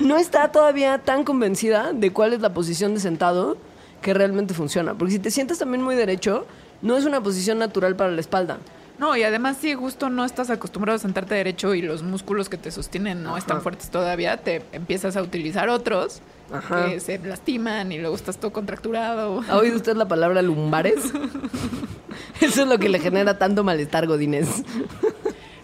no 0.00 0.18
está 0.18 0.52
todavía 0.52 0.98
tan 0.98 1.24
convencida 1.24 1.94
de 1.94 2.12
cuál 2.12 2.34
es 2.34 2.40
la 2.40 2.52
posición 2.52 2.92
de 2.92 3.00
sentado 3.00 3.56
que 4.02 4.12
realmente 4.12 4.52
funciona. 4.52 4.94
Porque 4.94 5.14
si 5.14 5.18
te 5.18 5.30
sientas 5.30 5.58
también 5.58 5.82
muy 5.82 5.94
derecho, 5.94 6.44
no 6.82 6.98
es 6.98 7.06
una 7.06 7.22
posición 7.22 7.58
natural 7.58 7.96
para 7.96 8.10
la 8.10 8.20
espalda. 8.20 8.58
No, 9.02 9.16
y 9.16 9.24
además 9.24 9.56
si 9.60 9.74
justo 9.74 10.10
no 10.10 10.24
estás 10.24 10.48
acostumbrado 10.48 10.94
a 10.94 10.98
sentarte 11.00 11.34
derecho 11.34 11.74
y 11.74 11.82
los 11.82 12.04
músculos 12.04 12.48
que 12.48 12.56
te 12.56 12.70
sostienen 12.70 13.24
no 13.24 13.36
están 13.36 13.60
fuertes 13.60 13.90
todavía, 13.90 14.36
te 14.36 14.62
empiezas 14.70 15.16
a 15.16 15.22
utilizar 15.22 15.68
otros 15.70 16.22
Ajá. 16.52 16.84
que 16.84 17.00
se 17.00 17.18
lastiman 17.18 17.90
y 17.90 17.98
luego 17.98 18.14
estás 18.14 18.38
todo 18.38 18.52
contracturado. 18.52 19.42
¿Ha 19.48 19.56
oído 19.56 19.74
usted 19.74 19.96
la 19.96 20.06
palabra 20.06 20.40
lumbares? 20.40 21.12
Eso 22.40 22.62
es 22.62 22.68
lo 22.68 22.78
que 22.78 22.88
le 22.88 23.00
genera 23.00 23.38
tanto 23.38 23.64
malestar, 23.64 24.06
Godínez. 24.06 24.62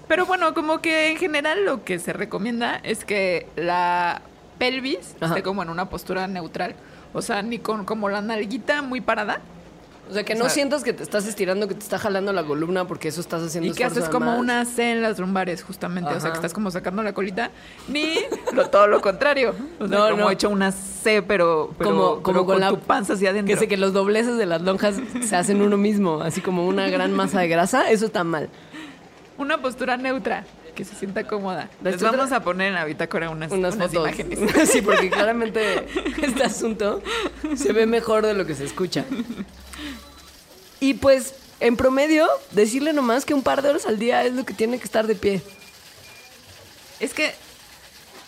Pero 0.09 0.27
bueno, 0.27 0.53
como 0.53 0.81
que 0.81 1.13
en 1.13 1.19
general 1.19 1.65
lo 1.65 1.85
que 1.85 2.01
se 2.01 2.13
recomienda 2.13 2.81
es 2.83 3.05
que 3.05 3.47
la 3.55 4.21
pelvis 4.59 5.15
Ajá. 5.21 5.35
esté 5.35 5.45
como 5.45 5.63
en 5.63 5.71
una 5.71 5.89
postura 5.89 6.27
neutral. 6.27 6.75
O 7.13 7.23
sea, 7.23 7.43
ni 7.43 7.61
con 7.61 7.85
como 7.85 8.09
la 8.09 8.21
nalguita 8.21 8.83
muy 8.83 9.01
parada 9.01 9.41
O 10.09 10.13
sea, 10.15 10.25
que 10.25 10.33
O 10.33 10.37
no 10.37 10.45
sea- 10.45 10.51
sientas 10.55 10.83
que 10.85 10.93
te 10.93 11.03
estás 11.03 11.27
estirando, 11.27 11.69
que 11.69 11.75
te 11.75 11.81
está 11.83 11.99
jalando 11.99 12.33
la 12.33 12.45
columna 12.45 12.87
porque 12.87 13.09
eso 13.09 13.21
estás 13.21 13.43
haciendo 13.43 13.71
y 13.71 13.75
que 13.75 13.85
haces 13.85 14.09
como 14.09 14.27
más. 14.27 14.39
una 14.41 14.65
C 14.65 14.93
en 14.93 15.03
las 15.03 15.19
lumbares, 15.19 15.63
justamente. 15.63 16.11
O 16.11 16.15
sea, 16.21 16.31
Ajá. 16.31 16.33
que 16.33 16.37
estás 16.39 16.53
como 16.55 16.71
sacando 16.71 17.03
la 17.03 17.13
colita. 17.13 17.51
Ni 17.89 18.15
lo, 18.53 18.69
todo 18.71 18.87
lo 18.87 19.01
contrario. 19.01 19.55
O 19.79 19.87
sea, 19.87 19.99
No, 19.99 20.11
como 20.11 20.25
no. 20.25 20.31
hecho 20.31 20.49
una 20.49 20.73
C, 20.73 21.23
pero, 21.23 21.75
pero, 21.79 21.91
como, 21.91 22.09
pero 22.11 22.23
como 22.23 22.47
con, 22.47 22.61
la 22.61 22.71
tu 22.71 22.79
panza 22.81 23.13
hacia 23.15 23.31
adentro. 23.31 23.55
Que 23.55 23.61
sé 23.61 23.69
que 23.69 23.77
los 23.77 23.93
dobleces 23.93 24.37
de 24.39 24.47
las 24.47 24.63
lonjas 24.63 24.97
se 25.23 25.37
hacen 25.37 25.61
uno 25.63 25.77
mismo, 25.77 26.23
así 26.23 26.41
como 26.41 26.67
una 26.67 26.89
gran 26.89 27.13
masa 27.15 27.41
de 27.41 27.49
grasa, 27.49 27.91
eso 27.91 28.07
está 28.07 28.25
mal. 28.25 28.49
Una 29.37 29.59
postura 29.63 29.97
neutra, 29.97 30.45
que 30.75 30.85
se 30.85 30.95
sienta 30.97 31.25
cómoda. 31.25 31.69
Les 31.83 32.01
vamos 32.03 32.33
a 32.33 32.41
poner 32.43 32.69
en 32.69 32.75
la 32.75 32.85
bitácora 32.85 33.31
unas, 33.31 33.53
Unas, 33.53 33.75
unas 33.77 33.89
fotos. 33.93 34.03
imágenes. 34.19 34.39
Sí, 34.71 34.81
porque 34.81 35.11
claramente 35.11 35.87
este 36.23 36.43
asunto 36.45 37.03
se 37.57 37.73
ve 37.73 37.87
mejor 37.87 38.25
de 38.27 38.35
lo 38.35 38.47
que 38.47 38.55
se 38.55 38.65
escucha. 38.65 39.05
Y 40.81 40.95
pues, 40.95 41.35
en 41.61 41.77
promedio, 41.77 42.27
decirle 42.53 42.93
nomás 42.93 43.25
que 43.25 43.35
un 43.35 43.43
par 43.43 43.63
de 43.63 43.71
horas 43.71 43.87
al 43.87 43.99
día 43.99 44.25
es 44.25 44.33
lo 44.33 44.45
que 44.45 44.55
tiene 44.55 44.79
que 44.79 44.85
estar 44.85 45.07
de 45.07 45.15
pie. 45.15 45.43
Es 47.01 47.15
que 47.15 47.35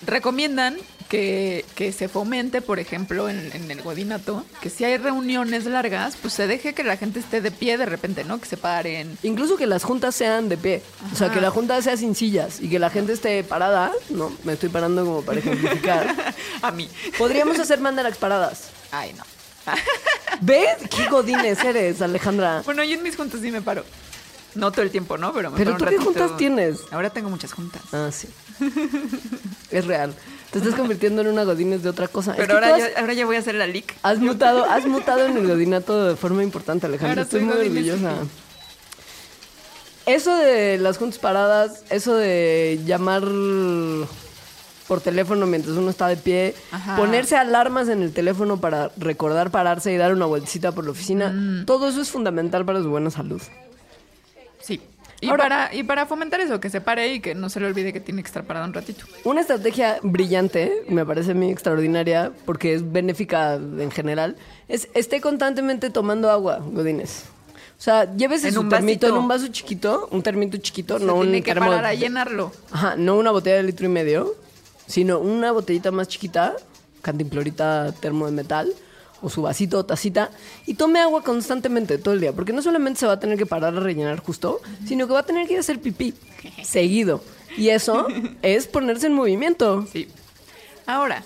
recomiendan 0.06 0.76
que, 1.10 1.64
que 1.74 1.92
se 1.92 2.08
fomente, 2.08 2.62
por 2.62 2.78
ejemplo, 2.78 3.28
en, 3.28 3.50
en 3.52 3.70
el 3.70 3.82
godinato, 3.82 4.44
que 4.60 4.70
si 4.70 4.84
hay 4.84 4.96
reuniones 4.96 5.64
largas, 5.66 6.16
pues 6.16 6.34
se 6.34 6.46
deje 6.46 6.72
que 6.72 6.84
la 6.84 6.96
gente 6.96 7.18
esté 7.18 7.40
de 7.40 7.50
pie 7.50 7.76
de 7.76 7.86
repente, 7.86 8.24
¿no? 8.24 8.40
Que 8.40 8.46
se 8.46 8.56
paren. 8.56 9.18
Incluso 9.24 9.56
que 9.56 9.66
las 9.66 9.82
juntas 9.82 10.14
sean 10.14 10.48
de 10.48 10.56
pie. 10.56 10.82
O 11.12 11.16
sea, 11.16 11.30
que 11.30 11.40
la 11.40 11.50
junta 11.50 11.82
sea 11.82 11.96
sin 11.96 12.14
sillas 12.14 12.60
y 12.60 12.70
que 12.70 12.78
la 12.78 12.90
gente 12.90 13.12
esté 13.12 13.42
parada. 13.42 13.92
No, 14.08 14.32
me 14.44 14.52
estoy 14.52 14.68
parando 14.68 15.04
como 15.04 15.22
para 15.22 15.40
ejemplificar. 15.40 16.34
A 16.62 16.70
mí. 16.70 16.88
Podríamos 17.18 17.58
hacer 17.58 17.80
mandalax 17.80 18.16
paradas. 18.16 18.68
Ay, 18.92 19.12
no. 19.14 19.24
¿Ves? 20.40 20.76
¿Qué 20.94 21.08
godines 21.08 21.62
eres, 21.64 22.00
Alejandra? 22.02 22.62
Bueno, 22.64 22.82
yo 22.84 22.96
en 22.96 23.02
mis 23.02 23.16
juntas 23.16 23.40
sí 23.40 23.50
me 23.50 23.62
paro. 23.62 23.84
No 24.54 24.72
todo 24.72 24.82
el 24.82 24.90
tiempo, 24.90 25.16
¿no? 25.16 25.32
Pero 25.32 25.50
me 25.50 25.58
¿Pero 25.58 25.76
tú 25.76 25.84
qué 25.84 25.98
juntas 25.98 26.36
tienes? 26.36 26.80
Ahora 26.90 27.10
tengo 27.10 27.30
muchas 27.30 27.52
juntas. 27.52 27.82
Ah, 27.92 28.10
sí. 28.10 28.28
Es 29.70 29.86
real. 29.86 30.14
Te 30.50 30.58
estás 30.58 30.74
convirtiendo 30.74 31.22
en 31.22 31.28
una 31.28 31.44
godines 31.44 31.84
de 31.84 31.88
otra 31.88 32.08
cosa. 32.08 32.32
Es 32.32 32.38
Pero 32.38 32.48
que 32.48 32.54
ahora, 32.54 32.74
has, 32.74 32.92
ya, 32.92 33.00
ahora 33.00 33.12
ya 33.12 33.26
voy 33.26 33.36
a 33.36 33.38
hacer 33.38 33.54
la 33.54 33.68
leak. 33.68 33.94
has 34.02 34.18
mutado, 34.18 34.64
has 34.64 34.86
mutado 34.86 35.26
en 35.26 35.36
el 35.36 35.46
godinato 35.46 36.06
de 36.06 36.16
forma 36.16 36.42
importante, 36.42 36.86
Alejandra. 36.86 37.10
Ahora 37.10 37.22
Estoy 37.22 37.42
muy 37.42 37.54
godines, 37.54 37.92
orgullosa. 37.92 38.14
Eso 40.06 40.34
de 40.34 40.78
las 40.78 40.98
juntas 40.98 41.20
paradas, 41.20 41.84
eso 41.90 42.16
de 42.16 42.80
llamar 42.84 43.22
por 44.90 45.00
teléfono 45.00 45.46
mientras 45.46 45.76
uno 45.76 45.88
está 45.88 46.08
de 46.08 46.16
pie, 46.16 46.52
Ajá. 46.72 46.96
ponerse 46.96 47.36
alarmas 47.36 47.88
en 47.88 48.02
el 48.02 48.12
teléfono 48.12 48.56
para 48.60 48.90
recordar 48.96 49.52
pararse 49.52 49.92
y 49.92 49.96
dar 49.96 50.12
una 50.12 50.26
vueltecita 50.26 50.72
por 50.72 50.84
la 50.84 50.90
oficina, 50.90 51.28
Mm. 51.32 51.64
todo 51.64 51.88
eso 51.88 52.00
es 52.00 52.10
fundamental 52.10 52.64
para 52.64 52.82
su 52.82 52.90
buena 52.90 53.08
salud. 53.08 53.40
Sí. 54.60 54.80
Y, 55.20 55.28
Ahora- 55.28 55.44
para, 55.44 55.74
y 55.74 55.84
para 55.84 56.06
fomentar 56.06 56.40
eso, 56.40 56.58
que 56.58 56.70
se 56.70 56.80
pare 56.80 57.12
y 57.14 57.20
que 57.20 57.36
no 57.36 57.48
se 57.50 57.60
le 57.60 57.66
olvide 57.66 57.92
que 57.92 58.00
tiene 58.00 58.20
que 58.22 58.26
estar 58.26 58.42
parado 58.44 58.66
un 58.66 58.74
ratito. 58.74 59.04
Una 59.22 59.42
estrategia 59.42 59.98
brillante, 60.02 60.82
me 60.88 61.06
parece 61.06 61.30
a 61.30 61.34
mí 61.34 61.50
extraordinaria, 61.52 62.32
porque 62.44 62.74
es 62.74 62.90
benéfica 62.90 63.54
en 63.54 63.92
general, 63.92 64.34
es 64.66 64.88
esté 64.94 65.20
constantemente 65.20 65.90
tomando 65.90 66.30
agua, 66.32 66.58
Godines. 66.60 67.26
O 67.78 67.82
sea, 67.82 68.12
llévese 68.16 68.48
En 68.48 68.54
su 68.54 68.60
un 68.62 68.68
termito 68.70 69.06
vasito. 69.06 69.16
en 69.16 69.22
un 69.22 69.28
vaso 69.28 69.46
chiquito, 69.48 70.08
un 70.10 70.22
termito 70.22 70.56
chiquito, 70.58 70.98
Se 70.98 71.04
no 71.04 71.14
un 71.14 71.22
tiene 71.26 71.42
que 71.42 71.52
termo 71.54 71.68
parar 71.70 71.84
a 71.86 71.94
llenarlo. 71.94 72.50
Ajá, 72.72 72.96
no 72.96 73.16
una 73.16 73.30
botella 73.30 73.56
de 73.56 73.62
litro 73.62 73.86
y 73.86 73.88
medio, 73.90 74.34
sino 74.90 75.20
una 75.20 75.52
botellita 75.52 75.92
más 75.92 76.08
chiquita, 76.08 76.56
cantimplorita 77.00 77.92
termo 78.00 78.26
de 78.26 78.32
metal, 78.32 78.72
o 79.22 79.30
su 79.30 79.42
vasito 79.42 79.78
o 79.78 79.84
tacita, 79.84 80.30
y 80.66 80.74
tome 80.74 80.98
agua 80.98 81.22
constantemente 81.22 81.96
todo 81.98 82.14
el 82.14 82.20
día, 82.20 82.32
porque 82.32 82.52
no 82.52 82.60
solamente 82.60 82.98
se 82.98 83.06
va 83.06 83.12
a 83.12 83.20
tener 83.20 83.38
que 83.38 83.46
parar 83.46 83.76
a 83.76 83.80
rellenar 83.80 84.18
justo, 84.18 84.60
sino 84.86 85.06
que 85.06 85.12
va 85.12 85.20
a 85.20 85.26
tener 85.26 85.46
que 85.46 85.52
ir 85.52 85.58
a 85.58 85.60
hacer 85.60 85.80
pipí 85.80 86.12
seguido. 86.64 87.22
Y 87.56 87.68
eso 87.68 88.06
es 88.42 88.66
ponerse 88.66 89.06
en 89.06 89.14
movimiento. 89.14 89.86
Sí. 89.92 90.08
Ahora, 90.86 91.22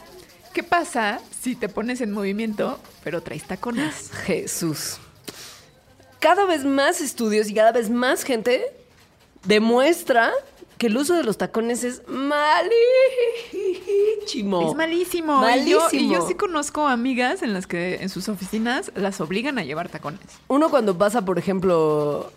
¿qué 0.53 0.62
pasa 0.62 1.21
si 1.41 1.55
te 1.55 1.69
pones 1.69 2.03
en 2.03 2.12
movimiento, 2.12 2.79
pero 3.03 3.23
traes 3.23 3.45
tacones? 3.45 4.11
Jesús. 4.25 4.99
Cada 6.19 6.45
vez 6.45 6.65
más 6.65 7.01
estudios 7.01 7.49
y 7.49 7.55
cada 7.55 7.73
vez 7.73 7.89
más 7.89 8.25
gente 8.25 8.62
demuestra 9.45 10.33
que 10.79 10.89
el 10.89 10.97
uso 10.97 11.14
de 11.14 11.25
los 11.25 11.39
tacones 11.39 11.85
es 11.85 12.03
malísimo. 12.09 12.70
Es 14.70 14.75
malísimo. 14.75 15.41
Malísimo. 15.41 15.89
Y 15.93 15.99
yo, 15.99 16.07
y 16.07 16.12
yo 16.12 16.27
sí 16.27 16.35
conozco 16.35 16.87
amigas 16.87 17.43
en 17.43 17.53
las 17.53 17.66
que 17.66 17.97
en 17.97 18.09
sus 18.09 18.29
oficinas 18.29 18.93
las 18.95 19.20
obligan 19.20 19.59
a 19.59 19.64
llevar 19.64 19.89
tacones. 19.89 20.20
Uno 20.49 20.70
cuando 20.70 20.97
pasa, 20.97 21.25
por 21.25 21.39
ejemplo, 21.39 22.33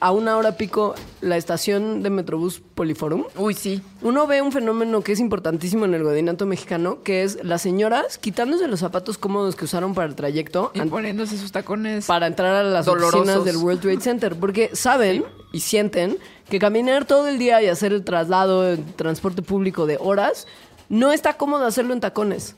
a 0.00 0.12
una 0.12 0.36
hora 0.36 0.56
pico 0.56 0.94
la 1.20 1.36
estación 1.36 2.02
de 2.02 2.10
Metrobús 2.10 2.60
Poliforum, 2.74 3.24
Uy, 3.36 3.54
sí. 3.54 3.82
uno 4.02 4.26
ve 4.26 4.40
un 4.42 4.50
fenómeno 4.50 5.02
que 5.02 5.12
es 5.12 5.20
importantísimo 5.20 5.84
en 5.84 5.94
el 5.94 6.02
godinato 6.02 6.46
mexicano, 6.46 7.02
que 7.02 7.22
es 7.22 7.38
las 7.44 7.60
señoras 7.62 8.16
quitándose 8.18 8.66
los 8.66 8.80
zapatos 8.80 9.18
cómodos 9.18 9.56
que 9.56 9.66
usaron 9.66 9.92
para 9.94 10.08
el 10.08 10.14
trayecto 10.14 10.70
Y 10.74 10.80
poniéndose 10.82 11.36
sus 11.36 11.52
tacones. 11.52 12.06
para 12.06 12.26
entrar 12.26 12.54
a 12.56 12.62
las 12.62 12.86
Dolorosos. 12.86 13.20
oficinas 13.20 13.44
del 13.44 13.56
World 13.58 13.80
Trade 13.80 14.00
Center, 14.00 14.36
porque 14.36 14.70
saben 14.74 15.24
y 15.52 15.60
sienten 15.60 16.16
que 16.48 16.58
caminar 16.58 17.04
todo 17.04 17.28
el 17.28 17.38
día 17.38 17.62
y 17.62 17.66
hacer 17.68 17.92
el 17.92 18.02
traslado 18.04 18.72
en 18.72 18.84
transporte 18.94 19.42
público 19.42 19.86
de 19.86 19.98
horas 20.00 20.46
no 20.88 21.12
está 21.12 21.34
cómodo 21.36 21.66
hacerlo 21.66 21.92
en 21.92 22.00
tacones. 22.00 22.56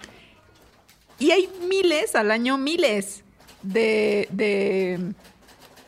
Y 1.19 1.31
hay 1.33 1.49
miles 1.69 2.15
al 2.15 2.31
año, 2.31 2.57
miles 2.57 3.23
de, 3.63 4.27
de... 4.33 5.13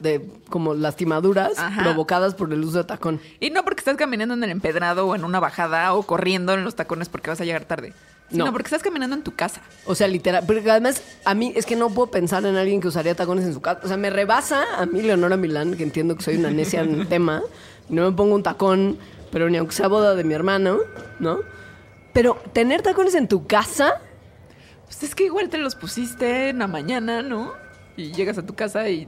De 0.01 0.27
como 0.51 0.75
lastimaduras 0.75 1.59
Ajá. 1.59 1.83
provocadas 1.83 2.35
por 2.35 2.53
el 2.53 2.63
uso 2.65 2.79
de 2.79 2.85
tacón. 2.85 3.21
Y 3.41 3.51
no 3.51 3.65
porque 3.65 3.81
estás 3.81 3.97
caminando 3.97 4.35
en 4.35 4.43
el 4.45 4.51
empedrado 4.51 5.07
o 5.07 5.15
en 5.15 5.25
una 5.25 5.41
bajada 5.41 5.95
o 5.95 6.03
corriendo 6.03 6.53
en 6.55 6.65
los 6.65 6.75
tacones 6.75 7.09
porque 7.09 7.31
vas 7.31 7.41
a 7.41 7.45
llegar 7.45 7.65
tarde. 7.65 7.93
Sino 8.31 8.47
No. 8.47 8.53
porque 8.53 8.67
estás 8.67 8.83
caminando 8.83 9.15
en 9.15 9.23
tu 9.23 9.35
casa. 9.35 9.61
O 9.87 9.95
sea, 9.95 10.09
literal. 10.09 10.45
Porque 10.47 10.69
además, 10.71 11.03
a 11.25 11.35
mí 11.35 11.53
es 11.55 11.67
que 11.67 11.77
no 11.77 11.91
puedo 11.91 12.11
pensar 12.11 12.45
en 12.47 12.57
alguien 12.57 12.81
que 12.81 12.89
usaría 12.89 13.15
tacones 13.15 13.45
en 13.45 13.53
su 13.55 13.61
casa. 13.61 13.81
O 13.85 13.89
sea, 13.89 13.97
me 13.97 14.11
rebasa 14.11 14.65
a 14.79 14.87
mí, 14.87 15.03
Leonora 15.03 15.37
Milán, 15.37 15.77
que 15.77 15.83
entiendo 15.85 16.17
que 16.17 16.23
soy 16.23 16.37
una 16.37 16.51
necia 16.51 16.81
en 16.81 17.01
el 17.01 17.07
tema. 17.09 17.43
No 17.89 18.11
me 18.11 18.17
pongo 18.17 18.35
un 18.35 18.43
tacón, 18.43 18.99
pero 19.31 19.49
ni 19.51 19.59
aunque 19.59 19.75
sea 19.75 19.89
boda 19.89 20.15
de 20.15 20.25
mi 20.25 20.33
hermano, 20.35 20.79
¿no? 21.21 21.39
Pero 22.13 22.41
tener 22.53 22.81
tacones 22.83 23.15
en 23.15 23.29
tu 23.29 23.47
casa, 23.47 24.01
Pues 24.87 25.03
es 25.03 25.15
que 25.15 25.25
igual 25.25 25.49
te 25.51 25.59
los 25.59 25.75
pusiste 25.75 26.49
en 26.49 26.59
la 26.61 26.67
mañana, 26.67 27.23
¿no? 27.23 27.53
Y 27.97 28.13
llegas 28.13 28.39
a 28.39 28.43
tu 28.47 28.55
casa 28.55 28.89
y... 28.89 29.07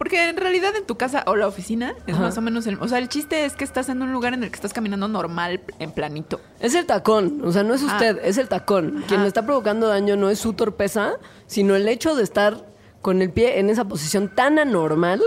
Porque 0.00 0.30
en 0.30 0.38
realidad 0.38 0.74
en 0.76 0.86
tu 0.86 0.96
casa 0.96 1.24
o 1.26 1.36
la 1.36 1.46
oficina 1.46 1.94
es 2.06 2.14
Ajá. 2.14 2.22
más 2.22 2.38
o 2.38 2.40
menos 2.40 2.66
el... 2.66 2.78
O 2.80 2.88
sea, 2.88 2.96
el 2.96 3.10
chiste 3.10 3.44
es 3.44 3.52
que 3.54 3.64
estás 3.64 3.90
en 3.90 4.00
un 4.00 4.12
lugar 4.14 4.32
en 4.32 4.42
el 4.42 4.48
que 4.48 4.54
estás 4.54 4.72
caminando 4.72 5.08
normal, 5.08 5.60
en 5.78 5.92
planito. 5.92 6.40
es 6.58 6.74
el 6.74 6.86
tacón. 6.86 7.42
O 7.44 7.52
sea, 7.52 7.64
no 7.64 7.74
es 7.74 7.82
Ah. 7.82 7.86
usted, 7.92 8.18
es 8.24 8.38
el 8.38 8.48
tacón. 8.48 9.04
Quien 9.08 9.20
le 9.20 9.28
está 9.28 9.44
provocando 9.44 9.88
daño 9.88 10.16
no 10.16 10.30
es 10.30 10.38
su 10.38 10.54
torpeza, 10.54 11.16
sino 11.46 11.76
el 11.76 11.86
hecho 11.86 12.14
de 12.14 12.22
estar 12.22 12.64
con 13.02 13.20
el 13.20 13.30
pie 13.30 13.58
en 13.60 13.68
esa 13.68 13.84
posición 13.84 14.34
tan 14.34 14.58
anormal 14.58 15.20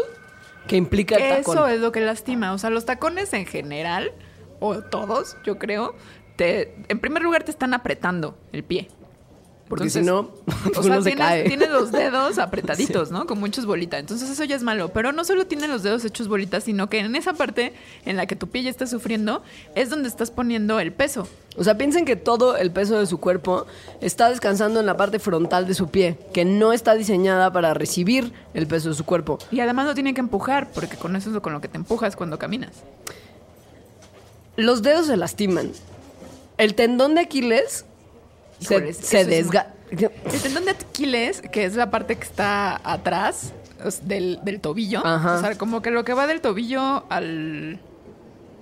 que 0.68 0.76
implica 0.76 1.18
el 1.18 1.38
tacón. 1.38 1.56
Eso 1.56 1.68
es 1.68 1.80
lo 1.80 1.92
que 1.92 2.02
lastima. 2.02 2.52
O 2.54 2.58
sea, 2.58 2.72
los 2.72 2.86
tacones 2.86 3.32
en 3.34 3.46
general, 3.46 4.12
o 4.60 4.82
todos, 4.82 5.38
yo 5.46 5.60
creo, 5.60 5.94
te, 6.36 6.74
en 6.88 6.98
primer 7.00 7.22
lugar 7.22 7.44
te 7.44 7.52
están 7.52 7.76
apretando 7.76 8.40
el 8.52 8.64
pie. 8.64 8.90
Porque 9.78 9.90
si 9.90 10.02
no, 10.02 10.32
O 10.76 10.84
sea, 10.84 10.94
uno 10.94 11.02
se 11.02 11.10
tienes, 11.10 11.28
cae. 11.28 11.44
tienes 11.48 11.70
los 11.70 11.92
dedos 11.92 12.38
apretaditos, 12.38 13.12
¿no? 13.12 13.26
Con 13.26 13.40
muchos 13.40 13.66
bolitas. 13.66 14.00
Entonces 14.00 14.30
eso 14.30 14.44
ya 14.44 14.56
es 14.56 14.64
malo. 14.64 14.90
Pero 14.90 15.12
no 15.12 15.24
solo 15.26 15.48
tiene 15.48 15.68
los 15.68 15.84
dedos 15.84 16.06
hechos 16.06 16.28
bolitas, 16.28 16.64
sino 16.66 16.90
que 16.90 17.00
en 17.00 17.16
esa 17.16 17.34
parte 17.34 17.74
en 18.06 18.18
la 18.18 18.26
que 18.26 18.36
tu 18.36 18.48
pie 18.48 18.64
ya 18.64 18.70
está 18.70 18.88
sufriendo 18.88 19.44
es 19.76 19.90
donde 19.90 20.08
estás 20.10 20.32
poniendo 20.32 20.80
el 20.80 20.94
peso. 20.94 21.28
O 21.56 21.64
sea, 21.64 21.78
piensen 21.78 22.06
que 22.06 22.16
todo 22.16 22.58
el 22.58 22.72
peso 22.72 22.98
de 23.00 23.06
su 23.06 23.20
cuerpo 23.20 23.66
está 24.02 24.30
descansando 24.30 24.80
en 24.80 24.86
la 24.86 24.98
parte 24.98 25.20
frontal 25.20 25.68
de 25.68 25.76
su 25.76 25.90
pie, 25.90 26.18
que 26.34 26.46
no 26.46 26.74
está 26.74 26.96
diseñada 26.96 27.54
para 27.54 27.74
recibir 27.74 28.34
el 28.54 28.66
peso 28.66 28.90
de 28.90 28.96
su 28.96 29.06
cuerpo. 29.06 29.38
Y 29.52 29.60
además 29.60 29.86
no 29.86 29.94
tiene 29.94 30.14
que 30.14 30.22
empujar, 30.22 30.70
porque 30.74 30.98
con 30.98 31.16
eso 31.16 31.30
es 31.30 31.40
con 31.42 31.54
lo 31.54 31.62
que 31.62 31.68
te 31.68 31.78
empujas 31.78 32.16
cuando 32.16 32.40
caminas. 32.40 32.72
Los 34.56 34.82
dedos 34.82 35.08
se 35.08 35.18
lastiman. 35.18 35.72
El 36.58 36.76
tendón 36.76 37.16
de 37.16 37.22
Aquiles 37.22 37.86
se, 38.64 38.94
se 38.94 39.26
desga... 39.26 39.68
El 39.92 40.42
tendón 40.42 40.66
de 40.66 40.72
Aquiles, 40.72 41.42
que 41.42 41.66
es 41.66 41.76
la 41.76 41.92
parte 41.92 42.16
que 42.16 42.24
está 42.24 42.82
atrás 42.84 43.54
del, 44.04 44.40
del 44.44 44.60
tobillo, 44.60 45.06
Ajá. 45.06 45.36
o 45.36 45.40
sea, 45.40 45.58
como 45.58 45.82
que 45.84 45.92
lo 45.92 46.04
que 46.04 46.14
va 46.14 46.26
del 46.26 46.42
tobillo 46.42 47.04
al, 47.10 47.80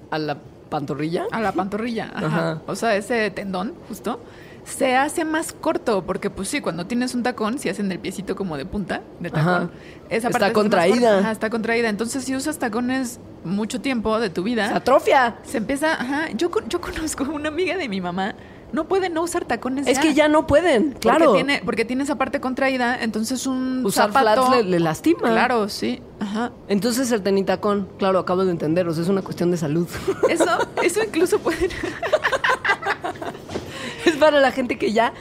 a 0.09 0.17
la 0.17 0.37
pantorrilla. 0.69 1.25
a 1.31 1.39
la 1.39 1.51
pantorrilla, 1.53 2.11
ajá. 2.15 2.25
Ajá. 2.27 2.61
o 2.67 2.75
sea, 2.75 2.95
ese 2.97 3.31
tendón 3.31 3.73
justo, 3.87 4.19
se 4.65 4.95
hace 4.95 5.23
más 5.25 5.53
corto, 5.53 6.03
porque 6.05 6.29
pues 6.29 6.49
sí, 6.49 6.59
cuando 6.61 6.85
tienes 6.85 7.15
un 7.15 7.23
tacón, 7.23 7.59
si 7.59 7.69
hacen 7.69 7.89
el 7.91 7.99
piecito 7.99 8.35
como 8.35 8.57
de 8.57 8.65
punta, 8.65 9.01
de 9.19 9.29
tacón, 9.29 9.53
Ajá. 9.53 9.69
esa 10.09 10.27
Está 10.27 10.31
parte 10.31 10.45
es 10.47 10.53
más 10.53 10.63
contraída. 10.63 11.19
Ajá, 11.19 11.31
está 11.31 11.49
contraída. 11.49 11.89
Entonces, 11.89 12.23
si 12.25 12.35
usas 12.35 12.59
tacones 12.59 13.19
mucho 13.43 13.81
tiempo 13.81 14.19
de 14.19 14.29
tu 14.29 14.41
Se 14.41 14.45
vida, 14.45 14.75
atrofia. 14.75 15.37
se 15.43 15.57
empieza, 15.57 15.93
ajá, 15.93 16.29
yo, 16.35 16.51
yo 16.67 16.79
conozco 16.81 17.23
una 17.23 17.47
amiga 17.49 17.75
de 17.77 17.89
mi 17.89 18.01
mamá, 18.01 18.35
no 18.71 18.87
puede 18.87 19.09
no 19.09 19.23
usar 19.23 19.45
tacones 19.45 19.87
Es 19.87 19.99
que 19.99 20.13
ya 20.13 20.27
no 20.27 20.47
pueden, 20.47 20.93
claro. 20.93 21.25
Porque 21.25 21.43
tiene, 21.43 21.61
porque 21.65 21.85
tiene 21.85 22.03
esa 22.03 22.17
parte 22.17 22.39
contraída, 22.39 23.01
entonces 23.01 23.45
un 23.47 23.85
Usar 23.85 24.11
zapato... 24.11 24.47
flats 24.47 24.63
le, 24.65 24.71
le 24.71 24.79
lastima. 24.79 25.29
Claro, 25.29 25.69
sí. 25.69 26.01
Ajá. 26.19 26.51
Entonces 26.67 27.11
el 27.11 27.21
tenitacón, 27.21 27.87
claro, 27.97 28.19
acabo 28.19 28.45
de 28.45 28.51
entender, 28.51 28.87
o 28.87 28.93
sea, 28.93 29.03
es 29.03 29.09
una 29.09 29.21
cuestión 29.21 29.51
de 29.51 29.57
salud. 29.57 29.87
Eso, 30.29 30.45
eso 30.81 31.03
incluso 31.03 31.39
puede... 31.39 31.69
es 34.05 34.15
para 34.17 34.39
la 34.39 34.51
gente 34.51 34.77
que 34.77 34.91
ya, 34.93 35.13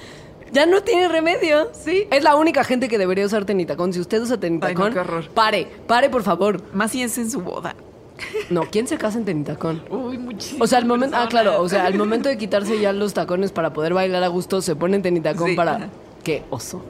ya 0.52 0.66
no 0.66 0.82
tiene 0.82 1.08
remedio. 1.08 1.70
Sí. 1.72 2.06
Es 2.10 2.22
la 2.22 2.36
única 2.36 2.64
gente 2.64 2.88
que 2.88 2.98
debería 2.98 3.26
usar 3.26 3.44
tenitacón. 3.44 3.92
Si 3.92 4.00
usted 4.00 4.20
usa 4.22 4.38
tenitacón, 4.38 4.84
Ay, 4.84 4.88
no, 4.90 4.94
qué 4.94 5.00
horror. 5.00 5.28
pare, 5.30 5.66
pare 5.86 6.10
por 6.10 6.22
favor. 6.22 6.62
Más 6.74 6.90
si 6.92 7.02
es 7.02 7.16
en 7.18 7.30
su 7.30 7.40
boda. 7.40 7.74
No, 8.50 8.62
¿quién 8.70 8.86
se 8.86 8.98
casa 8.98 9.18
en 9.18 9.24
tenitacón? 9.24 9.82
Uy, 9.90 10.18
muchísimo. 10.18 10.64
O 10.64 10.66
sea, 10.66 10.78
al 10.78 10.86
momento, 10.86 11.16
ah, 11.16 11.28
claro, 11.28 11.60
o 11.60 11.68
sea, 11.68 11.86
al 11.86 11.94
momento 11.94 12.28
de 12.28 12.36
quitarse 12.36 12.80
ya 12.80 12.92
los 12.92 13.14
tacones 13.14 13.52
para 13.52 13.72
poder 13.72 13.94
bailar 13.94 14.22
a 14.22 14.28
gusto, 14.28 14.62
se 14.62 14.76
ponen 14.76 15.02
tenitacón 15.02 15.50
Sí, 15.50 15.56
para. 15.56 15.90
¡Qué 16.22 16.42
oso! 16.50 16.82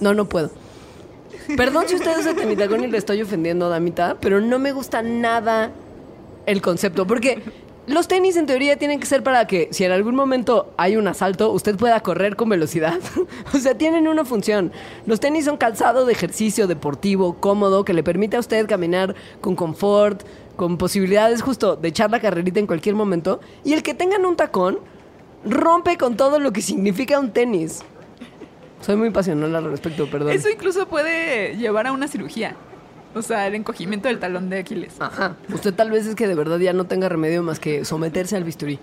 No, 0.00 0.14
no 0.14 0.28
puedo. 0.28 0.50
Perdón 1.56 1.84
si 1.88 1.96
usted 1.96 2.18
usa 2.18 2.34
tenitacón 2.34 2.84
y 2.84 2.86
le 2.86 2.98
estoy 2.98 3.22
ofendiendo, 3.22 3.68
damita, 3.68 4.16
pero 4.20 4.40
no 4.40 4.58
me 4.58 4.72
gusta 4.72 5.02
nada 5.02 5.70
el 6.46 6.62
concepto. 6.62 7.06
Porque 7.06 7.42
los 7.86 8.06
tenis, 8.06 8.36
en 8.36 8.46
teoría, 8.46 8.76
tienen 8.76 9.00
que 9.00 9.06
ser 9.06 9.24
para 9.24 9.46
que, 9.48 9.68
si 9.72 9.84
en 9.84 9.90
algún 9.90 10.14
momento 10.14 10.72
hay 10.76 10.96
un 10.96 11.08
asalto, 11.08 11.50
usted 11.50 11.76
pueda 11.76 11.98
correr 12.00 12.36
con 12.36 12.48
velocidad. 12.48 13.00
o 13.54 13.58
sea, 13.58 13.76
tienen 13.76 14.06
una 14.06 14.24
función. 14.24 14.70
Los 15.04 15.18
tenis 15.18 15.46
son 15.46 15.56
calzado 15.56 16.06
de 16.06 16.12
ejercicio 16.12 16.68
deportivo, 16.68 17.34
cómodo, 17.40 17.84
que 17.84 17.92
le 17.92 18.04
permite 18.04 18.36
a 18.36 18.40
usted 18.40 18.68
caminar 18.68 19.16
con 19.40 19.56
confort, 19.56 20.22
con 20.62 20.78
posibilidades 20.78 21.42
justo 21.42 21.74
de 21.74 21.88
echar 21.88 22.08
la 22.12 22.20
carrerita 22.20 22.60
en 22.60 22.68
cualquier 22.68 22.94
momento. 22.94 23.40
Y 23.64 23.72
el 23.72 23.82
que 23.82 23.94
tengan 23.94 24.24
un 24.24 24.36
tacón 24.36 24.78
rompe 25.44 25.98
con 25.98 26.16
todo 26.16 26.38
lo 26.38 26.52
que 26.52 26.62
significa 26.62 27.18
un 27.18 27.32
tenis. 27.32 27.82
Soy 28.80 28.94
muy 28.94 29.10
pasional 29.10 29.52
al 29.56 29.64
respecto, 29.64 30.08
perdón. 30.08 30.30
Eso 30.30 30.48
incluso 30.48 30.86
puede 30.86 31.56
llevar 31.56 31.88
a 31.88 31.92
una 31.92 32.06
cirugía. 32.06 32.54
O 33.12 33.22
sea, 33.22 33.48
el 33.48 33.56
encogimiento 33.56 34.06
del 34.06 34.20
talón 34.20 34.50
de 34.50 34.60
Aquiles. 34.60 34.94
Ajá. 35.00 35.34
Usted 35.52 35.74
tal 35.74 35.90
vez 35.90 36.06
es 36.06 36.14
que 36.14 36.28
de 36.28 36.36
verdad 36.36 36.60
ya 36.60 36.72
no 36.72 36.84
tenga 36.84 37.08
remedio 37.08 37.42
más 37.42 37.58
que 37.58 37.84
someterse 37.84 38.36
al 38.36 38.44
bisturí. 38.44 38.78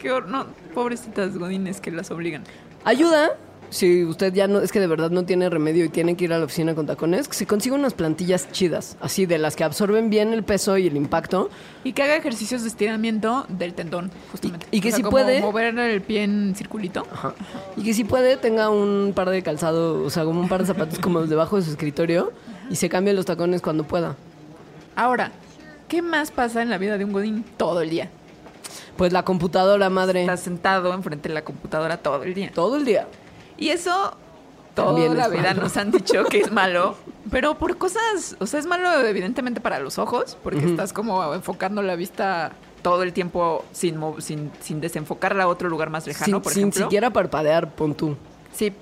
Qué 0.00 0.12
hor- 0.12 0.26
no, 0.26 0.46
pobrecitas 0.72 1.36
godines 1.36 1.80
que 1.80 1.90
las 1.90 2.12
obligan. 2.12 2.44
Ayuda, 2.84 3.36
si 3.70 4.04
usted 4.04 4.32
ya 4.32 4.46
no, 4.48 4.60
es 4.60 4.72
que 4.72 4.80
de 4.80 4.86
verdad 4.86 5.10
no 5.10 5.24
tiene 5.24 5.48
remedio 5.50 5.84
y 5.84 5.88
tiene 5.88 6.16
que 6.16 6.24
ir 6.24 6.32
a 6.32 6.38
la 6.38 6.44
oficina 6.46 6.74
con 6.74 6.86
tacones, 6.86 7.28
que 7.28 7.34
se 7.34 7.46
consiga 7.46 7.74
unas 7.76 7.94
plantillas 7.94 8.50
chidas, 8.52 8.96
así 9.00 9.26
de 9.26 9.38
las 9.38 9.56
que 9.56 9.64
absorben 9.64 10.10
bien 10.10 10.32
el 10.32 10.42
peso 10.42 10.78
y 10.78 10.86
el 10.86 10.96
impacto. 10.96 11.50
Y 11.84 11.92
que 11.92 12.02
haga 12.02 12.16
ejercicios 12.16 12.62
de 12.62 12.68
estiramiento 12.68 13.44
del 13.48 13.74
tendón, 13.74 14.10
justamente. 14.32 14.66
Y- 14.70 14.78
y 14.78 14.80
que 14.80 14.88
O 14.88 14.90
sea, 14.90 14.96
si 14.96 15.02
como 15.02 15.10
puede- 15.12 15.40
mover 15.40 15.78
el 15.78 16.00
pie 16.02 16.22
en 16.24 16.54
circulito. 16.56 17.06
Ajá. 17.12 17.34
Y 17.76 17.82
que 17.84 17.94
si 17.94 18.04
puede, 18.04 18.36
tenga 18.36 18.70
un 18.70 19.12
par 19.14 19.30
de 19.30 19.42
calzado, 19.42 20.02
o 20.02 20.10
sea, 20.10 20.24
como 20.24 20.40
un 20.40 20.48
par 20.48 20.60
de 20.62 20.66
zapatos 20.66 20.98
como 20.98 21.26
debajo 21.26 21.56
de 21.56 21.62
su 21.62 21.70
escritorio 21.70 22.32
y 22.70 22.76
se 22.76 22.88
cambie 22.88 23.12
los 23.12 23.26
tacones 23.26 23.60
cuando 23.62 23.84
pueda. 23.84 24.16
Ahora, 24.96 25.30
¿qué 25.88 26.02
más 26.02 26.30
pasa 26.30 26.62
en 26.62 26.70
la 26.70 26.78
vida 26.78 26.98
de 26.98 27.04
un 27.04 27.12
godín 27.12 27.44
todo 27.56 27.80
el 27.82 27.90
día? 27.90 28.10
Pues 28.96 29.12
la 29.12 29.24
computadora, 29.24 29.88
madre. 29.90 30.22
Estás 30.22 30.40
sentado 30.40 30.92
enfrente 30.92 31.28
de 31.28 31.34
la 31.34 31.42
computadora 31.44 31.98
todo 31.98 32.24
el 32.24 32.34
día. 32.34 32.50
Todo 32.52 32.76
el 32.76 32.84
día. 32.84 33.06
Y 33.58 33.70
eso 33.70 34.16
toda 34.74 34.88
También 34.88 35.16
la 35.16 35.28
vida 35.28 35.42
malo. 35.50 35.62
nos 35.62 35.76
han 35.76 35.90
dicho 35.90 36.24
que 36.26 36.38
es 36.40 36.52
malo, 36.52 36.94
pero 37.30 37.58
por 37.58 37.76
cosas, 37.78 38.36
o 38.38 38.46
sea, 38.46 38.60
es 38.60 38.66
malo 38.66 38.90
evidentemente 39.06 39.60
para 39.60 39.80
los 39.80 39.98
ojos, 39.98 40.36
porque 40.42 40.64
estás 40.64 40.92
como 40.92 41.34
enfocando 41.34 41.82
la 41.82 41.96
vista 41.96 42.52
todo 42.82 43.02
el 43.02 43.12
tiempo 43.12 43.64
sin, 43.72 43.98
sin, 44.18 44.52
sin 44.60 44.80
desenfocarla 44.80 45.44
a 45.44 45.48
otro 45.48 45.68
lugar 45.68 45.90
más 45.90 46.06
lejano, 46.06 46.36
sin, 46.36 46.40
por 46.42 46.52
sin 46.52 46.60
ejemplo. 46.62 46.84
siquiera 46.84 47.10
parpadear, 47.10 47.70
pon 47.74 47.94
tú. 47.94 48.16
Sí. 48.52 48.72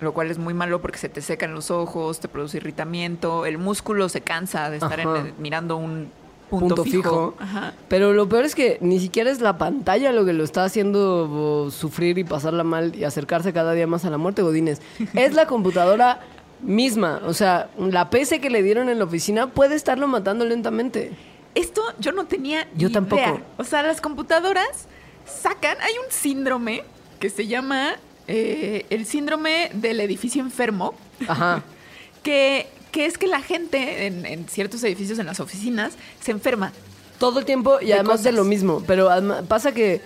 Lo 0.00 0.12
cual 0.12 0.30
es 0.30 0.38
muy 0.38 0.54
malo 0.54 0.80
porque 0.80 0.98
se 0.98 1.08
te 1.08 1.22
secan 1.22 1.54
los 1.54 1.70
ojos, 1.70 2.20
te 2.20 2.28
produce 2.28 2.56
irritamiento, 2.58 3.46
el 3.46 3.58
músculo 3.58 4.08
se 4.08 4.20
cansa 4.20 4.68
de 4.70 4.76
estar 4.78 4.98
en- 5.00 5.34
mirando 5.38 5.76
un 5.76 6.10
punto, 6.50 6.66
Punto 6.76 6.84
fijo. 6.84 7.02
fijo. 7.02 7.34
Ajá. 7.38 7.74
Pero 7.88 8.12
lo 8.12 8.28
peor 8.28 8.44
es 8.44 8.54
que 8.54 8.78
ni 8.80 8.98
siquiera 9.00 9.30
es 9.30 9.40
la 9.40 9.58
pantalla 9.58 10.12
lo 10.12 10.24
que 10.24 10.32
lo 10.32 10.44
está 10.44 10.64
haciendo 10.64 11.70
sufrir 11.70 12.18
y 12.18 12.24
pasarla 12.24 12.64
mal 12.64 12.94
y 12.96 13.04
acercarse 13.04 13.52
cada 13.52 13.72
día 13.72 13.86
más 13.86 14.04
a 14.04 14.10
la 14.10 14.18
muerte, 14.18 14.42
Godines. 14.42 14.80
Es 15.14 15.34
la 15.34 15.46
computadora 15.46 16.20
misma. 16.60 17.20
O 17.26 17.34
sea, 17.34 17.70
la 17.78 18.10
PC 18.10 18.40
que 18.40 18.50
le 18.50 18.62
dieron 18.62 18.88
en 18.88 18.98
la 18.98 19.04
oficina 19.04 19.48
puede 19.48 19.74
estarlo 19.74 20.08
matando 20.08 20.44
lentamente. 20.44 21.12
Esto 21.54 21.82
yo 21.98 22.12
no 22.12 22.26
tenía 22.26 22.68
Yo 22.74 22.88
idea. 22.88 22.94
tampoco. 23.00 23.40
O 23.56 23.64
sea, 23.64 23.82
las 23.82 24.00
computadoras 24.00 24.86
sacan, 25.26 25.76
hay 25.80 25.92
un 26.04 26.10
síndrome 26.12 26.84
que 27.20 27.30
se 27.30 27.46
llama 27.46 27.96
eh, 28.26 28.86
el 28.90 29.06
síndrome 29.06 29.70
del 29.74 30.00
edificio 30.00 30.40
enfermo, 30.42 30.94
Ajá. 31.26 31.62
que, 32.22 32.66
que 32.98 33.06
es 33.06 33.16
que 33.16 33.28
la 33.28 33.40
gente 33.40 34.06
en, 34.06 34.26
en 34.26 34.48
ciertos 34.48 34.82
edificios, 34.82 35.20
en 35.20 35.26
las 35.26 35.38
oficinas, 35.38 35.92
se 36.20 36.32
enferma. 36.32 36.72
Todo 37.20 37.38
el 37.38 37.44
tiempo 37.44 37.78
y 37.80 37.86
De 37.86 37.92
además 37.94 38.24
de 38.24 38.32
lo 38.32 38.42
mismo. 38.42 38.82
Pero 38.88 39.08
además- 39.08 39.44
pasa 39.46 39.70
que 39.70 40.00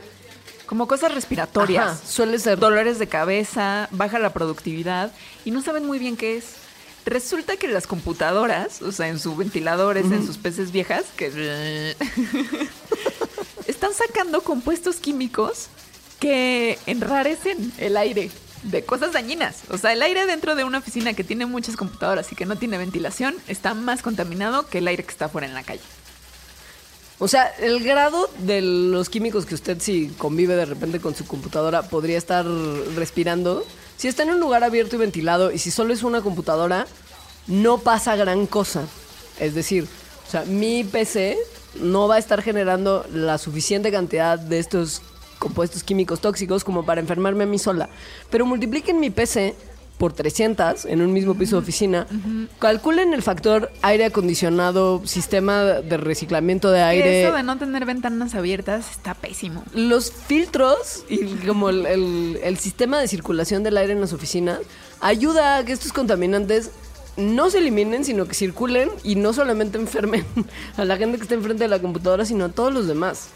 Como 0.66 0.86
cosas 0.86 1.14
respiratorias. 1.14 1.86
Ajá, 1.86 2.06
suele 2.06 2.38
ser. 2.38 2.58
dolores 2.58 2.98
de 2.98 3.06
cabeza, 3.06 3.88
baja 3.92 4.18
la 4.18 4.34
productividad 4.34 5.10
y 5.46 5.52
no 5.52 5.62
saben 5.62 5.86
muy 5.86 5.98
bien 5.98 6.18
qué 6.18 6.36
es. 6.36 6.44
Resulta 7.06 7.56
que 7.56 7.66
las 7.66 7.86
computadoras, 7.86 8.82
o 8.82 8.92
sea, 8.92 9.08
en 9.08 9.18
sus 9.18 9.38
ventiladores, 9.38 10.04
en 10.12 10.26
sus 10.26 10.36
peces 10.36 10.70
viejas, 10.70 11.04
que 11.16 11.96
están 13.66 13.92
sacando 13.94 14.42
compuestos 14.42 14.96
químicos 14.96 15.68
que 16.20 16.78
enrarecen 16.86 17.72
el 17.78 17.96
aire 17.96 18.30
de 18.62 18.84
cosas 18.84 19.12
dañinas. 19.12 19.62
O 19.70 19.78
sea, 19.78 19.92
el 19.92 20.02
aire 20.02 20.26
dentro 20.26 20.54
de 20.54 20.64
una 20.64 20.78
oficina 20.78 21.14
que 21.14 21.24
tiene 21.24 21.46
muchas 21.46 21.76
computadoras 21.76 22.30
y 22.32 22.36
que 22.36 22.46
no 22.46 22.56
tiene 22.56 22.78
ventilación 22.78 23.34
está 23.48 23.74
más 23.74 24.02
contaminado 24.02 24.66
que 24.66 24.78
el 24.78 24.88
aire 24.88 25.04
que 25.04 25.10
está 25.10 25.28
fuera 25.28 25.46
en 25.46 25.54
la 25.54 25.62
calle. 25.62 25.82
O 27.18 27.28
sea, 27.28 27.46
el 27.60 27.84
grado 27.84 28.28
de 28.40 28.60
los 28.62 29.08
químicos 29.08 29.46
que 29.46 29.54
usted 29.54 29.80
si 29.80 30.08
convive 30.18 30.56
de 30.56 30.64
repente 30.64 31.00
con 31.00 31.14
su 31.14 31.24
computadora 31.24 31.82
podría 31.82 32.18
estar 32.18 32.44
respirando, 32.96 33.64
si 33.96 34.08
está 34.08 34.24
en 34.24 34.30
un 34.30 34.40
lugar 34.40 34.64
abierto 34.64 34.96
y 34.96 34.98
ventilado 34.98 35.52
y 35.52 35.58
si 35.58 35.70
solo 35.70 35.94
es 35.94 36.02
una 36.02 36.20
computadora, 36.20 36.86
no 37.46 37.78
pasa 37.78 38.16
gran 38.16 38.46
cosa. 38.46 38.82
Es 39.38 39.54
decir, 39.54 39.86
o 40.26 40.30
sea, 40.30 40.44
mi 40.44 40.82
PC 40.82 41.38
no 41.80 42.08
va 42.08 42.16
a 42.16 42.18
estar 42.18 42.42
generando 42.42 43.06
la 43.12 43.38
suficiente 43.38 43.92
cantidad 43.92 44.38
de 44.38 44.58
estos 44.58 45.02
compuestos 45.42 45.82
químicos 45.82 46.20
tóxicos 46.20 46.62
como 46.64 46.84
para 46.86 47.00
enfermarme 47.00 47.44
a 47.44 47.46
mí 47.46 47.58
sola. 47.58 47.88
Pero 48.30 48.46
multipliquen 48.46 49.00
mi 49.00 49.10
PC 49.10 49.54
por 49.98 50.12
300 50.12 50.86
en 50.86 51.00
un 51.02 51.12
mismo 51.12 51.34
piso 51.34 51.56
de 51.56 51.62
oficina, 51.62 52.06
calculen 52.58 53.12
el 53.14 53.22
factor 53.22 53.70
aire 53.82 54.06
acondicionado, 54.06 55.00
sistema 55.06 55.62
de 55.64 55.96
reciclamiento 55.96 56.70
de 56.72 56.82
aire, 56.82 57.22
Eso 57.24 57.32
de 57.36 57.42
no 57.44 57.56
tener 57.58 57.84
ventanas 57.84 58.34
abiertas 58.34 58.90
está 58.90 59.14
pésimo. 59.14 59.62
los 59.74 60.10
filtros 60.10 61.04
y 61.08 61.18
como 61.46 61.68
el, 61.68 61.86
el- 61.86 62.38
el 62.42 62.56
sistema 62.58 62.98
de 63.00 63.06
circulación 63.06 63.62
del 63.62 63.76
aire 63.76 63.92
en 63.92 64.00
las 64.00 64.12
oficinas 64.12 64.58
ayuda 65.00 65.58
a 65.58 65.64
que 65.64 65.72
estos 65.72 65.92
contaminantes 65.92 66.70
no 67.16 67.50
se 67.50 67.58
eliminen, 67.58 68.04
sino 68.04 68.26
que 68.26 68.34
circulen 68.34 68.88
y 69.04 69.14
no 69.16 69.32
solamente 69.32 69.78
enfermen 69.84 70.24
a 70.76 70.84
la 70.84 70.96
gente 70.96 71.18
que 71.18 71.24
está 71.24 71.34
enfrente 71.34 71.62
de 71.64 71.68
la 71.68 71.78
computadora, 71.80 72.24
sino 72.24 72.46
a 72.46 72.48
todos 72.48 72.72
los 72.72 72.86
demás. 72.88 73.28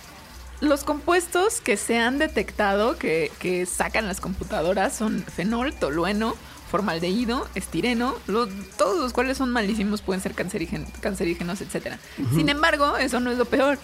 Los 0.61 0.85
compuestos 0.85 1.61
que 1.61 1.77
se 1.77 1.99
han 1.99 2.19
detectado 2.19 2.97
que, 2.97 3.31
que 3.39 3.67
sacan 3.67 4.07
las 4.07 4.21
computadoras 4.21 4.95
son 4.97 5.23
fenol, 5.23 5.75
tolueno, 5.75 6.35
formaldehído, 6.71 7.47
estireno, 7.55 8.15
lo- 8.27 8.49
todos 8.77 8.99
los 8.99 9.13
cuales 9.13 9.39
son 9.39 9.51
malísimos, 9.51 10.03
pueden 10.03 10.21
ser 10.23 10.35
cancerígenos, 10.35 11.61
etc. 11.61 11.95
Sin 12.35 12.49
embargo, 12.49 12.97
eso 12.97 13.21
no 13.21 13.31
es 13.31 13.39
lo 13.39 13.45
peor, 13.45 13.79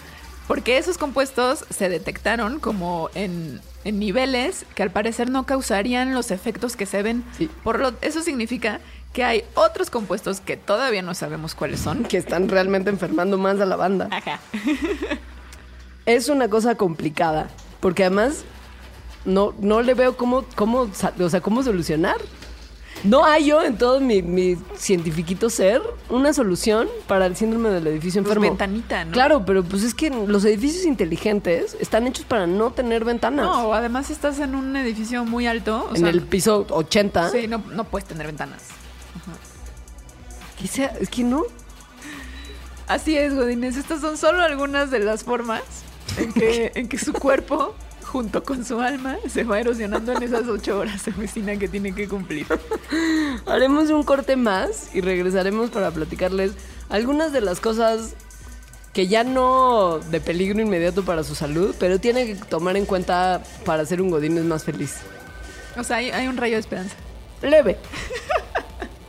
porque 0.48 0.78
esos 0.78 0.98
compuestos 0.98 1.64
se 1.70 1.88
detectaron 1.88 2.58
como 2.58 3.08
en, 3.14 3.60
en 3.84 3.98
niveles 3.98 4.66
que 4.74 4.82
al 4.82 4.90
parecer 4.90 5.30
no 5.30 5.46
causarían 5.46 6.14
los 6.14 6.30
efectos 6.30 6.74
que 6.76 6.86
se 6.86 7.02
ven. 7.02 7.24
Sí. 7.38 7.48
Por 7.62 7.78
lo, 7.78 7.92
eso 8.00 8.20
significa 8.22 8.80
que 9.12 9.22
hay 9.24 9.44
otros 9.54 9.90
compuestos 9.90 10.40
que 10.40 10.56
todavía 10.56 11.02
no 11.02 11.14
sabemos 11.14 11.54
cuáles 11.54 11.80
son. 11.80 12.02
Que 12.04 12.16
están 12.16 12.48
realmente 12.48 12.90
enfermando 12.90 13.36
más 13.38 13.60
a 13.60 13.66
la 13.66 13.76
banda. 13.76 14.08
Ajá. 14.10 14.40
Es 16.06 16.28
una 16.28 16.48
cosa 16.48 16.74
complicada. 16.76 17.48
Porque 17.80 18.04
además 18.04 18.44
no, 19.24 19.54
no 19.58 19.82
le 19.82 19.94
veo 19.94 20.16
cómo, 20.16 20.44
cómo, 20.54 20.88
o 21.18 21.28
sea, 21.28 21.40
cómo 21.40 21.62
solucionar. 21.62 22.16
No 23.04 23.24
hay 23.24 23.46
yo 23.46 23.62
en 23.64 23.78
todo 23.78 23.98
mi, 23.98 24.22
mi 24.22 24.56
cientifiquito 24.76 25.50
ser 25.50 25.82
una 26.08 26.32
solución 26.32 26.88
para 27.08 27.26
el 27.26 27.34
síndrome 27.34 27.70
del 27.70 27.84
edificio 27.88 28.22
Pues 28.22 28.36
enfermo. 28.36 28.50
ventanita, 28.56 29.04
¿no? 29.04 29.10
Claro, 29.10 29.44
pero 29.44 29.64
pues 29.64 29.82
es 29.82 29.92
que 29.92 30.10
los 30.10 30.44
edificios 30.44 30.84
inteligentes 30.84 31.76
están 31.80 32.06
hechos 32.06 32.24
para 32.26 32.46
no 32.46 32.70
tener 32.70 33.04
ventanas. 33.04 33.44
No, 33.44 33.74
además 33.74 34.10
estás 34.10 34.38
en 34.38 34.54
un 34.54 34.76
edificio 34.76 35.24
muy 35.24 35.48
alto. 35.48 35.88
o 35.90 35.94
en 35.96 36.02
sea, 36.02 36.10
el 36.10 36.20
piso 36.22 36.64
80. 36.70 37.30
Sí, 37.30 37.48
no, 37.48 37.58
no 37.72 37.82
puedes 37.84 38.06
tener 38.06 38.26
ventanas. 38.28 38.62
Que 40.60 40.68
sea- 40.68 40.94
es 41.00 41.08
que 41.08 41.24
no. 41.24 41.42
Así 42.86 43.16
es, 43.16 43.34
Godínez. 43.34 43.76
Estas 43.76 44.00
son 44.00 44.16
solo 44.16 44.42
algunas 44.42 44.92
de 44.92 45.00
las 45.00 45.24
formas 45.24 45.62
en 46.16 46.32
que, 46.32 46.72
en 46.74 46.88
que 46.88 46.98
su 46.98 47.12
cuerpo, 47.12 47.74
junto 48.04 48.42
con 48.44 48.64
su 48.64 48.80
alma, 48.80 49.16
se 49.28 49.44
va 49.44 49.60
erosionando 49.60 50.12
en 50.12 50.22
esas 50.22 50.46
ocho 50.48 50.78
horas 50.78 51.04
de 51.04 51.12
oficina 51.12 51.56
que 51.56 51.68
tiene 51.68 51.94
que 51.94 52.08
cumplir. 52.08 52.46
Haremos 53.46 53.90
un 53.90 54.02
corte 54.02 54.36
más 54.36 54.94
y 54.94 55.00
regresaremos 55.00 55.70
para 55.70 55.90
platicarles 55.90 56.52
algunas 56.88 57.32
de 57.32 57.40
las 57.40 57.60
cosas 57.60 58.14
que 58.92 59.08
ya 59.08 59.24
no 59.24 59.98
de 60.10 60.20
peligro 60.20 60.60
inmediato 60.60 61.04
para 61.04 61.24
su 61.24 61.34
salud, 61.34 61.74
pero 61.78 61.98
tiene 61.98 62.26
que 62.26 62.34
tomar 62.34 62.76
en 62.76 62.84
cuenta 62.84 63.42
para 63.64 63.86
ser 63.86 64.02
un 64.02 64.10
Godínez 64.10 64.44
más 64.44 64.64
feliz. 64.64 64.96
O 65.78 65.84
sea, 65.84 65.96
hay, 65.96 66.10
hay 66.10 66.28
un 66.28 66.36
rayo 66.36 66.56
de 66.56 66.60
esperanza. 66.60 66.94
Leve. 67.40 67.78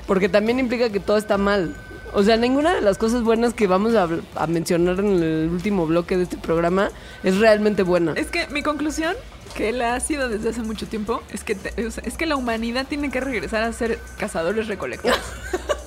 Porque 0.07 0.29
también 0.29 0.59
implica 0.59 0.89
que 0.89 0.99
todo 0.99 1.17
está 1.17 1.37
mal. 1.37 1.75
O 2.13 2.23
sea, 2.23 2.37
ninguna 2.37 2.73
de 2.75 2.81
las 2.81 2.97
cosas 2.97 3.23
buenas 3.23 3.53
que 3.53 3.67
vamos 3.67 3.95
a, 3.95 4.07
a 4.35 4.47
mencionar 4.47 4.99
en 4.99 5.21
el 5.23 5.49
último 5.51 5.85
bloque 5.87 6.15
de 6.17 6.23
este 6.23 6.37
programa 6.37 6.89
es 7.23 7.37
realmente 7.37 7.83
buena. 7.83 8.13
Es 8.15 8.27
que 8.27 8.47
mi 8.49 8.61
conclusión, 8.63 9.15
que 9.55 9.71
la 9.71 9.95
ha 9.95 9.99
sido 9.99 10.29
desde 10.29 10.49
hace 10.49 10.61
mucho 10.61 10.87
tiempo, 10.87 11.21
es 11.31 11.43
que, 11.43 11.55
te- 11.55 11.73
es 11.77 12.17
que 12.17 12.25
la 12.25 12.35
humanidad 12.35 12.85
tiene 12.87 13.09
que 13.09 13.19
regresar 13.19 13.63
a 13.63 13.73
ser 13.73 13.99
cazadores 14.17 14.67
recolectores. 14.67 15.19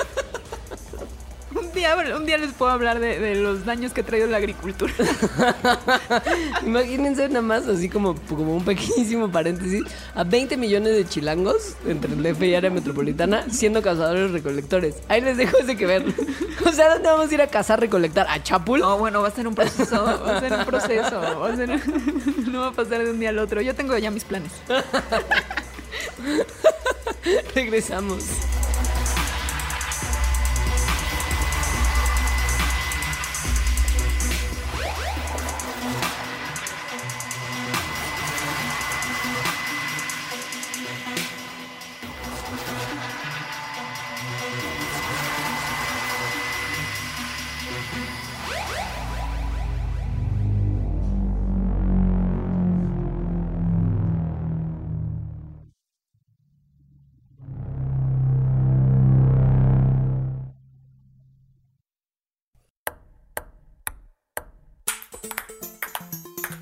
un, 1.77 2.05
día, 2.05 2.17
un 2.17 2.25
día 2.27 2.39
les 2.39 2.53
puedo 2.53 2.71
hablar 2.71 3.01
de, 3.01 3.19
de 3.19 3.35
los 3.35 3.67
daños 3.67 3.93
que 3.93 4.01
ha 4.01 4.05
traído 4.05 4.27
la 4.29 4.39
agricultura. 4.39 4.93
Imagínense 6.65 7.29
nada 7.29 7.43
más, 7.43 7.67
así 7.69 7.89
como, 7.91 8.15
como 8.29 8.57
un 8.57 8.65
pequeñísimo 8.65 9.31
paréntesis, 9.31 9.83
a 10.15 10.25
20 10.25 10.57
millones 10.57 10.97
de 10.97 11.07
chilangos 11.07 11.75
entre 11.87 12.15
el 12.15 12.23
DF 12.23 12.43
y 12.45 12.55
área 12.55 12.71
metropolitana 12.71 13.45
siendo 13.51 13.83
cazadores 13.83 14.31
recolectores. 14.31 14.95
Ahí 15.09 15.21
les 15.21 15.37
dejo 15.37 15.59
ese 15.59 15.77
que 15.77 15.85
ver. 15.87 16.05
O 16.65 16.73
sea, 16.73 16.95
¿dónde 16.95 17.09
vamos 17.11 17.31
a 17.31 17.35
ir 17.35 17.43
a 17.43 17.47
cazar 17.47 17.79
recolectar? 17.81 18.27
¿A 18.29 18.43
Chapul? 18.43 18.81
No, 18.81 18.97
bueno, 18.99 19.21
va 19.21 19.29
a 19.29 19.33
ser 19.33 19.47
un 19.47 19.55
proceso, 19.55 20.03
va 20.05 20.39
a 20.39 20.41
ser 20.41 20.53
un 20.55 20.65
proceso, 20.65 21.21
va 21.21 21.49
a 21.53 21.57
ser- 21.57 21.69
no 22.49 22.61
va 22.61 22.69
a 22.69 22.73
pasar 22.73 23.05
de 23.05 23.11
un 23.11 23.21
día 23.21 23.29
al 23.29 23.39
otro. 23.39 23.61
Yo 23.61 23.75
tengo 23.75 23.97
ya 23.99 24.11
mis 24.11 24.25
planes. 24.25 24.53
Regresamos. 27.55 28.25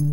El 0.00 0.08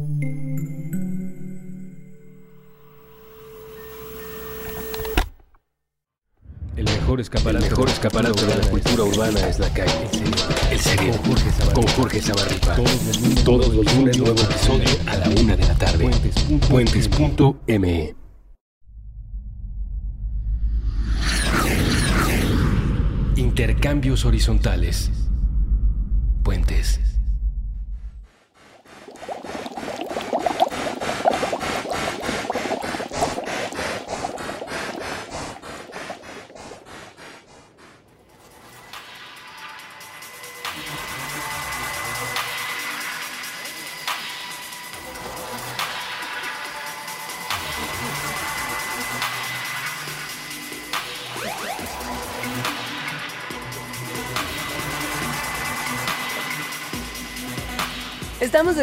mejor 6.83 7.21
escaparate, 7.21 7.63
El 7.63 7.71
mejor 7.71 7.87
escaparate 7.87 8.45
de 8.45 8.55
la 8.57 8.69
cultura 8.69 9.03
urbana 9.03 9.39
es 9.47 9.59
la 9.59 9.69
calle. 9.69 10.09
El 10.71 10.79
cerebro. 10.79 11.21
Con 11.73 11.87
Jorge 11.87 12.19
Zabarripa. 12.19 12.75
Todos 13.45 13.73
los 13.73 13.95
lunes, 13.95 14.17
nuevo 14.17 14.41
episodio 14.41 14.89
a 15.05 15.15
la 15.15 15.29
una 15.41 15.55
de 15.55 15.65
la 15.65 15.75
tarde. 15.75 16.11
Puentes.me. 16.69 18.13
Intercambios 23.37 24.25
horizontales. 24.25 25.11
Puentes. 26.43 26.99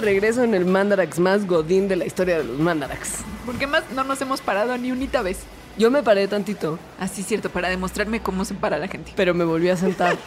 Regreso 0.04 0.44
en 0.44 0.54
el 0.54 0.66
Mandarax 0.66 1.18
más 1.18 1.46
godín 1.46 1.88
de 1.88 1.96
la 1.96 2.04
historia 2.04 2.38
de 2.38 2.44
los 2.44 2.58
Mandarax. 2.58 3.20
Porque 3.46 3.66
más 3.66 3.82
no 3.94 4.04
nos 4.04 4.20
hemos 4.20 4.40
parado 4.40 4.76
ni 4.78 4.92
unita 4.92 5.22
vez. 5.22 5.38
Yo 5.76 5.90
me 5.90 6.02
paré 6.02 6.28
tantito, 6.28 6.78
Así 7.00 7.22
es 7.22 7.26
cierto, 7.26 7.50
para 7.50 7.68
demostrarme 7.68 8.20
cómo 8.20 8.44
se 8.44 8.54
para 8.54 8.78
la 8.78 8.86
gente. 8.86 9.12
pero 9.16 9.34
me 9.34 9.44
volví 9.44 9.68
a 9.68 9.76
sentar. 9.76 10.16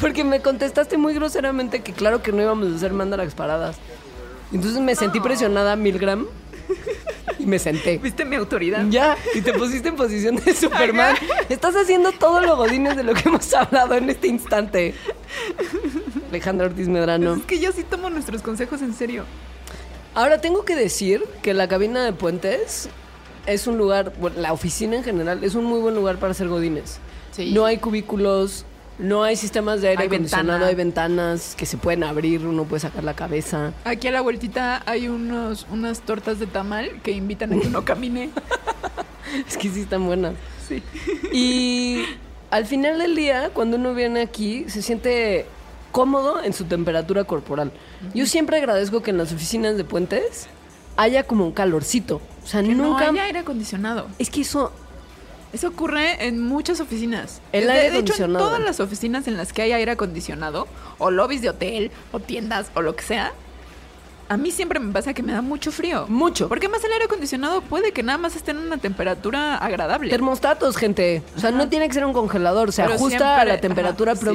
Porque 0.00 0.24
me 0.24 0.40
contestaste 0.40 0.96
muy 0.96 1.14
groseramente 1.14 1.82
que 1.82 1.92
claro 1.92 2.22
que 2.22 2.32
no 2.32 2.42
íbamos 2.42 2.72
a 2.72 2.76
hacer 2.76 2.92
Mandarax 2.92 3.34
paradas. 3.34 3.76
Entonces 4.52 4.80
me 4.80 4.94
sentí 4.96 5.20
presionada 5.20 5.72
a 5.72 5.76
Milgram 5.76 6.26
y 7.38 7.46
me 7.46 7.58
senté. 7.58 7.98
¿Viste 7.98 8.24
mi 8.24 8.36
autoridad? 8.36 8.84
Ya, 8.88 9.16
y 9.34 9.42
te 9.42 9.52
pusiste 9.52 9.88
en 9.88 9.96
posición 9.96 10.36
de 10.36 10.54
Superman. 10.54 11.16
Estás 11.48 11.74
haciendo 11.76 12.12
todo 12.12 12.40
lo 12.40 12.56
godines 12.56 12.96
de 12.96 13.02
lo 13.02 13.14
que 13.14 13.28
hemos 13.28 13.52
hablado 13.54 13.94
en 13.94 14.10
este 14.10 14.28
instante. 14.28 14.94
Alejandra 16.30 16.66
Ortiz 16.66 16.88
Medrano. 16.88 17.34
Es 17.34 17.42
que 17.44 17.58
yo 17.60 17.72
sí 17.72 17.84
tomo 17.84 18.08
nuestros 18.10 18.42
consejos 18.42 18.80
en 18.82 18.94
serio. 18.94 19.24
Ahora 20.14 20.40
tengo 20.40 20.64
que 20.64 20.74
decir 20.74 21.24
que 21.42 21.54
la 21.54 21.68
cabina 21.68 22.04
de 22.04 22.12
puentes 22.12 22.88
es 23.46 23.66
un 23.66 23.78
lugar, 23.78 24.12
bueno, 24.20 24.40
la 24.40 24.52
oficina 24.52 24.96
en 24.96 25.04
general 25.04 25.44
es 25.44 25.54
un 25.54 25.64
muy 25.64 25.80
buen 25.80 25.94
lugar 25.94 26.16
para 26.18 26.32
hacer 26.32 26.48
godines. 26.48 26.98
Sí. 27.32 27.52
No 27.52 27.64
hay 27.64 27.78
cubículos, 27.78 28.64
No 28.98 29.22
hay 29.22 29.34
sistemas 29.36 29.80
de 29.80 29.88
aire 29.88 30.02
Hay 30.02 30.08
acondicionado, 30.08 30.48
ventana. 30.58 30.66
hay 30.66 30.74
ventanas 30.74 31.54
que 31.56 31.64
se 31.64 31.76
pueden 31.78 32.04
abrir, 32.04 32.44
uno 32.46 32.64
puede 32.64 32.80
sacar 32.80 33.02
la 33.02 33.14
cabeza. 33.14 33.72
Aquí 33.84 34.08
a 34.08 34.10
la 34.10 34.20
vueltita 34.20 34.82
hay 34.84 35.08
unos, 35.08 35.66
unas 35.70 36.00
tortas 36.00 36.38
de 36.38 36.46
tamal 36.46 37.00
que 37.02 37.12
invitan 37.12 37.52
a 37.52 37.60
que 37.60 37.68
uno 37.68 37.84
camine. 37.84 38.30
Es 39.48 39.56
que 39.56 39.70
sí 39.70 39.80
están 39.82 40.04
buenas. 40.06 40.34
Sí. 40.68 40.82
Y 41.32 42.04
al 42.50 42.66
final 42.66 42.98
del 42.98 43.14
día, 43.16 43.50
cuando 43.54 43.76
uno 43.78 43.94
viene 43.94 44.20
aquí, 44.20 44.64
se 44.68 44.82
siente 44.82 45.46
cómodo 45.92 46.42
en 46.42 46.52
su 46.52 46.64
temperatura 46.64 47.24
corporal. 47.24 47.72
Yo 48.14 48.26
siempre 48.26 48.56
agradezco 48.58 49.02
que 49.02 49.10
en 49.10 49.18
las 49.18 49.32
oficinas 49.32 49.76
de 49.76 49.84
puentes 49.84 50.46
haya 50.96 51.24
como 51.24 51.44
un 51.44 51.52
calorcito. 51.52 52.20
O 52.44 52.46
sea, 52.46 52.62
Que 52.62 52.74
nunca... 52.74 53.06
no 53.06 53.10
haya 53.12 53.24
aire 53.24 53.38
acondicionado. 53.40 54.06
Es 54.18 54.30
que 54.30 54.42
eso... 54.42 54.72
Eso 55.52 55.66
ocurre 55.66 56.26
en 56.28 56.40
muchas 56.40 56.78
oficinas. 56.78 57.40
El 57.50 57.66
de, 57.66 57.72
aire 57.72 57.90
de 57.90 57.98
hecho, 57.98 58.24
en 58.24 58.34
todas 58.34 58.60
las 58.60 58.78
oficinas 58.78 59.26
en 59.26 59.36
las 59.36 59.52
que 59.52 59.62
hay 59.62 59.72
aire 59.72 59.90
acondicionado, 59.90 60.68
o 60.98 61.10
lobbies 61.10 61.42
de 61.42 61.48
hotel, 61.50 61.90
o 62.12 62.20
tiendas, 62.20 62.70
o 62.76 62.82
lo 62.82 62.94
que 62.94 63.02
sea, 63.02 63.32
a 64.28 64.36
mí 64.36 64.52
siempre 64.52 64.78
me 64.78 64.92
pasa 64.92 65.12
que 65.12 65.24
me 65.24 65.32
da 65.32 65.42
mucho 65.42 65.72
frío. 65.72 66.06
Mucho. 66.06 66.48
Porque 66.48 66.68
más 66.68 66.84
el 66.84 66.92
aire 66.92 67.06
acondicionado 67.06 67.62
puede 67.62 67.90
que 67.90 68.04
nada 68.04 68.16
más 68.16 68.36
esté 68.36 68.52
en 68.52 68.58
una 68.58 68.78
temperatura 68.78 69.56
agradable. 69.56 70.08
Termostatos, 70.08 70.76
gente. 70.76 71.24
O 71.36 71.40
sea, 71.40 71.50
no 71.50 71.68
tiene 71.68 71.88
que 71.88 71.94
ser 71.94 72.04
un 72.04 72.12
congelador. 72.12 72.72
Se 72.72 72.82
Pero 72.82 72.94
ajusta 72.94 73.16
a 73.34 73.36
siempre- 73.38 73.54
la 73.56 73.60
temperatura 73.60 74.12
ajá, 74.12 74.20
sí. 74.20 74.26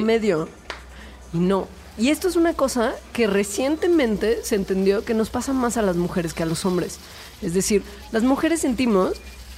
Y 1.36 1.40
no. 1.40 1.68
Y 1.98 2.10
esto 2.10 2.28
es 2.28 2.36
una 2.36 2.52
cosa 2.52 2.94
que 3.12 3.26
recientemente 3.26 4.40
se 4.44 4.54
entendió 4.54 5.04
que 5.04 5.14
nos 5.14 5.30
pasa 5.30 5.52
más 5.52 5.76
a 5.76 5.82
las 5.82 5.96
mujeres 5.96 6.34
que 6.34 6.42
a 6.42 6.46
los 6.46 6.64
hombres. 6.64 6.98
Es 7.42 7.54
decir, 7.54 7.82
las 8.12 8.22
mujeres 8.22 8.60
sentimos 8.60 9.12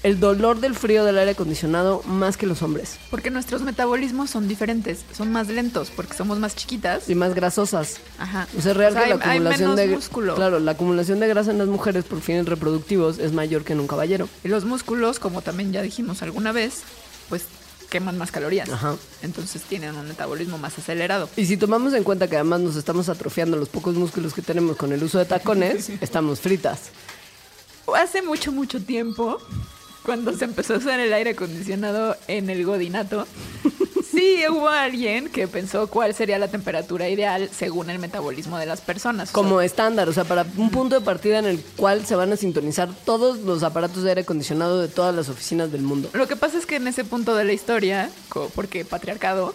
el 0.05 0.21
dolor 0.21 0.61
del 0.61 0.77
frío 0.77 1.05
del 1.05 1.19
aire 1.19 1.33
acondicionado 1.33 2.03
más 2.07 2.37
que 2.37 2.47
los 2.47 2.63
hombres. 2.63 2.99
Porque 3.11 3.31
nuestros 3.31 3.63
metabolismos 3.63 4.31
son 4.31 4.47
diferentes, 4.47 5.01
son 5.13 5.33
más 5.33 5.49
lentos, 5.49 5.91
porque 5.95 6.15
somos 6.15 6.39
más 6.39 6.55
chiquitas. 6.55 7.11
Y 7.11 7.17
más 7.17 7.35
grasosas. 7.35 7.97
Ajá. 8.19 8.47
O 8.57 8.61
sea, 8.63 8.71
es 8.71 8.77
real 8.77 8.93
O 8.93 8.95
sea, 8.95 9.03
que 9.03 9.09
la 9.09 9.15
hay- 9.25 9.39
acumulación 9.39 9.75
de 9.75 9.87
músculo. 9.89 10.35
Claro, 10.37 10.61
la 10.61 10.71
acumulación 10.73 11.19
de 11.19 11.27
grasa 11.27 11.51
en 11.51 11.59
las 11.59 11.67
mujeres 11.67 12.05
por 12.05 12.21
fines 12.21 12.47
reproductivos 12.47 13.19
es 13.19 13.33
mayor 13.33 13.65
que 13.65 13.73
en 13.73 13.81
un 13.81 13.89
caballero. 13.89 14.29
Y 14.45 14.49
los 14.49 14.65
músculos, 14.65 15.19
como 15.19 15.43
también 15.43 15.73
ya 15.73 15.83
dijimos 15.83 16.23
alguna 16.23 16.53
vez, 16.53 16.83
pues 17.29 17.43
queman 17.89 18.19
más 18.19 18.31
calorías. 18.31 18.69
Ajá. 18.69 18.97
Entonces 19.23 19.63
tienen 19.63 19.95
un 19.97 20.09
metabolismo 20.09 20.59
más 20.59 20.79
acelerado. 20.79 21.29
Y 21.37 21.47
si 21.47 21.57
tomamos 21.57 21.95
en 21.95 22.05
cuenta 22.05 22.29
que 22.29 22.37
además 22.37 22.61
nos 22.61 22.77
estamos 22.77 23.09
atrofiando 23.09 23.57
los 23.57 23.69
pocos 23.69 23.95
músculos 23.95 24.35
que 24.35 24.43
tenemos 24.43 24.77
con 24.77 24.93
el 24.93 25.03
uso 25.03 25.19
de 25.19 25.25
tacones, 25.25 25.91
estamos 26.01 26.41
fritas. 26.41 26.91
Hace 27.95 28.23
mucho, 28.23 28.53
mucho 28.53 28.83
tiempo, 28.83 29.39
cuando 30.05 30.37
se 30.37 30.45
empezó 30.45 30.75
a 30.75 30.79
usar 30.79 31.01
el 31.01 31.13
aire 31.13 31.31
acondicionado 31.31 32.17
en 32.27 32.51
el 32.51 32.65
godinato, 32.65 33.27
sí 34.19 34.43
hubo 34.51 34.69
alguien 34.69 35.29
que 35.29 35.47
pensó 35.49 35.87
cuál 35.87 36.15
sería 36.15 36.39
la 36.39 36.49
temperatura 36.49 37.09
ideal 37.09 37.49
según 37.53 37.91
el 37.91 37.99
metabolismo 37.99 38.59
de 38.59 38.67
las 38.67 38.81
personas. 38.81 39.29
O 39.29 39.33
sea, 39.33 39.35
Como 39.35 39.61
estándar, 39.61 40.09
o 40.09 40.13
sea, 40.13 40.25
para 40.25 40.45
un 40.57 40.71
punto 40.71 40.99
de 40.99 41.01
partida 41.05 41.39
en 41.39 41.45
el 41.47 41.61
cual 41.77 42.05
se 42.05 42.17
van 42.17 42.33
a 42.33 42.37
sintonizar 42.37 42.89
todos 43.05 43.39
los 43.41 43.63
aparatos 43.63 44.03
de 44.03 44.11
aire 44.11 44.23
acondicionado 44.23 44.81
de 44.81 44.89
todas 44.89 45.15
las 45.15 45.29
oficinas 45.29 45.71
del 45.71 45.83
mundo. 45.83 46.11
Lo 46.13 46.27
que 46.27 46.37
pasa 46.37 46.59
es 46.59 46.67
que 46.67 46.77
en 46.77 46.89
ese 46.89 47.05
punto 47.05 47.35
de 47.37 47.45
la 47.45 47.53
historia, 47.53 48.11
porque 48.55 48.85
patriarcado, 48.85 49.55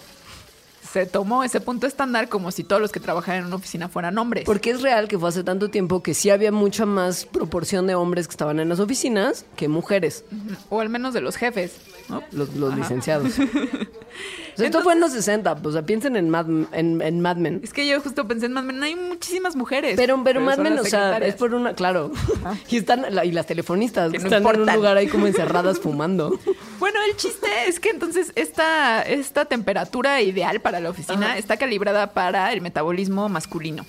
se 0.94 1.08
tomó 1.08 1.44
ese 1.44 1.60
punto 1.60 1.88
estándar 1.88 2.30
como 2.30 2.52
si 2.52 2.64
todos 2.64 2.80
los 2.80 2.92
que 2.92 3.00
trabajaran 3.00 3.42
en 3.42 3.48
una 3.48 3.56
oficina 3.56 3.90
fueran 3.90 4.16
hombres. 4.20 4.44
Porque 4.46 4.70
es 4.70 4.82
real 4.84 5.08
que 5.08 5.18
fue 5.18 5.30
hace 5.30 5.44
tanto 5.44 5.70
tiempo 5.70 6.04
que 6.04 6.14
sí 6.14 6.30
había 6.30 6.52
mucha 6.52 6.86
más 6.86 7.26
proporción 7.26 7.88
de 7.88 7.96
hombres 7.96 8.28
que 8.28 8.32
estaban 8.34 8.60
en 8.60 8.70
las 8.70 8.80
oficinas 8.80 9.46
que 9.56 9.68
mujeres, 9.68 10.24
O 10.70 10.82
al 10.82 10.90
menos 10.90 11.16
de 11.16 11.22
los 11.22 11.36
jefes, 11.36 11.78
¿no? 12.10 12.24
los, 12.32 12.50
licenciados. 12.76 13.40
O 13.40 13.48
sea, 14.56 14.66
esto 14.66 14.82
fue 14.82 14.94
en 14.94 15.00
los 15.00 15.12
60, 15.12 15.56
pues, 15.56 15.68
o 15.68 15.72
sea, 15.72 15.86
piensen 15.86 16.16
en 16.16 16.30
Mad, 16.30 16.48
en, 16.72 17.02
en 17.02 17.22
Mad 17.22 17.38
Men. 17.38 17.62
Es 17.64 17.74
que 17.74 17.88
yo 17.88 18.00
justo 18.02 18.28
pensé 18.28 18.48
en 18.48 18.54
Mad 18.54 18.64
Men, 18.64 18.84
hay 18.84 18.96
muchísimas 18.96 19.56
mujeres. 19.56 19.96
Pero, 19.96 20.22
pero 20.24 20.42
Mad 20.42 20.60
Men, 20.60 20.78
o 20.80 20.84
sea, 20.84 21.18
es 21.18 21.36
por 21.36 21.54
una, 21.54 21.74
claro. 21.74 22.12
Y 22.70 22.78
están, 22.78 23.06
y 23.24 23.32
las 23.32 23.46
telefonistas 23.46 24.12
Que 24.12 24.18
que 24.18 24.24
no 24.24 24.36
están 24.36 24.56
en 24.56 24.62
un 24.62 24.76
lugar 24.76 24.98
ahí 24.98 25.08
como 25.08 25.28
encerradas 25.28 25.80
fumando. 25.80 26.40
Bueno, 26.80 27.00
el 27.08 27.16
chiste 27.16 27.48
es 27.68 27.80
que 27.80 27.90
entonces 27.90 28.32
esta, 28.36 29.02
esta 29.02 29.46
temperatura 29.46 30.22
ideal 30.22 30.60
para 30.62 30.80
la 30.80 30.90
oficina 30.90 31.28
Ajá. 31.28 31.38
está 31.38 31.58
calibrada 31.58 32.14
para 32.14 32.52
el 32.52 32.62
metabolismo 32.62 33.30
masculino. 33.30 33.86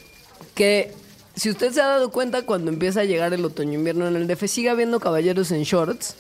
Que 0.55 0.93
si 1.35 1.51
usted 1.51 1.73
se 1.73 1.81
ha 1.81 1.87
dado 1.87 2.11
cuenta 2.11 2.47
cuando 2.47 2.71
empieza 2.71 3.01
a 3.01 3.05
llegar 3.05 3.33
el 3.33 3.45
otoño-invierno 3.45 4.07
en 4.07 4.17
el 4.17 4.27
DF, 4.27 4.47
sigue 4.47 4.71
habiendo 4.71 5.01
caballeros 5.01 5.51
en 5.51 5.65
shorts, 5.65 6.17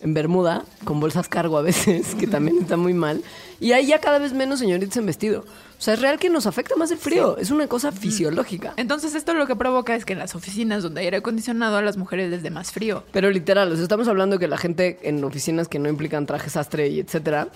en 0.00 0.14
bermuda, 0.14 0.64
con 0.84 0.98
bolsas 1.00 1.28
cargo 1.28 1.58
a 1.58 1.62
veces, 1.62 2.14
que 2.14 2.26
también 2.26 2.58
está 2.58 2.76
muy 2.76 2.94
mal. 2.94 3.22
Y 3.60 3.72
hay 3.72 3.86
ya 3.86 4.00
cada 4.00 4.18
vez 4.18 4.32
menos 4.32 4.58
señoritas 4.58 4.96
en 4.96 5.06
vestido. 5.06 5.44
O 5.78 5.82
sea, 5.82 5.94
es 5.94 6.00
real 6.00 6.18
que 6.18 6.28
nos 6.28 6.46
afecta 6.46 6.76
más 6.76 6.90
el 6.90 6.98
frío. 6.98 7.36
Es 7.38 7.50
una 7.50 7.66
cosa 7.66 7.92
fisiológica. 7.92 8.74
Entonces 8.76 9.14
esto 9.14 9.34
lo 9.34 9.46
que 9.46 9.56
provoca 9.56 9.94
es 9.94 10.04
que 10.04 10.12
en 10.14 10.18
las 10.18 10.34
oficinas 10.34 10.82
donde 10.82 11.00
hay 11.00 11.06
aire 11.06 11.18
acondicionado 11.18 11.76
a 11.76 11.82
las 11.82 11.96
mujeres 11.96 12.30
les 12.30 12.42
dé 12.42 12.50
más 12.50 12.72
frío. 12.72 13.04
Pero 13.12 13.30
literal, 13.30 13.70
o 13.72 13.74
sea, 13.74 13.82
estamos 13.82 14.08
hablando 14.08 14.38
que 14.38 14.48
la 14.48 14.58
gente 14.58 14.98
en 15.02 15.22
oficinas 15.24 15.68
que 15.68 15.78
no 15.78 15.88
implican 15.88 16.26
trajes 16.26 16.52
sastre 16.52 16.88
y 16.88 17.00
etcétera, 17.00 17.48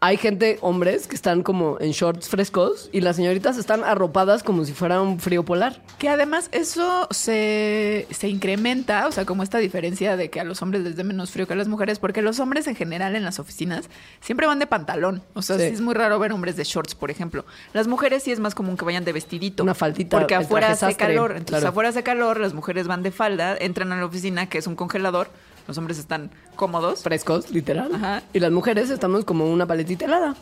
hay 0.00 0.16
gente, 0.16 0.58
hombres, 0.60 1.08
que 1.08 1.16
están 1.16 1.42
como 1.42 1.76
en 1.80 1.90
shorts 1.90 2.28
frescos 2.28 2.88
y 2.92 3.00
las 3.00 3.16
señoritas 3.16 3.56
están 3.58 3.82
arropadas 3.82 4.44
como 4.44 4.64
si 4.64 4.72
fuera 4.72 5.02
un 5.02 5.18
frío 5.18 5.44
polar. 5.44 5.82
Que 5.98 6.08
además 6.08 6.48
eso 6.52 7.08
se, 7.10 8.06
se 8.10 8.28
incrementa, 8.28 9.08
o 9.08 9.12
sea, 9.12 9.24
como 9.24 9.42
esta 9.42 9.58
diferencia 9.58 10.16
de 10.16 10.30
que 10.30 10.38
a 10.38 10.44
los 10.44 10.62
hombres 10.62 10.82
les 10.82 10.94
dé 10.94 11.02
menos 11.02 11.32
frío 11.32 11.48
que 11.48 11.54
a 11.54 11.56
las 11.56 11.66
mujeres, 11.66 11.98
porque 11.98 12.22
los 12.22 12.38
hombres 12.38 12.68
en 12.68 12.76
general 12.76 13.16
en 13.16 13.24
las 13.24 13.40
oficinas 13.40 13.86
siempre 14.20 14.46
van 14.46 14.60
de 14.60 14.66
pantalón. 14.68 15.22
O 15.34 15.42
sea, 15.42 15.56
Sí. 15.58 15.66
sí 15.68 15.74
es 15.74 15.80
muy 15.80 15.94
raro 15.94 16.18
ver 16.20 16.32
hombres 16.32 16.56
de 16.56 16.62
shorts, 16.62 16.94
por 16.94 17.10
ejemplo. 17.10 17.44
Las 17.72 17.88
mujeres 17.88 18.22
sí 18.22 18.30
es 18.30 18.38
más 18.38 18.54
común 18.54 18.76
que 18.76 18.84
vayan 18.84 19.04
de 19.04 19.12
vestidito. 19.12 19.64
Una 19.64 19.74
faldita, 19.74 20.16
Porque 20.16 20.36
afuera 20.36 20.68
hace 20.68 20.80
sastre, 20.86 21.06
calor. 21.08 21.32
Entonces, 21.32 21.46
claro. 21.56 21.68
afuera 21.70 21.88
hace 21.88 22.04
calor, 22.04 22.38
las 22.38 22.54
mujeres 22.54 22.86
van 22.86 23.02
de 23.02 23.10
falda, 23.10 23.56
entran 23.58 23.90
a 23.90 23.96
la 23.96 24.04
oficina, 24.04 24.48
que 24.48 24.58
es 24.58 24.66
un 24.68 24.76
congelador. 24.76 25.28
Los 25.68 25.78
hombres 25.78 25.98
están 25.98 26.30
cómodos. 26.56 27.02
Frescos, 27.04 27.50
literal. 27.52 27.94
Ajá. 27.94 28.22
Y 28.32 28.40
las 28.40 28.50
mujeres 28.50 28.90
estamos 28.90 29.24
como 29.24 29.48
una 29.48 29.66
paletita 29.66 30.06
helada. 30.06 30.34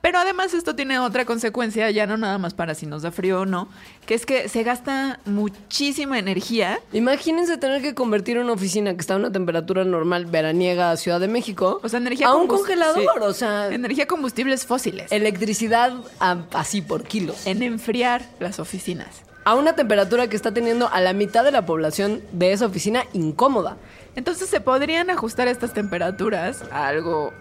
Pero 0.00 0.18
además 0.18 0.52
esto 0.52 0.74
tiene 0.74 0.98
otra 0.98 1.24
consecuencia, 1.24 1.88
ya 1.92 2.08
no 2.08 2.16
nada 2.16 2.36
más 2.36 2.54
para 2.54 2.74
si 2.74 2.86
nos 2.86 3.02
da 3.02 3.12
frío 3.12 3.42
o 3.42 3.46
no, 3.46 3.68
que 4.04 4.14
es 4.14 4.26
que 4.26 4.48
se 4.48 4.64
gasta 4.64 5.20
muchísima 5.26 6.18
energía 6.18 6.80
Imagínense 6.92 7.56
tener 7.56 7.82
que 7.82 7.94
convertir 7.94 8.36
una 8.40 8.50
oficina 8.52 8.94
que 8.94 9.00
está 9.00 9.14
a 9.14 9.18
una 9.18 9.30
temperatura 9.30 9.84
normal 9.84 10.26
veraniega 10.26 10.90
a 10.90 10.96
Ciudad 10.96 11.20
de 11.20 11.28
México 11.28 11.78
O 11.84 11.88
sea, 11.88 12.00
energía 12.00 12.26
a 12.26 12.34
un 12.34 12.48
congelador. 12.48 13.00
sí. 13.00 13.06
O 13.20 13.32
sea, 13.32 13.68
Energía 13.72 14.08
combustibles 14.08 14.66
fósiles. 14.66 15.12
electricidad 15.12 15.92
a- 16.18 16.38
así 16.54 16.82
por 16.82 17.04
kilos. 17.04 17.46
En 17.46 17.62
enfriar 17.62 18.22
las 18.40 18.58
oficinas. 18.58 19.22
A 19.44 19.54
una 19.54 19.74
temperatura 19.76 20.26
que 20.28 20.34
está 20.34 20.52
teniendo 20.52 20.88
a 20.88 21.00
la 21.00 21.12
mitad 21.12 21.44
de 21.44 21.52
la 21.52 21.64
población 21.64 22.22
de 22.32 22.52
esa 22.52 22.66
oficina 22.66 23.04
incómoda. 23.12 23.76
Entonces 24.14 24.48
se 24.48 24.60
podrían 24.60 25.10
ajustar 25.10 25.48
estas 25.48 25.72
temperaturas 25.72 26.64
a 26.70 26.86
algo 26.88 27.32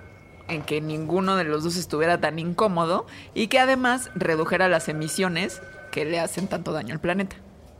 en 0.47 0.61
que 0.61 0.81
ninguno 0.81 1.35
de 1.35 1.43
los 1.43 1.63
dos 1.63 1.75
estuviera 1.75 2.19
tan 2.19 2.39
incómodo 2.39 3.05
y 3.33 3.47
que 3.47 3.59
además 3.59 4.09
redujera 4.15 4.67
las 4.67 4.89
emisiones 4.89 5.61
que 5.91 6.05
le 6.05 6.19
hacen 6.19 6.47
tanto 6.47 6.71
daño 6.71 6.93
al 6.93 6.99
planeta. 6.99 7.35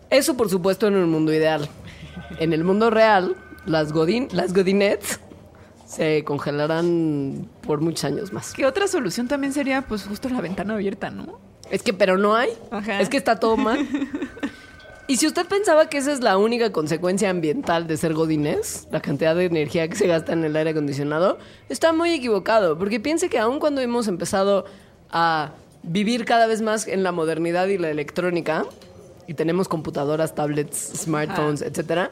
Eso, 0.10 0.36
por 0.36 0.50
supuesto, 0.50 0.88
en 0.88 0.96
un 0.96 1.10
mundo 1.10 1.34
ideal. 1.34 1.70
En 2.40 2.54
el 2.54 2.64
mundo 2.64 2.90
real, 2.90 3.36
las, 3.66 3.94
godin, 3.94 4.28
las 4.32 4.54
godinettes 4.54 5.20
se 5.86 6.24
congelarán 6.24 7.50
por 7.62 7.82
muchos 7.82 8.06
años 8.06 8.34
más. 8.34 8.54
Que 8.54 8.66
otra 8.66 8.88
solución 8.88 9.28
también 9.28 9.54
sería 9.54 9.82
pues 9.82 10.04
justo 10.04 10.30
la 10.30 10.42
ventana 10.42 10.74
abierta, 10.74 11.10
¿no? 11.10 11.40
Es 11.70 11.84
que, 11.84 11.94
pero 11.94 12.18
no 12.18 12.36
hay. 12.36 12.50
Ajá. 12.72 13.00
Es 13.00 13.10
que 13.10 13.18
está 13.18 13.40
todo 13.40 13.56
mal. 13.56 13.88
Y 15.08 15.18
si 15.18 15.28
usted 15.28 15.46
pensaba 15.46 15.90
que 15.90 15.98
esa 15.98 16.14
es 16.14 16.22
la 16.22 16.38
única 16.38 16.72
consecuencia 16.72 17.30
ambiental 17.30 17.86
de 17.88 17.98
ser 17.98 18.14
godines, 18.14 18.88
la 18.92 19.02
cantidad 19.02 19.36
de 19.36 19.46
energía 19.46 19.88
que 19.88 19.96
se 19.96 20.08
gasta 20.08 20.34
en 20.34 20.44
el 20.46 20.56
aire 20.56 20.70
acondicionado, 20.70 21.38
está 21.68 21.92
muy 21.92 22.14
equivocado. 22.14 22.78
Porque 22.78 23.00
piense 23.00 23.30
que 23.30 23.38
aun 23.38 23.60
cuando 23.60 23.82
hemos 23.82 24.08
empezado 24.08 24.66
a 25.10 25.52
vivir 25.84 26.26
cada 26.26 26.48
vez 26.48 26.62
más 26.62 26.88
en 26.88 27.04
la 27.04 27.12
modernidad 27.12 27.68
y 27.68 27.78
la 27.78 27.90
electrónica, 27.90 28.66
y 29.28 29.34
tenemos 29.34 29.68
computadoras, 29.68 30.36
tablets, 30.36 30.78
smartphones, 31.04 31.62
etcétera, 31.62 32.12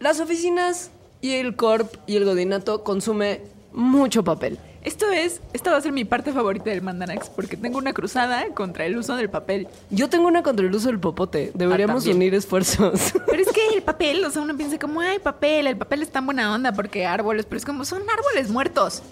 las 0.00 0.20
oficinas 0.20 0.90
y 1.20 1.32
el 1.32 1.56
corp 1.56 1.92
y 2.06 2.16
el 2.16 2.24
godinato 2.24 2.84
consume 2.84 3.42
mucho 3.72 4.22
papel. 4.24 4.58
Esto 4.84 5.10
es, 5.10 5.40
esta 5.52 5.72
va 5.72 5.76
a 5.76 5.80
ser 5.80 5.92
mi 5.92 6.04
parte 6.04 6.32
favorita 6.32 6.70
del 6.70 6.82
Mandanax 6.82 7.30
porque 7.30 7.56
tengo 7.56 7.78
una 7.78 7.92
cruzada 7.92 8.46
contra 8.54 8.86
el 8.86 8.96
uso 8.96 9.16
del 9.16 9.28
papel. 9.28 9.66
Yo 9.90 10.08
tengo 10.08 10.28
una 10.28 10.42
contra 10.42 10.66
el 10.66 10.74
uso 10.74 10.88
del 10.88 11.00
popote. 11.00 11.50
Deberíamos 11.54 12.06
unir 12.06 12.34
esfuerzos. 12.34 13.12
Pero 13.26 13.42
es 13.42 13.48
que 13.48 13.60
el 13.74 13.82
papel, 13.82 14.24
o 14.24 14.30
sea, 14.30 14.42
uno 14.42 14.56
piensa 14.56 14.78
como, 14.78 15.00
ay, 15.00 15.18
papel, 15.18 15.66
el 15.66 15.76
papel 15.76 16.02
es 16.02 16.10
tan 16.10 16.24
buena 16.26 16.54
onda 16.54 16.72
porque 16.72 17.06
árboles, 17.06 17.46
pero 17.46 17.58
es 17.58 17.64
como, 17.64 17.84
son 17.84 18.02
árboles 18.08 18.50
muertos. 18.50 19.02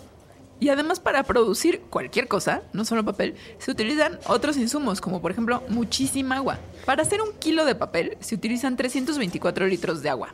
Y 0.59 0.71
además 0.71 1.01
para 1.01 1.23
producir 1.25 1.83
cualquier 1.91 2.29
cosa, 2.29 2.63
no 2.73 2.85
solo 2.85 3.05
papel, 3.05 3.35
se 3.59 3.71
utilizan 3.71 4.19
otros 4.27 4.57
insumos, 4.57 5.01
como 5.01 5.21
por 5.21 5.31
ejemplo 5.31 5.63
muchísima 5.69 6.37
agua. 6.37 6.59
Para 6.87 7.03
hacer 7.03 7.21
un 7.21 7.33
kilo 7.39 7.65
de 7.65 7.75
papel 7.75 8.17
se 8.21 8.35
utilizan 8.35 8.77
324 8.77 9.67
litros 9.67 10.03
de 10.03 10.09
agua. 10.09 10.29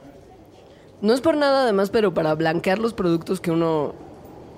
No 1.01 1.13
es 1.13 1.21
por 1.21 1.37
nada 1.37 1.63
además, 1.63 1.91
pero 1.91 2.15
para 2.15 2.35
blanquear 2.35 2.79
los 2.79 2.95
productos 2.95 3.41
que 3.41 3.51
uno 3.51 3.95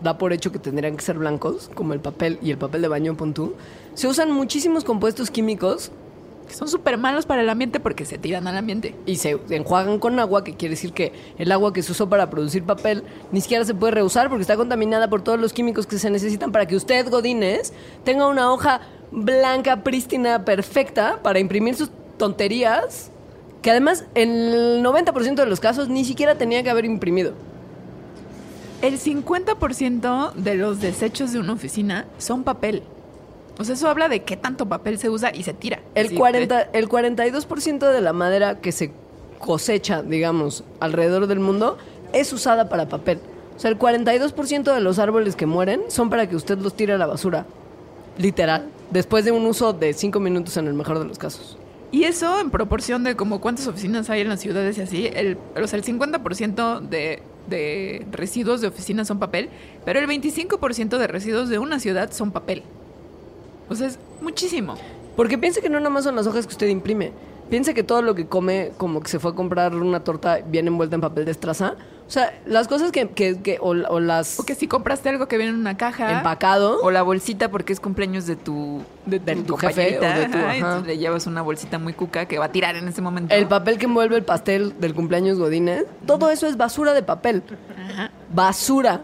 da 0.04 0.18
por 0.18 0.32
hecho 0.32 0.52
que 0.52 0.60
tendrían 0.60 0.96
que 0.96 1.02
ser 1.02 1.18
blancos, 1.18 1.70
como 1.74 1.94
el 1.94 2.00
papel 2.00 2.38
y 2.42 2.50
el 2.50 2.58
papel 2.58 2.82
de 2.82 2.88
baño 2.88 3.16
en 3.18 3.34
tú, 3.34 3.54
se 3.94 4.06
usan 4.06 4.30
muchísimos 4.30 4.84
compuestos 4.84 5.30
químicos 5.30 5.90
Que 6.46 6.54
son 6.54 6.68
súper 6.68 6.98
malos 6.98 7.24
para 7.24 7.40
el 7.40 7.48
ambiente 7.48 7.80
porque 7.80 8.04
se 8.04 8.18
tiran 8.18 8.46
al 8.46 8.58
ambiente. 8.58 8.94
y 9.06 9.16
se 9.16 9.38
enjuagan 9.48 9.98
con 9.98 10.20
agua, 10.20 10.44
que 10.44 10.54
quiere 10.54 10.74
decir 10.74 10.92
que 10.92 11.12
el 11.38 11.50
agua 11.50 11.72
que 11.72 11.82
se 11.82 11.92
usó 11.92 12.10
para 12.10 12.28
producir 12.28 12.64
papel 12.64 13.02
ni 13.32 13.40
siquiera 13.40 13.64
se 13.64 13.74
puede 13.74 13.92
reusar 13.92 14.28
porque 14.28 14.42
está 14.42 14.54
contaminada 14.56 15.08
por 15.08 15.22
todos 15.22 15.40
los 15.40 15.54
químicos 15.54 15.86
que 15.86 15.98
se 15.98 16.10
necesitan 16.10 16.52
para 16.52 16.66
que 16.66 16.76
usted, 16.76 17.08
Godínez, 17.08 17.72
tenga 18.04 18.28
una 18.28 18.52
hoja 18.52 18.82
blanca, 19.10 19.82
prístina, 19.82 20.44
perfecta 20.44 21.20
para 21.22 21.38
imprimir 21.38 21.76
sus 21.76 21.90
tonterías, 22.18 23.10
que 23.62 23.70
además 23.70 24.04
en 24.14 24.30
el 24.30 24.84
90% 24.84 25.36
de 25.36 25.46
los 25.46 25.60
casos 25.60 25.88
ni 25.88 26.04
siquiera 26.04 26.34
tenía 26.36 26.62
que 26.62 26.68
haber 26.68 26.84
imprimido. 26.84 27.32
El 28.84 28.98
50% 28.98 30.34
de 30.34 30.56
los 30.56 30.78
desechos 30.78 31.32
de 31.32 31.38
una 31.38 31.54
oficina 31.54 32.04
son 32.18 32.44
papel. 32.44 32.82
O 33.58 33.64
sea, 33.64 33.76
eso 33.76 33.88
habla 33.88 34.10
de 34.10 34.24
qué 34.24 34.36
tanto 34.36 34.66
papel 34.66 34.98
se 34.98 35.08
usa 35.08 35.34
y 35.34 35.42
se 35.42 35.54
tira. 35.54 35.80
El, 35.94 36.10
Sí, 36.10 36.16
40, 36.16 36.68
el 36.74 36.86
42% 36.86 37.90
de 37.90 38.00
la 38.02 38.12
madera 38.12 38.60
que 38.60 38.72
se 38.72 38.92
cosecha, 39.38 40.02
digamos, 40.02 40.64
alrededor 40.80 41.28
del 41.28 41.40
mundo 41.40 41.78
es 42.12 42.30
usada 42.34 42.68
para 42.68 42.86
papel. 42.86 43.20
O 43.56 43.58
sea, 43.58 43.70
el 43.70 43.78
42% 43.78 44.74
de 44.74 44.80
los 44.82 44.98
árboles 44.98 45.34
que 45.34 45.46
mueren 45.46 45.84
son 45.88 46.10
para 46.10 46.28
que 46.28 46.36
usted 46.36 46.58
los 46.58 46.76
tire 46.76 46.92
a 46.92 46.98
la 46.98 47.06
basura. 47.06 47.46
Literal. 48.18 48.68
Después 48.90 49.24
de 49.24 49.32
un 49.32 49.46
uso 49.46 49.72
de 49.72 49.94
5 49.94 50.20
minutos 50.20 50.58
en 50.58 50.66
el 50.66 50.74
mejor 50.74 50.98
de 50.98 51.06
los 51.06 51.16
casos. 51.16 51.56
Y 51.90 52.04
eso 52.04 52.38
en 52.38 52.50
proporción 52.50 53.02
de 53.02 53.16
como 53.16 53.40
cuántas 53.40 53.66
oficinas 53.66 54.10
hay 54.10 54.20
en 54.20 54.28
las 54.28 54.40
ciudades 54.40 54.76
y 54.76 54.82
así, 54.82 55.06
el, 55.06 55.38
o 55.56 55.66
sea, 55.66 55.78
el 55.78 55.84
50% 55.86 56.80
de, 56.80 57.22
de 57.48 58.06
residuos 58.10 58.60
de 58.60 58.68
oficinas 58.68 59.08
son 59.08 59.18
papel, 59.18 59.48
pero 59.84 59.98
el 59.98 60.06
25% 60.06 60.98
de 60.98 61.06
residuos 61.06 61.48
de 61.48 61.58
una 61.58 61.78
ciudad 61.78 62.10
son 62.12 62.30
papel. 62.30 62.62
O 63.68 63.74
sea, 63.74 63.86
es 63.86 63.98
muchísimo. 64.20 64.76
Porque 65.16 65.38
piense 65.38 65.60
que 65.60 65.68
no 65.68 65.78
nada 65.78 65.90
más 65.90 66.04
son 66.04 66.16
las 66.16 66.26
hojas 66.26 66.46
que 66.46 66.52
usted 66.52 66.68
imprime. 66.68 67.12
Piense 67.50 67.74
que 67.74 67.82
todo 67.82 68.02
lo 68.02 68.14
que 68.14 68.26
come, 68.26 68.72
como 68.76 69.00
que 69.00 69.08
se 69.08 69.18
fue 69.18 69.30
a 69.30 69.34
comprar 69.34 69.74
una 69.74 70.00
torta, 70.00 70.40
viene 70.46 70.68
envuelta 70.68 70.94
en 70.96 71.00
papel 71.00 71.24
de 71.24 71.30
estraza. 71.30 71.76
O 72.14 72.16
sea, 72.16 72.32
las 72.46 72.68
cosas 72.68 72.92
que, 72.92 73.08
que, 73.08 73.40
que- 73.42 73.58
o, 73.60 73.70
o 73.70 73.98
las 73.98 74.38
O 74.38 74.44
que 74.46 74.54
si 74.54 74.68
compraste 74.68 75.08
algo 75.08 75.26
que 75.26 75.36
viene 75.36 75.50
en 75.52 75.58
una 75.58 75.76
caja. 75.76 76.12
empacado. 76.16 76.78
O 76.80 76.92
la 76.92 77.02
bolsita 77.02 77.50
porque 77.50 77.72
es 77.72 77.80
cumpleaños 77.80 78.24
de 78.28 78.36
tu, 78.36 78.82
de 79.04 79.18
De 79.18 79.34
tu, 79.34 79.42
tu 79.42 79.56
jefe 79.56 79.98
o 79.98 80.00
de 80.00 80.28
tu- 80.28 80.38
ajá, 80.38 80.80
le 80.86 80.96
llevas 80.96 81.26
una 81.26 81.42
bolsita 81.42 81.80
muy 81.80 81.92
cuca 81.92 82.26
que 82.26 82.38
va 82.38 82.44
a 82.44 82.52
tirar 82.52 82.76
en 82.76 82.86
ese 82.86 83.02
momento. 83.02 83.34
El 83.34 83.48
papel 83.48 83.78
que 83.78 83.86
envuelve 83.86 84.14
el 84.16 84.22
pastel 84.22 84.78
del 84.78 84.94
cumpleaños 84.94 85.40
Godínez, 85.40 85.86
todo 86.06 86.30
eso 86.30 86.46
es 86.46 86.56
basura 86.56 86.92
de 86.94 87.02
papel. 87.02 87.42
Basura. 88.32 89.00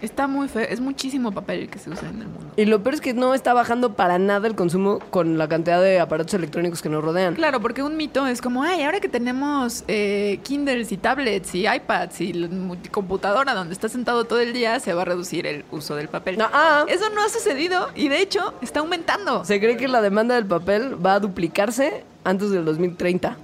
Está 0.00 0.26
muy 0.26 0.48
feo. 0.48 0.66
Es 0.68 0.80
muchísimo 0.80 1.32
papel 1.32 1.60
el 1.62 1.68
que 1.68 1.78
se 1.78 1.90
usa 1.90 2.08
en 2.08 2.20
el 2.22 2.28
mundo. 2.28 2.52
Y 2.56 2.64
lo 2.66 2.82
peor 2.82 2.94
es 2.94 3.00
que 3.00 3.14
no 3.14 3.34
está 3.34 3.52
bajando 3.54 3.94
para 3.94 4.18
nada 4.18 4.46
el 4.46 4.54
consumo 4.54 4.98
con 5.10 5.38
la 5.38 5.48
cantidad 5.48 5.82
de 5.82 5.98
aparatos 6.00 6.34
electrónicos 6.34 6.82
que 6.82 6.88
nos 6.88 7.02
rodean. 7.02 7.34
Claro, 7.34 7.60
porque 7.60 7.82
un 7.82 7.96
mito 7.96 8.26
es 8.26 8.40
como, 8.40 8.62
ay, 8.62 8.82
ahora 8.82 9.00
que 9.00 9.08
tenemos 9.08 9.84
eh, 9.88 10.40
Kindles 10.44 10.92
y 10.92 10.96
tablets 10.96 11.54
y 11.54 11.66
iPads 11.66 12.20
y 12.20 12.32
la 12.32 12.48
multicomputadora 12.48 13.54
donde 13.54 13.74
estás 13.74 13.92
sentado 13.92 14.24
todo 14.24 14.40
el 14.40 14.52
día, 14.52 14.78
se 14.80 14.94
va 14.94 15.02
a 15.02 15.04
reducir 15.04 15.46
el 15.46 15.64
uso 15.70 15.96
del 15.96 16.08
papel. 16.08 16.38
No, 16.38 16.46
ah. 16.52 16.84
Eso 16.88 17.04
no 17.14 17.22
ha 17.22 17.28
sucedido 17.28 17.88
y 17.94 18.08
de 18.08 18.20
hecho 18.20 18.54
está 18.62 18.80
aumentando. 18.80 19.44
Se 19.44 19.58
cree 19.60 19.76
que 19.76 19.88
la 19.88 20.00
demanda 20.00 20.34
del 20.34 20.46
papel 20.46 20.96
va 21.04 21.14
a 21.14 21.20
duplicarse 21.20 22.04
antes 22.24 22.50
del 22.50 22.64
2030. 22.64 23.36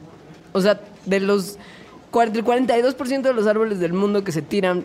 O 0.52 0.60
sea, 0.60 0.80
de 1.04 1.20
los 1.20 1.58
cuar- 2.12 2.30
del 2.30 2.44
42% 2.44 3.22
de 3.22 3.32
los 3.34 3.46
árboles 3.46 3.80
del 3.80 3.92
mundo 3.92 4.22
que 4.24 4.30
se 4.32 4.40
tiran, 4.42 4.84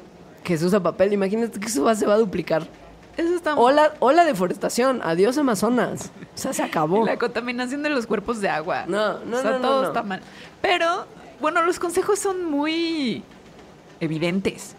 que 0.49 0.57
se 0.57 0.65
usa 0.65 0.81
papel, 0.81 1.13
imagínate 1.13 1.59
que 1.59 1.67
eso 1.67 1.83
va, 1.83 1.93
se 1.93 2.07
va 2.07 2.15
a 2.15 2.17
duplicar. 2.17 2.67
Eso 3.15 3.35
está 3.35 3.53
O 3.53 3.69
la, 3.69 3.93
o 3.99 4.11
la 4.11 4.25
deforestación, 4.25 4.99
adiós 5.03 5.37
Amazonas. 5.37 6.09
O 6.33 6.37
sea, 6.39 6.53
se 6.53 6.63
acabó. 6.63 7.05
La 7.05 7.19
contaminación 7.19 7.83
de 7.83 7.91
los 7.91 8.07
cuerpos 8.07 8.41
de 8.41 8.49
agua. 8.49 8.85
No, 8.87 9.19
no, 9.25 9.37
O 9.37 9.41
sea, 9.43 9.51
no, 9.51 9.59
no, 9.59 9.67
todo 9.67 9.81
no. 9.83 9.87
está 9.89 10.01
mal. 10.01 10.21
Pero, 10.59 11.05
bueno, 11.39 11.61
los 11.61 11.77
consejos 11.77 12.17
son 12.17 12.45
muy 12.45 13.21
Evidentes. 13.99 14.75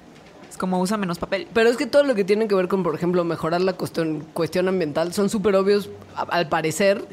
Es 0.48 0.56
como 0.56 0.80
usa 0.80 0.96
menos 0.96 1.20
papel. 1.20 1.46
Pero 1.54 1.68
es 1.68 1.76
que 1.76 1.86
todo 1.86 2.02
lo 2.02 2.16
que 2.16 2.24
tiene 2.24 2.48
que 2.48 2.56
ver 2.56 2.66
con, 2.66 2.82
por 2.82 2.96
ejemplo, 2.96 3.22
mejorar 3.22 3.60
la 3.60 3.74
cuestión, 3.74 4.26
cuestión 4.32 4.66
ambiental 4.66 5.12
son 5.12 5.30
súper 5.30 5.54
obvios, 5.54 5.88
al 6.16 6.48
parecer. 6.48 7.04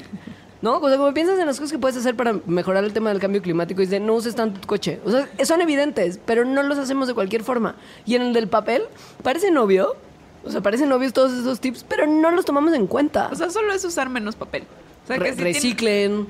¿No? 0.62 0.78
O 0.80 0.88
sea, 0.90 0.98
como 0.98 1.14
piensas 1.14 1.38
en 1.40 1.46
las 1.46 1.58
cosas 1.58 1.72
que 1.72 1.78
puedes 1.78 1.96
hacer 1.98 2.16
para 2.16 2.40
mejorar 2.48 2.84
el 2.84 2.92
tema 2.94 3.10
del 3.12 3.20
cambio 3.20 3.42
climático 3.44 3.82
y 3.82 3.86
de 3.86 4.00
no 4.00 4.16
uses 4.16 4.34
tanto 4.36 4.60
tu 4.60 4.68
coche. 4.68 5.00
O 5.06 5.12
sea, 5.12 5.30
son 5.46 5.62
evidentes, 5.62 6.20
pero 6.26 6.46
no 6.46 6.64
los 6.64 6.78
hacemos 6.80 7.08
de 7.08 7.14
cualquier 7.14 7.44
forma. 7.44 7.76
Y 8.06 8.16
en 8.16 8.24
el 8.24 8.34
del 8.34 8.48
papel, 8.48 8.84
parece 9.24 9.56
obvio. 9.58 9.96
O 10.44 10.50
sea, 10.50 10.62
parecen 10.62 10.92
obvios 10.92 11.14
todos 11.14 11.32
esos 11.34 11.60
tips, 11.60 11.84
pero 11.84 12.08
no 12.08 12.32
los 12.32 12.46
tomamos 12.46 12.74
en 12.74 12.88
cuenta. 12.88 13.30
O 13.32 13.36
sea, 13.36 13.50
solo 13.50 13.72
es 13.74 13.84
usar 13.86 14.10
menos 14.10 14.36
papel. 14.36 14.64
O 15.04 15.08
sea, 15.08 15.18
Re- 15.18 15.26
que 15.26 15.32
si 15.32 15.36
tienen- 15.38 15.54
reciclen, 15.54 16.28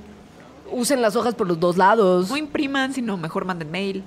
usen 0.71 1.01
las 1.01 1.15
hojas 1.15 1.33
por 1.35 1.47
los 1.47 1.59
dos 1.59 1.77
lados. 1.77 2.29
no 2.29 2.35
impriman, 2.37 2.93
sino 2.93 3.15
mejor 3.15 3.45
manden 3.45 3.71
mail. 3.71 4.03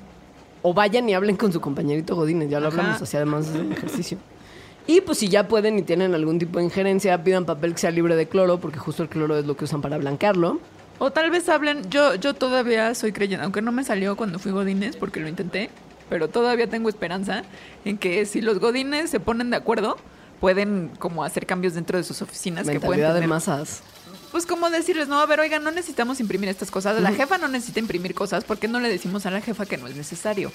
O 0.62 0.74
vayan 0.74 1.08
y 1.08 1.14
hablen 1.14 1.36
con 1.36 1.50
su 1.52 1.60
compañerito 1.62 2.14
Godínez, 2.14 2.50
ya 2.50 2.60
lo 2.60 2.68
Ajá. 2.68 2.78
hablamos 2.80 3.02
así 3.02 3.16
además 3.16 3.52
del 3.54 3.72
ejercicio. 3.72 4.18
Y 4.86 5.00
pues 5.02 5.18
si 5.18 5.28
ya 5.28 5.46
pueden 5.46 5.78
y 5.78 5.82
tienen 5.82 6.14
algún 6.14 6.38
tipo 6.38 6.58
de 6.58 6.64
injerencia, 6.64 7.22
pidan 7.22 7.44
papel 7.44 7.74
que 7.74 7.80
sea 7.80 7.90
libre 7.90 8.16
de 8.16 8.28
cloro, 8.28 8.58
porque 8.58 8.78
justo 8.78 9.02
el 9.02 9.08
cloro 9.08 9.38
es 9.38 9.46
lo 9.46 9.56
que 9.56 9.64
usan 9.64 9.82
para 9.82 9.98
blanquearlo. 9.98 10.60
O 10.98 11.10
tal 11.10 11.30
vez 11.30 11.48
hablen, 11.48 11.88
yo, 11.90 12.14
yo 12.16 12.34
todavía 12.34 12.94
soy 12.94 13.12
creyente, 13.12 13.44
aunque 13.44 13.62
no 13.62 13.72
me 13.72 13.84
salió 13.84 14.16
cuando 14.16 14.38
fui 14.38 14.52
Godines, 14.52 14.96
porque 14.96 15.20
lo 15.20 15.28
intenté, 15.28 15.70
pero 16.08 16.28
todavía 16.28 16.68
tengo 16.68 16.88
esperanza 16.88 17.44
en 17.84 17.96
que 17.98 18.26
si 18.26 18.40
los 18.40 18.58
Godines 18.58 19.10
se 19.10 19.20
ponen 19.20 19.50
de 19.50 19.56
acuerdo, 19.56 19.96
Pueden 20.40 20.90
como 20.98 21.22
hacer 21.22 21.44
cambios 21.44 21.74
dentro 21.74 21.98
de 21.98 22.04
sus 22.04 22.22
oficinas 22.22 22.62
que 22.66 22.80
pueden 22.80 23.02
Mentalidad 23.02 23.08
de 23.08 23.14
tener. 23.20 23.28
masas. 23.28 23.82
pues 24.32 24.46
como 24.46 24.70
decirles, 24.70 25.06
no, 25.06 25.20
a 25.20 25.26
ver, 25.26 25.38
oigan, 25.38 25.62
no 25.62 25.70
necesitamos 25.70 26.18
imprimir 26.18 26.48
estas 26.48 26.70
cosas, 26.70 27.00
la 27.00 27.12
jefa 27.12 27.36
no 27.36 27.46
necesita 27.46 27.78
imprimir 27.78 28.14
cosas, 28.14 28.44
¿por 28.44 28.56
qué 28.56 28.66
no 28.66 28.80
le 28.80 28.88
decimos 28.88 29.26
a 29.26 29.30
la 29.30 29.42
jefa 29.42 29.66
que 29.66 29.76
no 29.76 29.86
es 29.86 29.96
necesario? 29.96 30.50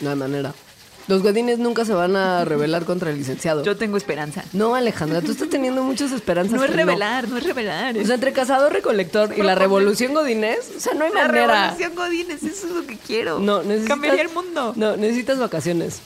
No 0.00 0.10
hay 0.10 0.16
manera. 0.16 0.54
Los 1.08 1.22
godines 1.22 1.58
nunca 1.58 1.84
se 1.84 1.92
van 1.92 2.16
a 2.16 2.44
rebelar 2.44 2.84
contra 2.84 3.10
el 3.10 3.18
licenciado. 3.18 3.62
Yo 3.62 3.76
tengo 3.76 3.96
esperanza. 3.96 4.44
No, 4.52 4.74
Alejandra, 4.74 5.22
tú 5.22 5.32
estás 5.32 5.48
teniendo 5.48 5.82
muchas 5.82 6.10
esperanzas. 6.10 6.58
No 6.58 6.64
es 6.64 6.74
revelar, 6.74 7.28
no, 7.28 7.36
es 7.38 7.44
revelar. 7.44 7.96
O 7.96 8.04
sea, 8.04 8.16
entre 8.16 8.32
cazador 8.32 8.72
recolector 8.72 9.32
y 9.36 9.42
la 9.42 9.54
revolución 9.54 10.14
godinés, 10.14 10.72
o 10.76 10.80
sea, 10.80 10.94
no 10.94 11.04
hay 11.04 11.12
la 11.12 11.26
manera. 11.26 11.62
revolución 11.62 11.94
Godines, 11.94 12.42
eso 12.42 12.66
es 12.66 12.72
lo 12.72 12.86
que 12.86 12.98
quiero. 12.98 13.38
No, 13.38 13.62
necesitas... 13.62 13.88
Cambiaría 13.88 14.22
el 14.22 14.30
mundo. 14.30 14.72
No, 14.76 14.96
necesitas 14.96 15.38
vacaciones. 15.38 16.00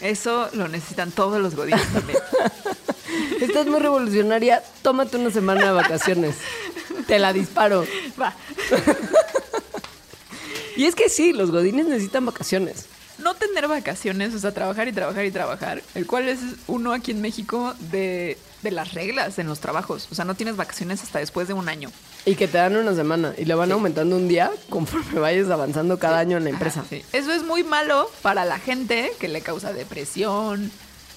Eso 0.00 0.48
lo 0.54 0.68
necesitan 0.68 1.10
todos 1.10 1.40
los 1.40 1.54
godines 1.54 1.86
también. 1.92 2.18
Estás 3.40 3.66
muy 3.66 3.80
revolucionaria, 3.80 4.62
tómate 4.82 5.16
una 5.16 5.30
semana 5.30 5.66
de 5.66 5.72
vacaciones. 5.72 6.36
Te 7.06 7.18
la 7.18 7.32
disparo. 7.32 7.84
Va. 8.20 8.34
Y 10.78 10.84
es 10.84 10.94
que 10.94 11.08
sí, 11.08 11.32
los 11.32 11.50
godines 11.50 11.86
necesitan 11.86 12.24
vacaciones. 12.24 12.86
Tener 13.38 13.68
vacaciones, 13.68 14.34
o 14.34 14.38
sea, 14.38 14.52
trabajar 14.52 14.88
y 14.88 14.92
trabajar 14.92 15.24
y 15.24 15.30
trabajar, 15.30 15.82
el 15.94 16.06
cual 16.06 16.28
es 16.28 16.40
uno 16.66 16.92
aquí 16.92 17.10
en 17.12 17.20
México 17.20 17.74
de, 17.90 18.36
de 18.62 18.70
las 18.70 18.94
reglas 18.94 19.38
en 19.38 19.46
los 19.46 19.60
trabajos. 19.60 20.08
O 20.10 20.14
sea, 20.14 20.24
no 20.24 20.34
tienes 20.34 20.56
vacaciones 20.56 21.02
hasta 21.02 21.18
después 21.18 21.48
de 21.48 21.54
un 21.54 21.68
año. 21.68 21.90
Y 22.26 22.34
que 22.34 22.48
te 22.48 22.58
dan 22.58 22.76
una 22.76 22.94
semana 22.94 23.32
y 23.38 23.44
le 23.44 23.54
van 23.54 23.72
aumentando 23.72 24.16
un 24.16 24.28
día 24.28 24.50
conforme 24.68 25.20
vayas 25.20 25.48
avanzando 25.50 25.98
cada 25.98 26.18
año 26.18 26.36
en 26.36 26.44
la 26.44 26.50
empresa. 26.50 26.84
Sí. 26.88 27.02
Eso 27.12 27.32
es 27.32 27.42
muy 27.44 27.64
malo 27.64 28.10
para 28.22 28.44
la 28.44 28.58
gente 28.58 29.12
que 29.18 29.28
le 29.28 29.40
causa 29.40 29.72
depresión, 29.72 30.70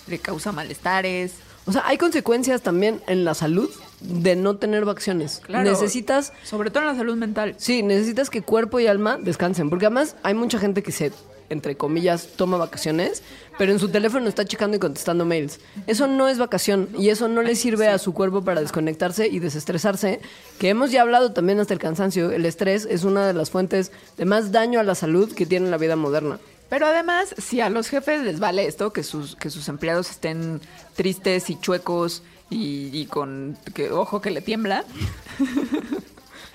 le 0.07 0.19
causa 0.19 0.51
malestares. 0.51 1.34
O 1.65 1.72
sea, 1.72 1.84
hay 1.86 1.97
consecuencias 1.97 2.61
también 2.61 3.01
en 3.07 3.24
la 3.24 3.34
salud 3.36 3.69
de 3.99 4.36
no 4.36 4.57
tener 4.57 4.84
vacaciones. 4.84 5.41
Claro. 5.45 5.69
Necesitas, 5.69 6.34
Sobre 6.43 6.72
todo 6.72 6.84
en 6.84 6.89
la 6.89 6.95
salud 6.95 7.15
mental. 7.15 7.53
sí, 7.57 7.84
necesitas 7.84 8.30
que 8.32 8.41
cuerpo 8.41 8.80
y 8.80 8.88
alma 8.88 9.17
descansen. 9.22 9.69
Porque 9.69 9.86
además 9.86 10.15
hay 10.24 10.34
mucha 10.34 10.57
gente 10.57 10.82
que 10.82 10.91
se, 10.91 11.11
entre 11.51 11.75
comillas, 11.75 12.29
toma 12.35 12.57
vacaciones, 12.57 13.23
pero 13.57 13.71
en 13.71 13.79
su 13.79 13.89
teléfono 13.89 14.27
está 14.27 14.45
checando 14.45 14.77
y 14.77 14.79
contestando 14.79 15.25
mails. 15.25 15.59
Eso 15.87 16.07
no 16.07 16.27
es 16.27 16.37
vacación 16.37 16.89
y 16.97 17.09
eso 17.09 17.27
no 17.27 17.41
le 17.41 17.55
sirve 17.55 17.87
a 17.87 17.97
su 17.97 18.13
cuerpo 18.13 18.43
para 18.43 18.61
desconectarse 18.61 19.27
y 19.27 19.39
desestresarse. 19.39 20.21
Que 20.59 20.69
hemos 20.69 20.91
ya 20.91 21.01
hablado 21.01 21.33
también 21.33 21.59
hasta 21.59 21.73
el 21.73 21.79
cansancio. 21.79 22.31
El 22.31 22.45
estrés 22.45 22.87
es 22.89 23.03
una 23.03 23.27
de 23.27 23.33
las 23.33 23.49
fuentes 23.49 23.91
de 24.17 24.25
más 24.25 24.51
daño 24.51 24.79
a 24.79 24.83
la 24.83 24.95
salud 24.95 25.33
que 25.33 25.45
tiene 25.45 25.69
la 25.69 25.77
vida 25.77 25.95
moderna. 25.95 26.39
Pero 26.69 26.85
además, 26.85 27.35
si 27.37 27.59
a 27.59 27.69
los 27.69 27.89
jefes 27.89 28.23
les 28.23 28.39
vale 28.39 28.65
esto, 28.65 28.93
que 28.93 29.03
sus, 29.03 29.35
que 29.35 29.49
sus 29.49 29.67
empleados 29.67 30.09
estén 30.09 30.61
tristes 30.95 31.49
y 31.49 31.59
chuecos 31.59 32.23
y, 32.49 32.89
y 32.93 33.07
con 33.07 33.57
que 33.73 33.91
ojo 33.91 34.21
que 34.21 34.31
le 34.31 34.41
tiembla, 34.41 34.85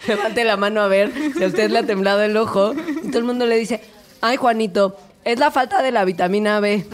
Levante 0.07 0.45
la 0.45 0.57
mano 0.57 0.81
a 0.83 0.89
ver 0.89 1.13
si 1.37 1.43
a 1.43 1.47
usted 1.49 1.71
le 1.71 1.81
ha 1.81 1.87
temblado 1.87 2.23
el 2.23 2.37
ojo. 2.37 2.75
Y 3.03 3.09
todo 3.09 3.19
el 3.19 3.25
mundo 3.25 3.47
le 3.47 3.57
dice, 3.57 3.81
ay 4.21 4.37
Juanito, 4.37 4.97
es 5.25 5.39
la 5.39 5.51
falta 5.51 5.83
de 5.83 5.93
la 5.93 6.05
vitamina 6.05 6.61
B. 6.61 6.87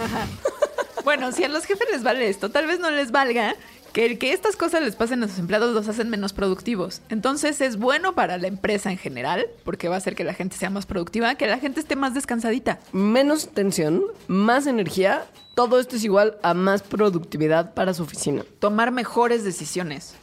Bueno, 1.04 1.32
si 1.32 1.42
a 1.42 1.48
los 1.48 1.64
jefes 1.64 1.88
les 1.90 2.02
vale 2.02 2.28
esto, 2.28 2.50
tal 2.50 2.66
vez 2.66 2.78
no 2.78 2.90
les 2.90 3.10
valga 3.10 3.56
que 3.92 4.06
el 4.06 4.18
que 4.18 4.32
estas 4.32 4.56
cosas 4.56 4.82
les 4.82 4.96
pasen 4.96 5.22
a 5.22 5.28
sus 5.28 5.38
empleados 5.38 5.74
los 5.74 5.88
hacen 5.88 6.08
menos 6.08 6.32
productivos. 6.32 7.02
Entonces 7.10 7.60
es 7.60 7.76
bueno 7.76 8.14
para 8.14 8.38
la 8.38 8.46
empresa 8.46 8.90
en 8.90 8.98
general, 8.98 9.46
porque 9.64 9.88
va 9.88 9.96
a 9.96 9.98
hacer 9.98 10.14
que 10.14 10.24
la 10.24 10.32
gente 10.32 10.56
sea 10.56 10.70
más 10.70 10.86
productiva, 10.86 11.34
que 11.34 11.46
la 11.46 11.58
gente 11.58 11.80
esté 11.80 11.96
más 11.96 12.14
descansadita. 12.14 12.78
Menos 12.92 13.48
tensión, 13.48 14.02
más 14.28 14.66
energía, 14.66 15.26
todo 15.54 15.78
esto 15.78 15.96
es 15.96 16.04
igual 16.04 16.38
a 16.42 16.54
más 16.54 16.82
productividad 16.82 17.74
para 17.74 17.92
su 17.92 18.04
oficina. 18.04 18.44
Tomar 18.60 18.92
mejores 18.92 19.44
decisiones. 19.44 20.14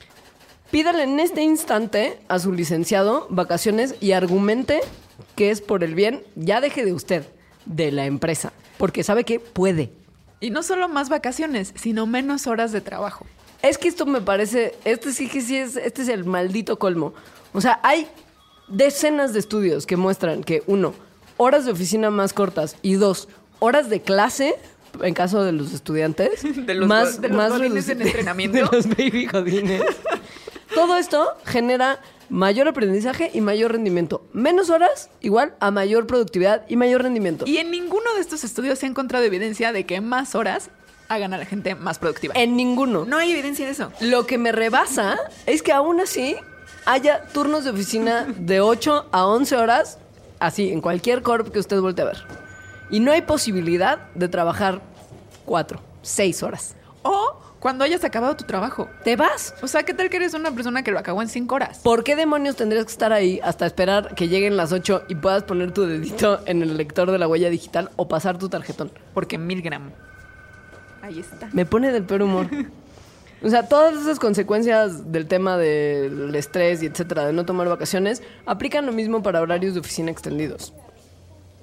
Pídale 0.71 1.03
en 1.03 1.19
este 1.19 1.41
instante 1.41 2.19
a 2.27 2.39
su 2.39 2.51
licenciado 2.51 3.27
vacaciones 3.29 3.95
y 3.99 4.13
argumente 4.13 4.81
que 5.35 5.51
es 5.51 5.61
por 5.61 5.83
el 5.83 5.95
bien, 5.95 6.23
ya 6.35 6.61
deje 6.61 6.85
de 6.85 6.93
usted, 6.93 7.25
de 7.65 7.91
la 7.91 8.05
empresa, 8.05 8.51
porque 8.77 9.03
sabe 9.03 9.23
que 9.23 9.39
puede. 9.39 9.91
Y 10.39 10.49
no 10.51 10.63
solo 10.63 10.87
más 10.89 11.09
vacaciones, 11.09 11.73
sino 11.75 12.05
menos 12.07 12.47
horas 12.47 12.71
de 12.71 12.81
trabajo. 12.81 13.25
Es 13.61 13.77
que 13.77 13.87
esto 13.89 14.05
me 14.05 14.21
parece, 14.21 14.75
este 14.85 15.11
sí 15.11 15.27
que 15.27 15.41
sí 15.41 15.57
es, 15.57 15.75
este 15.75 16.01
es 16.03 16.07
el 16.09 16.23
maldito 16.25 16.79
colmo. 16.79 17.13
O 17.53 17.59
sea, 17.61 17.79
hay 17.83 18.07
decenas 18.67 19.33
de 19.33 19.39
estudios 19.39 19.85
que 19.85 19.97
muestran 19.97 20.43
que 20.43 20.63
uno, 20.67 20.93
horas 21.37 21.65
de 21.65 21.71
oficina 21.71 22.09
más 22.09 22.33
cortas 22.33 22.77
y 22.81 22.93
dos, 22.93 23.27
horas 23.59 23.89
de 23.89 24.01
clase, 24.01 24.55
en 25.01 25.13
caso 25.13 25.43
de 25.43 25.51
los 25.51 25.73
estudiantes, 25.73 26.41
De 26.65 26.73
los 26.73 26.87
de 27.21 27.29
reduci- 27.29 27.91
en 27.91 28.01
entrenamiento. 28.07 28.57
de 28.57 28.63
los 28.63 28.87
baby 28.87 29.25
godines. 29.25 29.83
Todo 30.73 30.95
esto 30.97 31.27
genera 31.45 31.99
mayor 32.29 32.67
aprendizaje 32.67 33.31
y 33.33 33.41
mayor 33.41 33.71
rendimiento. 33.71 34.23
Menos 34.33 34.69
horas 34.69 35.09
igual 35.21 35.55
a 35.59 35.71
mayor 35.71 36.07
productividad 36.07 36.65
y 36.67 36.75
mayor 36.75 37.03
rendimiento. 37.03 37.45
Y 37.47 37.57
en 37.57 37.71
ninguno 37.71 38.13
de 38.15 38.21
estos 38.21 38.43
estudios 38.43 38.79
se 38.79 38.85
ha 38.85 38.89
encontrado 38.89 39.25
evidencia 39.25 39.71
de 39.71 39.85
que 39.85 40.01
más 40.01 40.35
horas 40.35 40.69
hagan 41.07 41.33
a 41.33 41.37
la 41.37 41.45
gente 41.45 41.75
más 41.75 41.99
productiva. 41.99 42.33
en 42.37 42.55
ninguno. 42.55 43.05
No 43.05 43.17
hay 43.17 43.31
evidencia 43.31 43.65
de 43.65 43.71
eso. 43.71 43.91
Lo 43.99 44.25
que 44.25 44.37
me 44.37 44.51
rebasa 44.51 45.17
es 45.45 45.63
que 45.63 45.71
aún 45.71 45.99
así 45.99 46.35
haya 46.85 47.23
turnos 47.33 47.63
de 47.63 47.71
oficina 47.71 48.27
de 48.37 48.61
8 48.61 49.09
a 49.11 49.25
11 49.25 49.57
horas, 49.57 49.97
así, 50.39 50.71
en 50.71 50.81
cualquier 50.81 51.23
corp 51.23 51.51
que 51.51 51.59
usted 51.59 51.79
voltee 51.81 52.03
a 52.03 52.09
ver. 52.09 52.23
Y 52.91 52.99
no 52.99 53.11
hay 53.11 53.21
posibilidad 53.23 54.07
de 54.15 54.27
trabajar 54.29 54.81
4, 55.45 55.81
6 56.03 56.43
horas. 56.43 56.75
O 57.01 57.39
cuando 57.59 57.83
hayas 57.83 58.03
acabado 58.03 58.35
tu 58.35 58.45
trabajo. 58.45 58.89
Te 59.03 59.15
vas. 59.15 59.53
O 59.61 59.67
sea, 59.67 59.83
¿qué 59.83 59.93
tal 59.93 60.09
que 60.09 60.17
eres 60.17 60.33
una 60.33 60.51
persona 60.51 60.83
que 60.83 60.91
lo 60.91 60.99
acabó 60.99 61.21
en 61.21 61.29
cinco 61.29 61.55
horas? 61.55 61.79
¿Por 61.79 62.03
qué 62.03 62.15
demonios 62.15 62.55
tendrías 62.55 62.85
que 62.85 62.91
estar 62.91 63.13
ahí 63.13 63.39
hasta 63.43 63.65
esperar 63.65 64.15
que 64.15 64.27
lleguen 64.27 64.57
las 64.57 64.71
8 64.71 65.03
y 65.09 65.15
puedas 65.15 65.43
poner 65.43 65.71
tu 65.71 65.85
dedito 65.85 66.41
en 66.45 66.61
el 66.61 66.77
lector 66.77 67.11
de 67.11 67.17
la 67.17 67.27
huella 67.27 67.49
digital 67.49 67.91
o 67.95 68.07
pasar 68.07 68.37
tu 68.37 68.49
tarjetón? 68.49 68.91
Porque 69.13 69.37
Milgram. 69.37 69.91
Ahí 71.01 71.19
está. 71.19 71.49
Me 71.53 71.65
pone 71.65 71.91
del 71.91 72.03
peor 72.03 72.23
humor. 72.23 72.47
O 73.41 73.49
sea, 73.49 73.69
todas 73.69 73.95
esas 73.95 74.19
consecuencias 74.19 75.13
del 75.13 75.25
tema 75.25 75.55
del 75.57 76.35
estrés 76.35 76.83
y 76.83 76.87
etcétera, 76.87 77.25
de 77.25 77.31
no 77.31 77.45
tomar 77.45 77.69
vacaciones, 77.69 78.21
aplican 78.45 78.85
lo 78.85 78.91
mismo 78.91 79.23
para 79.23 79.39
horarios 79.41 79.73
de 79.75 79.79
oficina 79.79 80.11
extendidos. 80.11 80.73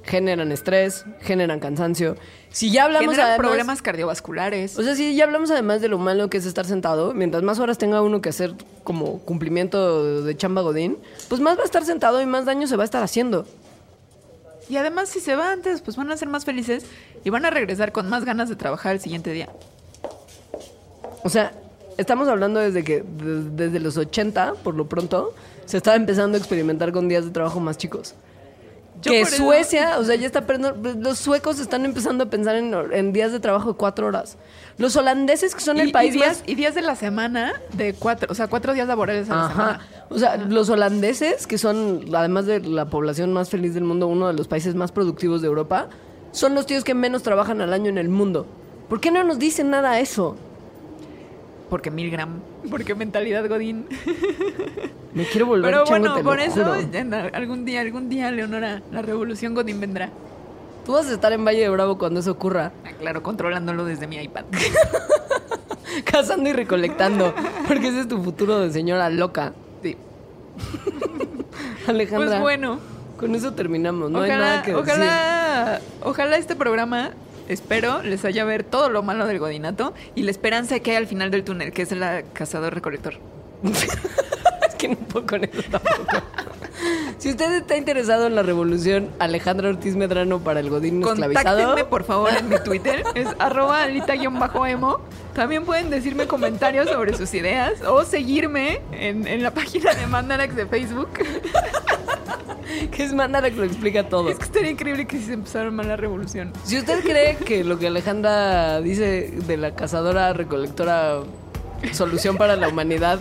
Generan 0.07 0.53
estrés, 0.53 1.05
generan 1.21 1.59
cansancio. 1.59 2.17
Si 2.51 2.71
ya 2.71 2.85
hablamos 2.85 3.07
Generan 3.11 3.27
además, 3.33 3.47
problemas 3.49 3.83
cardiovasculares. 3.83 4.79
O 4.79 4.83
sea, 4.83 4.95
si 4.95 5.17
ya 5.17 5.25
hablamos 5.25 5.51
además 5.51 5.81
de 5.81 5.89
lo 5.89 5.99
malo 5.99 6.31
que 6.31 6.37
es 6.39 6.47
estar 6.47 6.65
sentado, 6.65 7.13
mientras 7.13 7.43
más 7.43 7.59
horas 7.59 7.77
tenga 7.77 8.01
uno 8.03 8.21
que 8.21 8.29
hacer 8.29 8.55
como 8.85 9.19
cumplimiento 9.21 10.23
de 10.23 10.37
chamba 10.37 10.63
godín, 10.63 10.97
pues 11.29 11.41
más 11.41 11.59
va 11.59 11.63
a 11.63 11.65
estar 11.65 11.85
sentado 11.85 12.21
y 12.23 12.27
más 12.27 12.45
daño 12.45 12.67
se 12.69 12.77
va 12.77 12.83
a 12.83 12.87
estar 12.87 13.03
haciendo. 13.03 13.47
Y 14.69 14.77
además, 14.77 15.09
si 15.09 15.21
se 15.21 15.35
va 15.37 15.51
antes, 15.53 15.81
pues 15.81 15.97
van 15.97 16.11
a 16.11 16.17
ser 16.17 16.29
más 16.29 16.45
felices 16.45 16.87
y 17.25 17.31
van 17.31 17.45
a 17.45 17.51
regresar 17.51 17.91
con 17.93 18.09
más 18.09 18.25
ganas 18.25 18.49
de 18.49 18.57
trabajar 18.57 18.95
el 18.95 19.01
siguiente 19.01 19.33
día. 19.33 19.49
O 21.25 21.29
sea, 21.29 21.53
estamos 21.99 22.29
hablando 22.29 22.61
desde 22.61 22.85
que 22.85 23.03
de- 23.03 23.51
desde 23.51 23.81
los 23.81 23.97
80, 23.97 24.55
por 24.63 24.75
lo 24.75 24.87
pronto, 24.89 25.35
se 25.65 25.77
estaba 25.79 25.97
empezando 25.97 26.37
a 26.37 26.39
experimentar 26.39 26.93
con 26.93 27.09
días 27.09 27.25
de 27.25 27.31
trabajo 27.33 27.59
más 27.61 27.77
chicos. 27.79 28.15
Que 29.11 29.21
eso- 29.23 29.37
Suecia, 29.37 29.99
o 29.99 30.05
sea, 30.05 30.17
ya 30.17 30.27
está 30.27 30.47
perdiendo. 30.47 30.77
Los 30.95 31.19
suecos 31.19 31.59
están 31.61 31.85
empezando 31.85 32.25
a 32.25 32.31
pensar 32.31 32.57
en, 32.57 32.75
en 32.93 33.13
días 33.13 33.33
de 33.33 33.41
trabajo 33.41 33.73
de 33.73 33.77
cuatro 33.79 34.07
horas. 34.07 34.37
Los 34.79 34.97
holandeses, 34.97 35.55
que 35.55 35.61
son 35.61 35.79
y, 35.79 35.81
el 35.81 35.93
país 35.93 36.15
y 36.15 36.19
días, 36.19 36.39
más. 36.41 36.43
y 36.49 36.55
días 36.55 36.75
de 36.75 36.83
la 36.83 36.97
semana 36.97 37.55
de 37.73 37.95
cuatro, 37.95 38.29
o 38.31 38.35
sea, 38.35 38.47
cuatro 38.49 38.75
días 38.75 38.87
laborales 38.89 39.31
a 39.31 39.37
la 39.37 39.49
semana. 39.49 39.81
O 40.11 40.19
sea, 40.19 40.37
los 40.37 40.69
holandeses, 40.71 41.47
que 41.47 41.59
son, 41.59 42.05
además 42.15 42.47
de 42.47 42.61
la 42.61 42.85
población 42.91 43.33
más 43.33 43.49
feliz 43.51 43.75
del 43.75 43.85
mundo, 43.85 44.07
uno 44.07 44.29
de 44.29 44.35
los 44.35 44.49
países 44.49 44.75
más 44.75 44.93
productivos 44.93 45.41
de 45.41 45.49
Europa, 45.49 45.89
son 46.33 46.55
los 46.55 46.67
tíos 46.67 46.85
que 46.85 46.95
menos 46.95 47.23
trabajan 47.23 47.61
al 47.61 47.73
año 47.73 47.89
en 47.89 47.99
el 47.99 48.09
mundo. 48.11 48.47
¿Por 48.89 49.01
qué 49.01 49.11
no 49.11 49.25
nos 49.25 49.39
dicen 49.39 49.71
nada 49.71 49.93
a 49.93 50.01
eso? 50.01 50.37
Porque 51.71 51.91
Milgram. 51.91 52.41
Porque 52.71 52.95
mentalidad 52.95 53.47
Godín. 53.49 53.87
Me 55.15 55.25
quiero 55.25 55.47
volver 55.47 55.71
Pero 55.73 55.85
chango, 55.85 56.09
bueno, 56.11 56.23
por 56.23 56.41
eso, 56.41 56.65
juro. 56.65 57.17
a- 57.17 57.37
algún 57.37 57.65
día, 57.65 57.81
algún 57.81 58.09
día, 58.09 58.31
Leonora, 58.31 58.83
la 58.93 59.03
revolución 59.03 59.55
Godín 59.55 59.81
vendrá. 59.81 60.11
Tú 60.85 60.93
vas 60.93 61.09
a 61.09 61.13
estar 61.15 61.33
en 61.33 61.45
Valle 61.45 61.61
de 61.63 61.69
Bravo 61.69 61.99
cuando 61.99 62.21
eso 62.21 62.31
ocurra, 62.31 62.71
Ah, 62.85 62.91
Claro, 62.99 63.23
controlándolo 63.23 63.85
desde 63.85 64.07
mi 64.07 64.17
iPad. 64.17 64.45
cazando 66.05 66.49
y 66.49 66.53
recolectando, 66.53 67.35
porque 67.67 67.89
ese 67.89 68.01
es 68.01 68.09
tu 68.09 68.23
futuro 68.23 68.61
de 68.61 68.71
señora 68.71 69.09
loca. 69.11 69.53
Sí. 69.83 69.97
Alejandra, 71.89 72.29
Pues 72.29 72.41
bueno, 72.41 72.79
con 73.17 73.35
eso 73.35 73.53
terminamos, 73.55 74.11
no 74.11 74.21
hay 74.21 74.31
nada 74.31 74.63
que 74.63 74.73
decir. 74.75 74.85
ojalá, 74.93 75.81
ojalá 76.03 76.37
este 76.37 76.55
programa, 76.57 77.11
espero, 77.49 78.03
les 78.03 78.25
haya 78.25 78.45
ver 78.45 78.65
todo 78.65 78.89
lo 78.89 79.03
malo 79.03 79.27
del 79.27 79.39
godinato 79.39 79.95
y 80.15 80.23
la 80.23 80.31
esperanza 80.31 80.79
que 80.81 80.93
hay 80.93 80.97
al 80.97 81.07
final 81.07 81.31
del 81.31 81.45
túnel, 81.45 81.73
que 81.73 81.83
es 81.83 81.93
el 81.93 82.03
cazador 82.33 82.75
recolector. 82.75 83.15
Es 84.69 84.75
que 84.75 84.89
no 84.89 84.97
puedo 84.97 85.27
con 85.27 85.45
eso 85.45 85.63
tampoco. 85.71 86.23
Si 87.19 87.31
usted 87.31 87.53
está 87.53 87.77
interesado 87.77 88.27
en 88.27 88.35
la 88.35 88.43
revolución 88.43 89.11
Alejandra 89.19 89.71
Ortiz 89.71 89.97
Medrano 89.97 90.41
para 90.41 90.61
el 90.61 90.71
Godín 90.71 91.03
esclavizado, 91.03 91.57
Contáctenme 91.57 91.85
por 91.89 92.05
favor 92.05 92.31
en 92.39 92.49
mi 92.49 92.59
Twitter, 92.59 93.03
es 93.15 93.29
arroba 93.39 93.83
alita-emo. 93.83 95.01
También 95.35 95.65
pueden 95.65 95.91
decirme 95.91 96.27
comentarios 96.27 96.89
sobre 96.89 97.17
sus 97.17 97.33
ideas 97.35 97.83
o 97.83 98.05
seguirme 98.05 98.81
en, 98.93 99.27
en 99.27 99.43
la 99.43 99.53
página 99.53 99.95
de 99.95 100.07
Mandarax 100.07 100.55
de 100.55 100.67
Facebook. 100.67 101.09
que 102.91 103.05
es 103.05 103.13
Mandara 103.13 103.51
que 103.51 103.57
lo 103.57 103.65
explica 103.65 104.09
todo. 104.09 104.29
Es 104.29 104.39
que 104.39 104.45
estaría 104.45 104.71
increíble 104.71 105.07
que 105.07 105.19
si 105.19 105.25
se 105.25 105.33
empezara 105.33 105.71
mal 105.71 105.89
la 105.89 105.97
revolución. 105.97 106.53
Si 106.65 106.79
usted 106.79 107.03
cree 107.03 107.37
que 107.37 107.65
lo 107.65 107.79
que 107.79 107.87
Alejandra 107.87 108.81
dice 108.81 109.33
de 109.47 109.57
la 109.57 109.75
cazadora 109.75 110.33
recolectora 110.33 111.21
solución 111.93 112.37
para 112.37 112.57
la 112.57 112.69
humanidad 112.69 113.19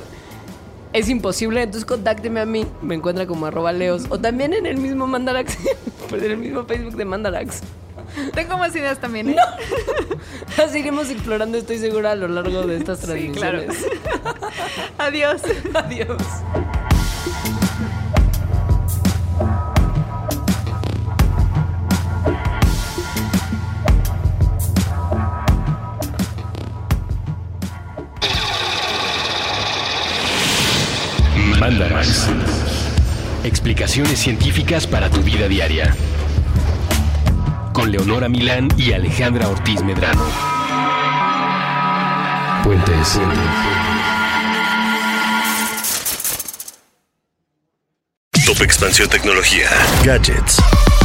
es 0.96 1.10
imposible, 1.10 1.62
entonces 1.62 1.86
contácteme 1.86 2.40
a 2.40 2.46
mí. 2.46 2.66
Me 2.82 2.96
encuentra 2.96 3.28
como 3.28 3.46
arroba 3.46 3.74
leos. 3.74 4.06
O 4.10 4.18
también 4.18 4.54
en 4.54 4.66
el 4.66 4.78
mismo 4.78 5.06
Mandarax, 5.08 5.58
en 6.12 6.24
el 6.24 6.38
mismo 6.38 6.64
Facebook 6.64 6.96
de 6.96 7.06
Mandarax. 7.06 7.62
Tengo 8.34 8.58
más 8.58 8.74
ideas 8.76 9.00
también, 9.00 9.32
¿eh? 9.32 9.36
Las 10.58 10.74
iremos 10.76 11.10
explorando, 11.10 11.58
estoy 11.58 11.80
segura, 11.80 12.12
a 12.12 12.16
lo 12.16 12.30
largo 12.30 12.64
de 12.64 12.78
estas 12.78 13.00
Sí, 13.00 13.30
claro. 13.34 13.64
Adiós. 14.98 15.42
Adiós. 15.74 16.18
Explicaciones 33.44 34.20
científicas 34.20 34.88
para 34.88 35.10
tu 35.10 35.22
vida 35.22 35.48
diaria. 35.48 35.96
Con 37.74 37.92
Leonora 37.92 38.30
Milán 38.30 38.70
y 38.78 38.94
Alejandra 38.94 39.48
Ortiz 39.48 39.84
Medrano. 39.84 40.24
Puentes. 42.64 43.20
Top 48.46 48.62
Expansión 48.62 49.10
Tecnología. 49.10 49.70
Gadgets. 50.04 50.62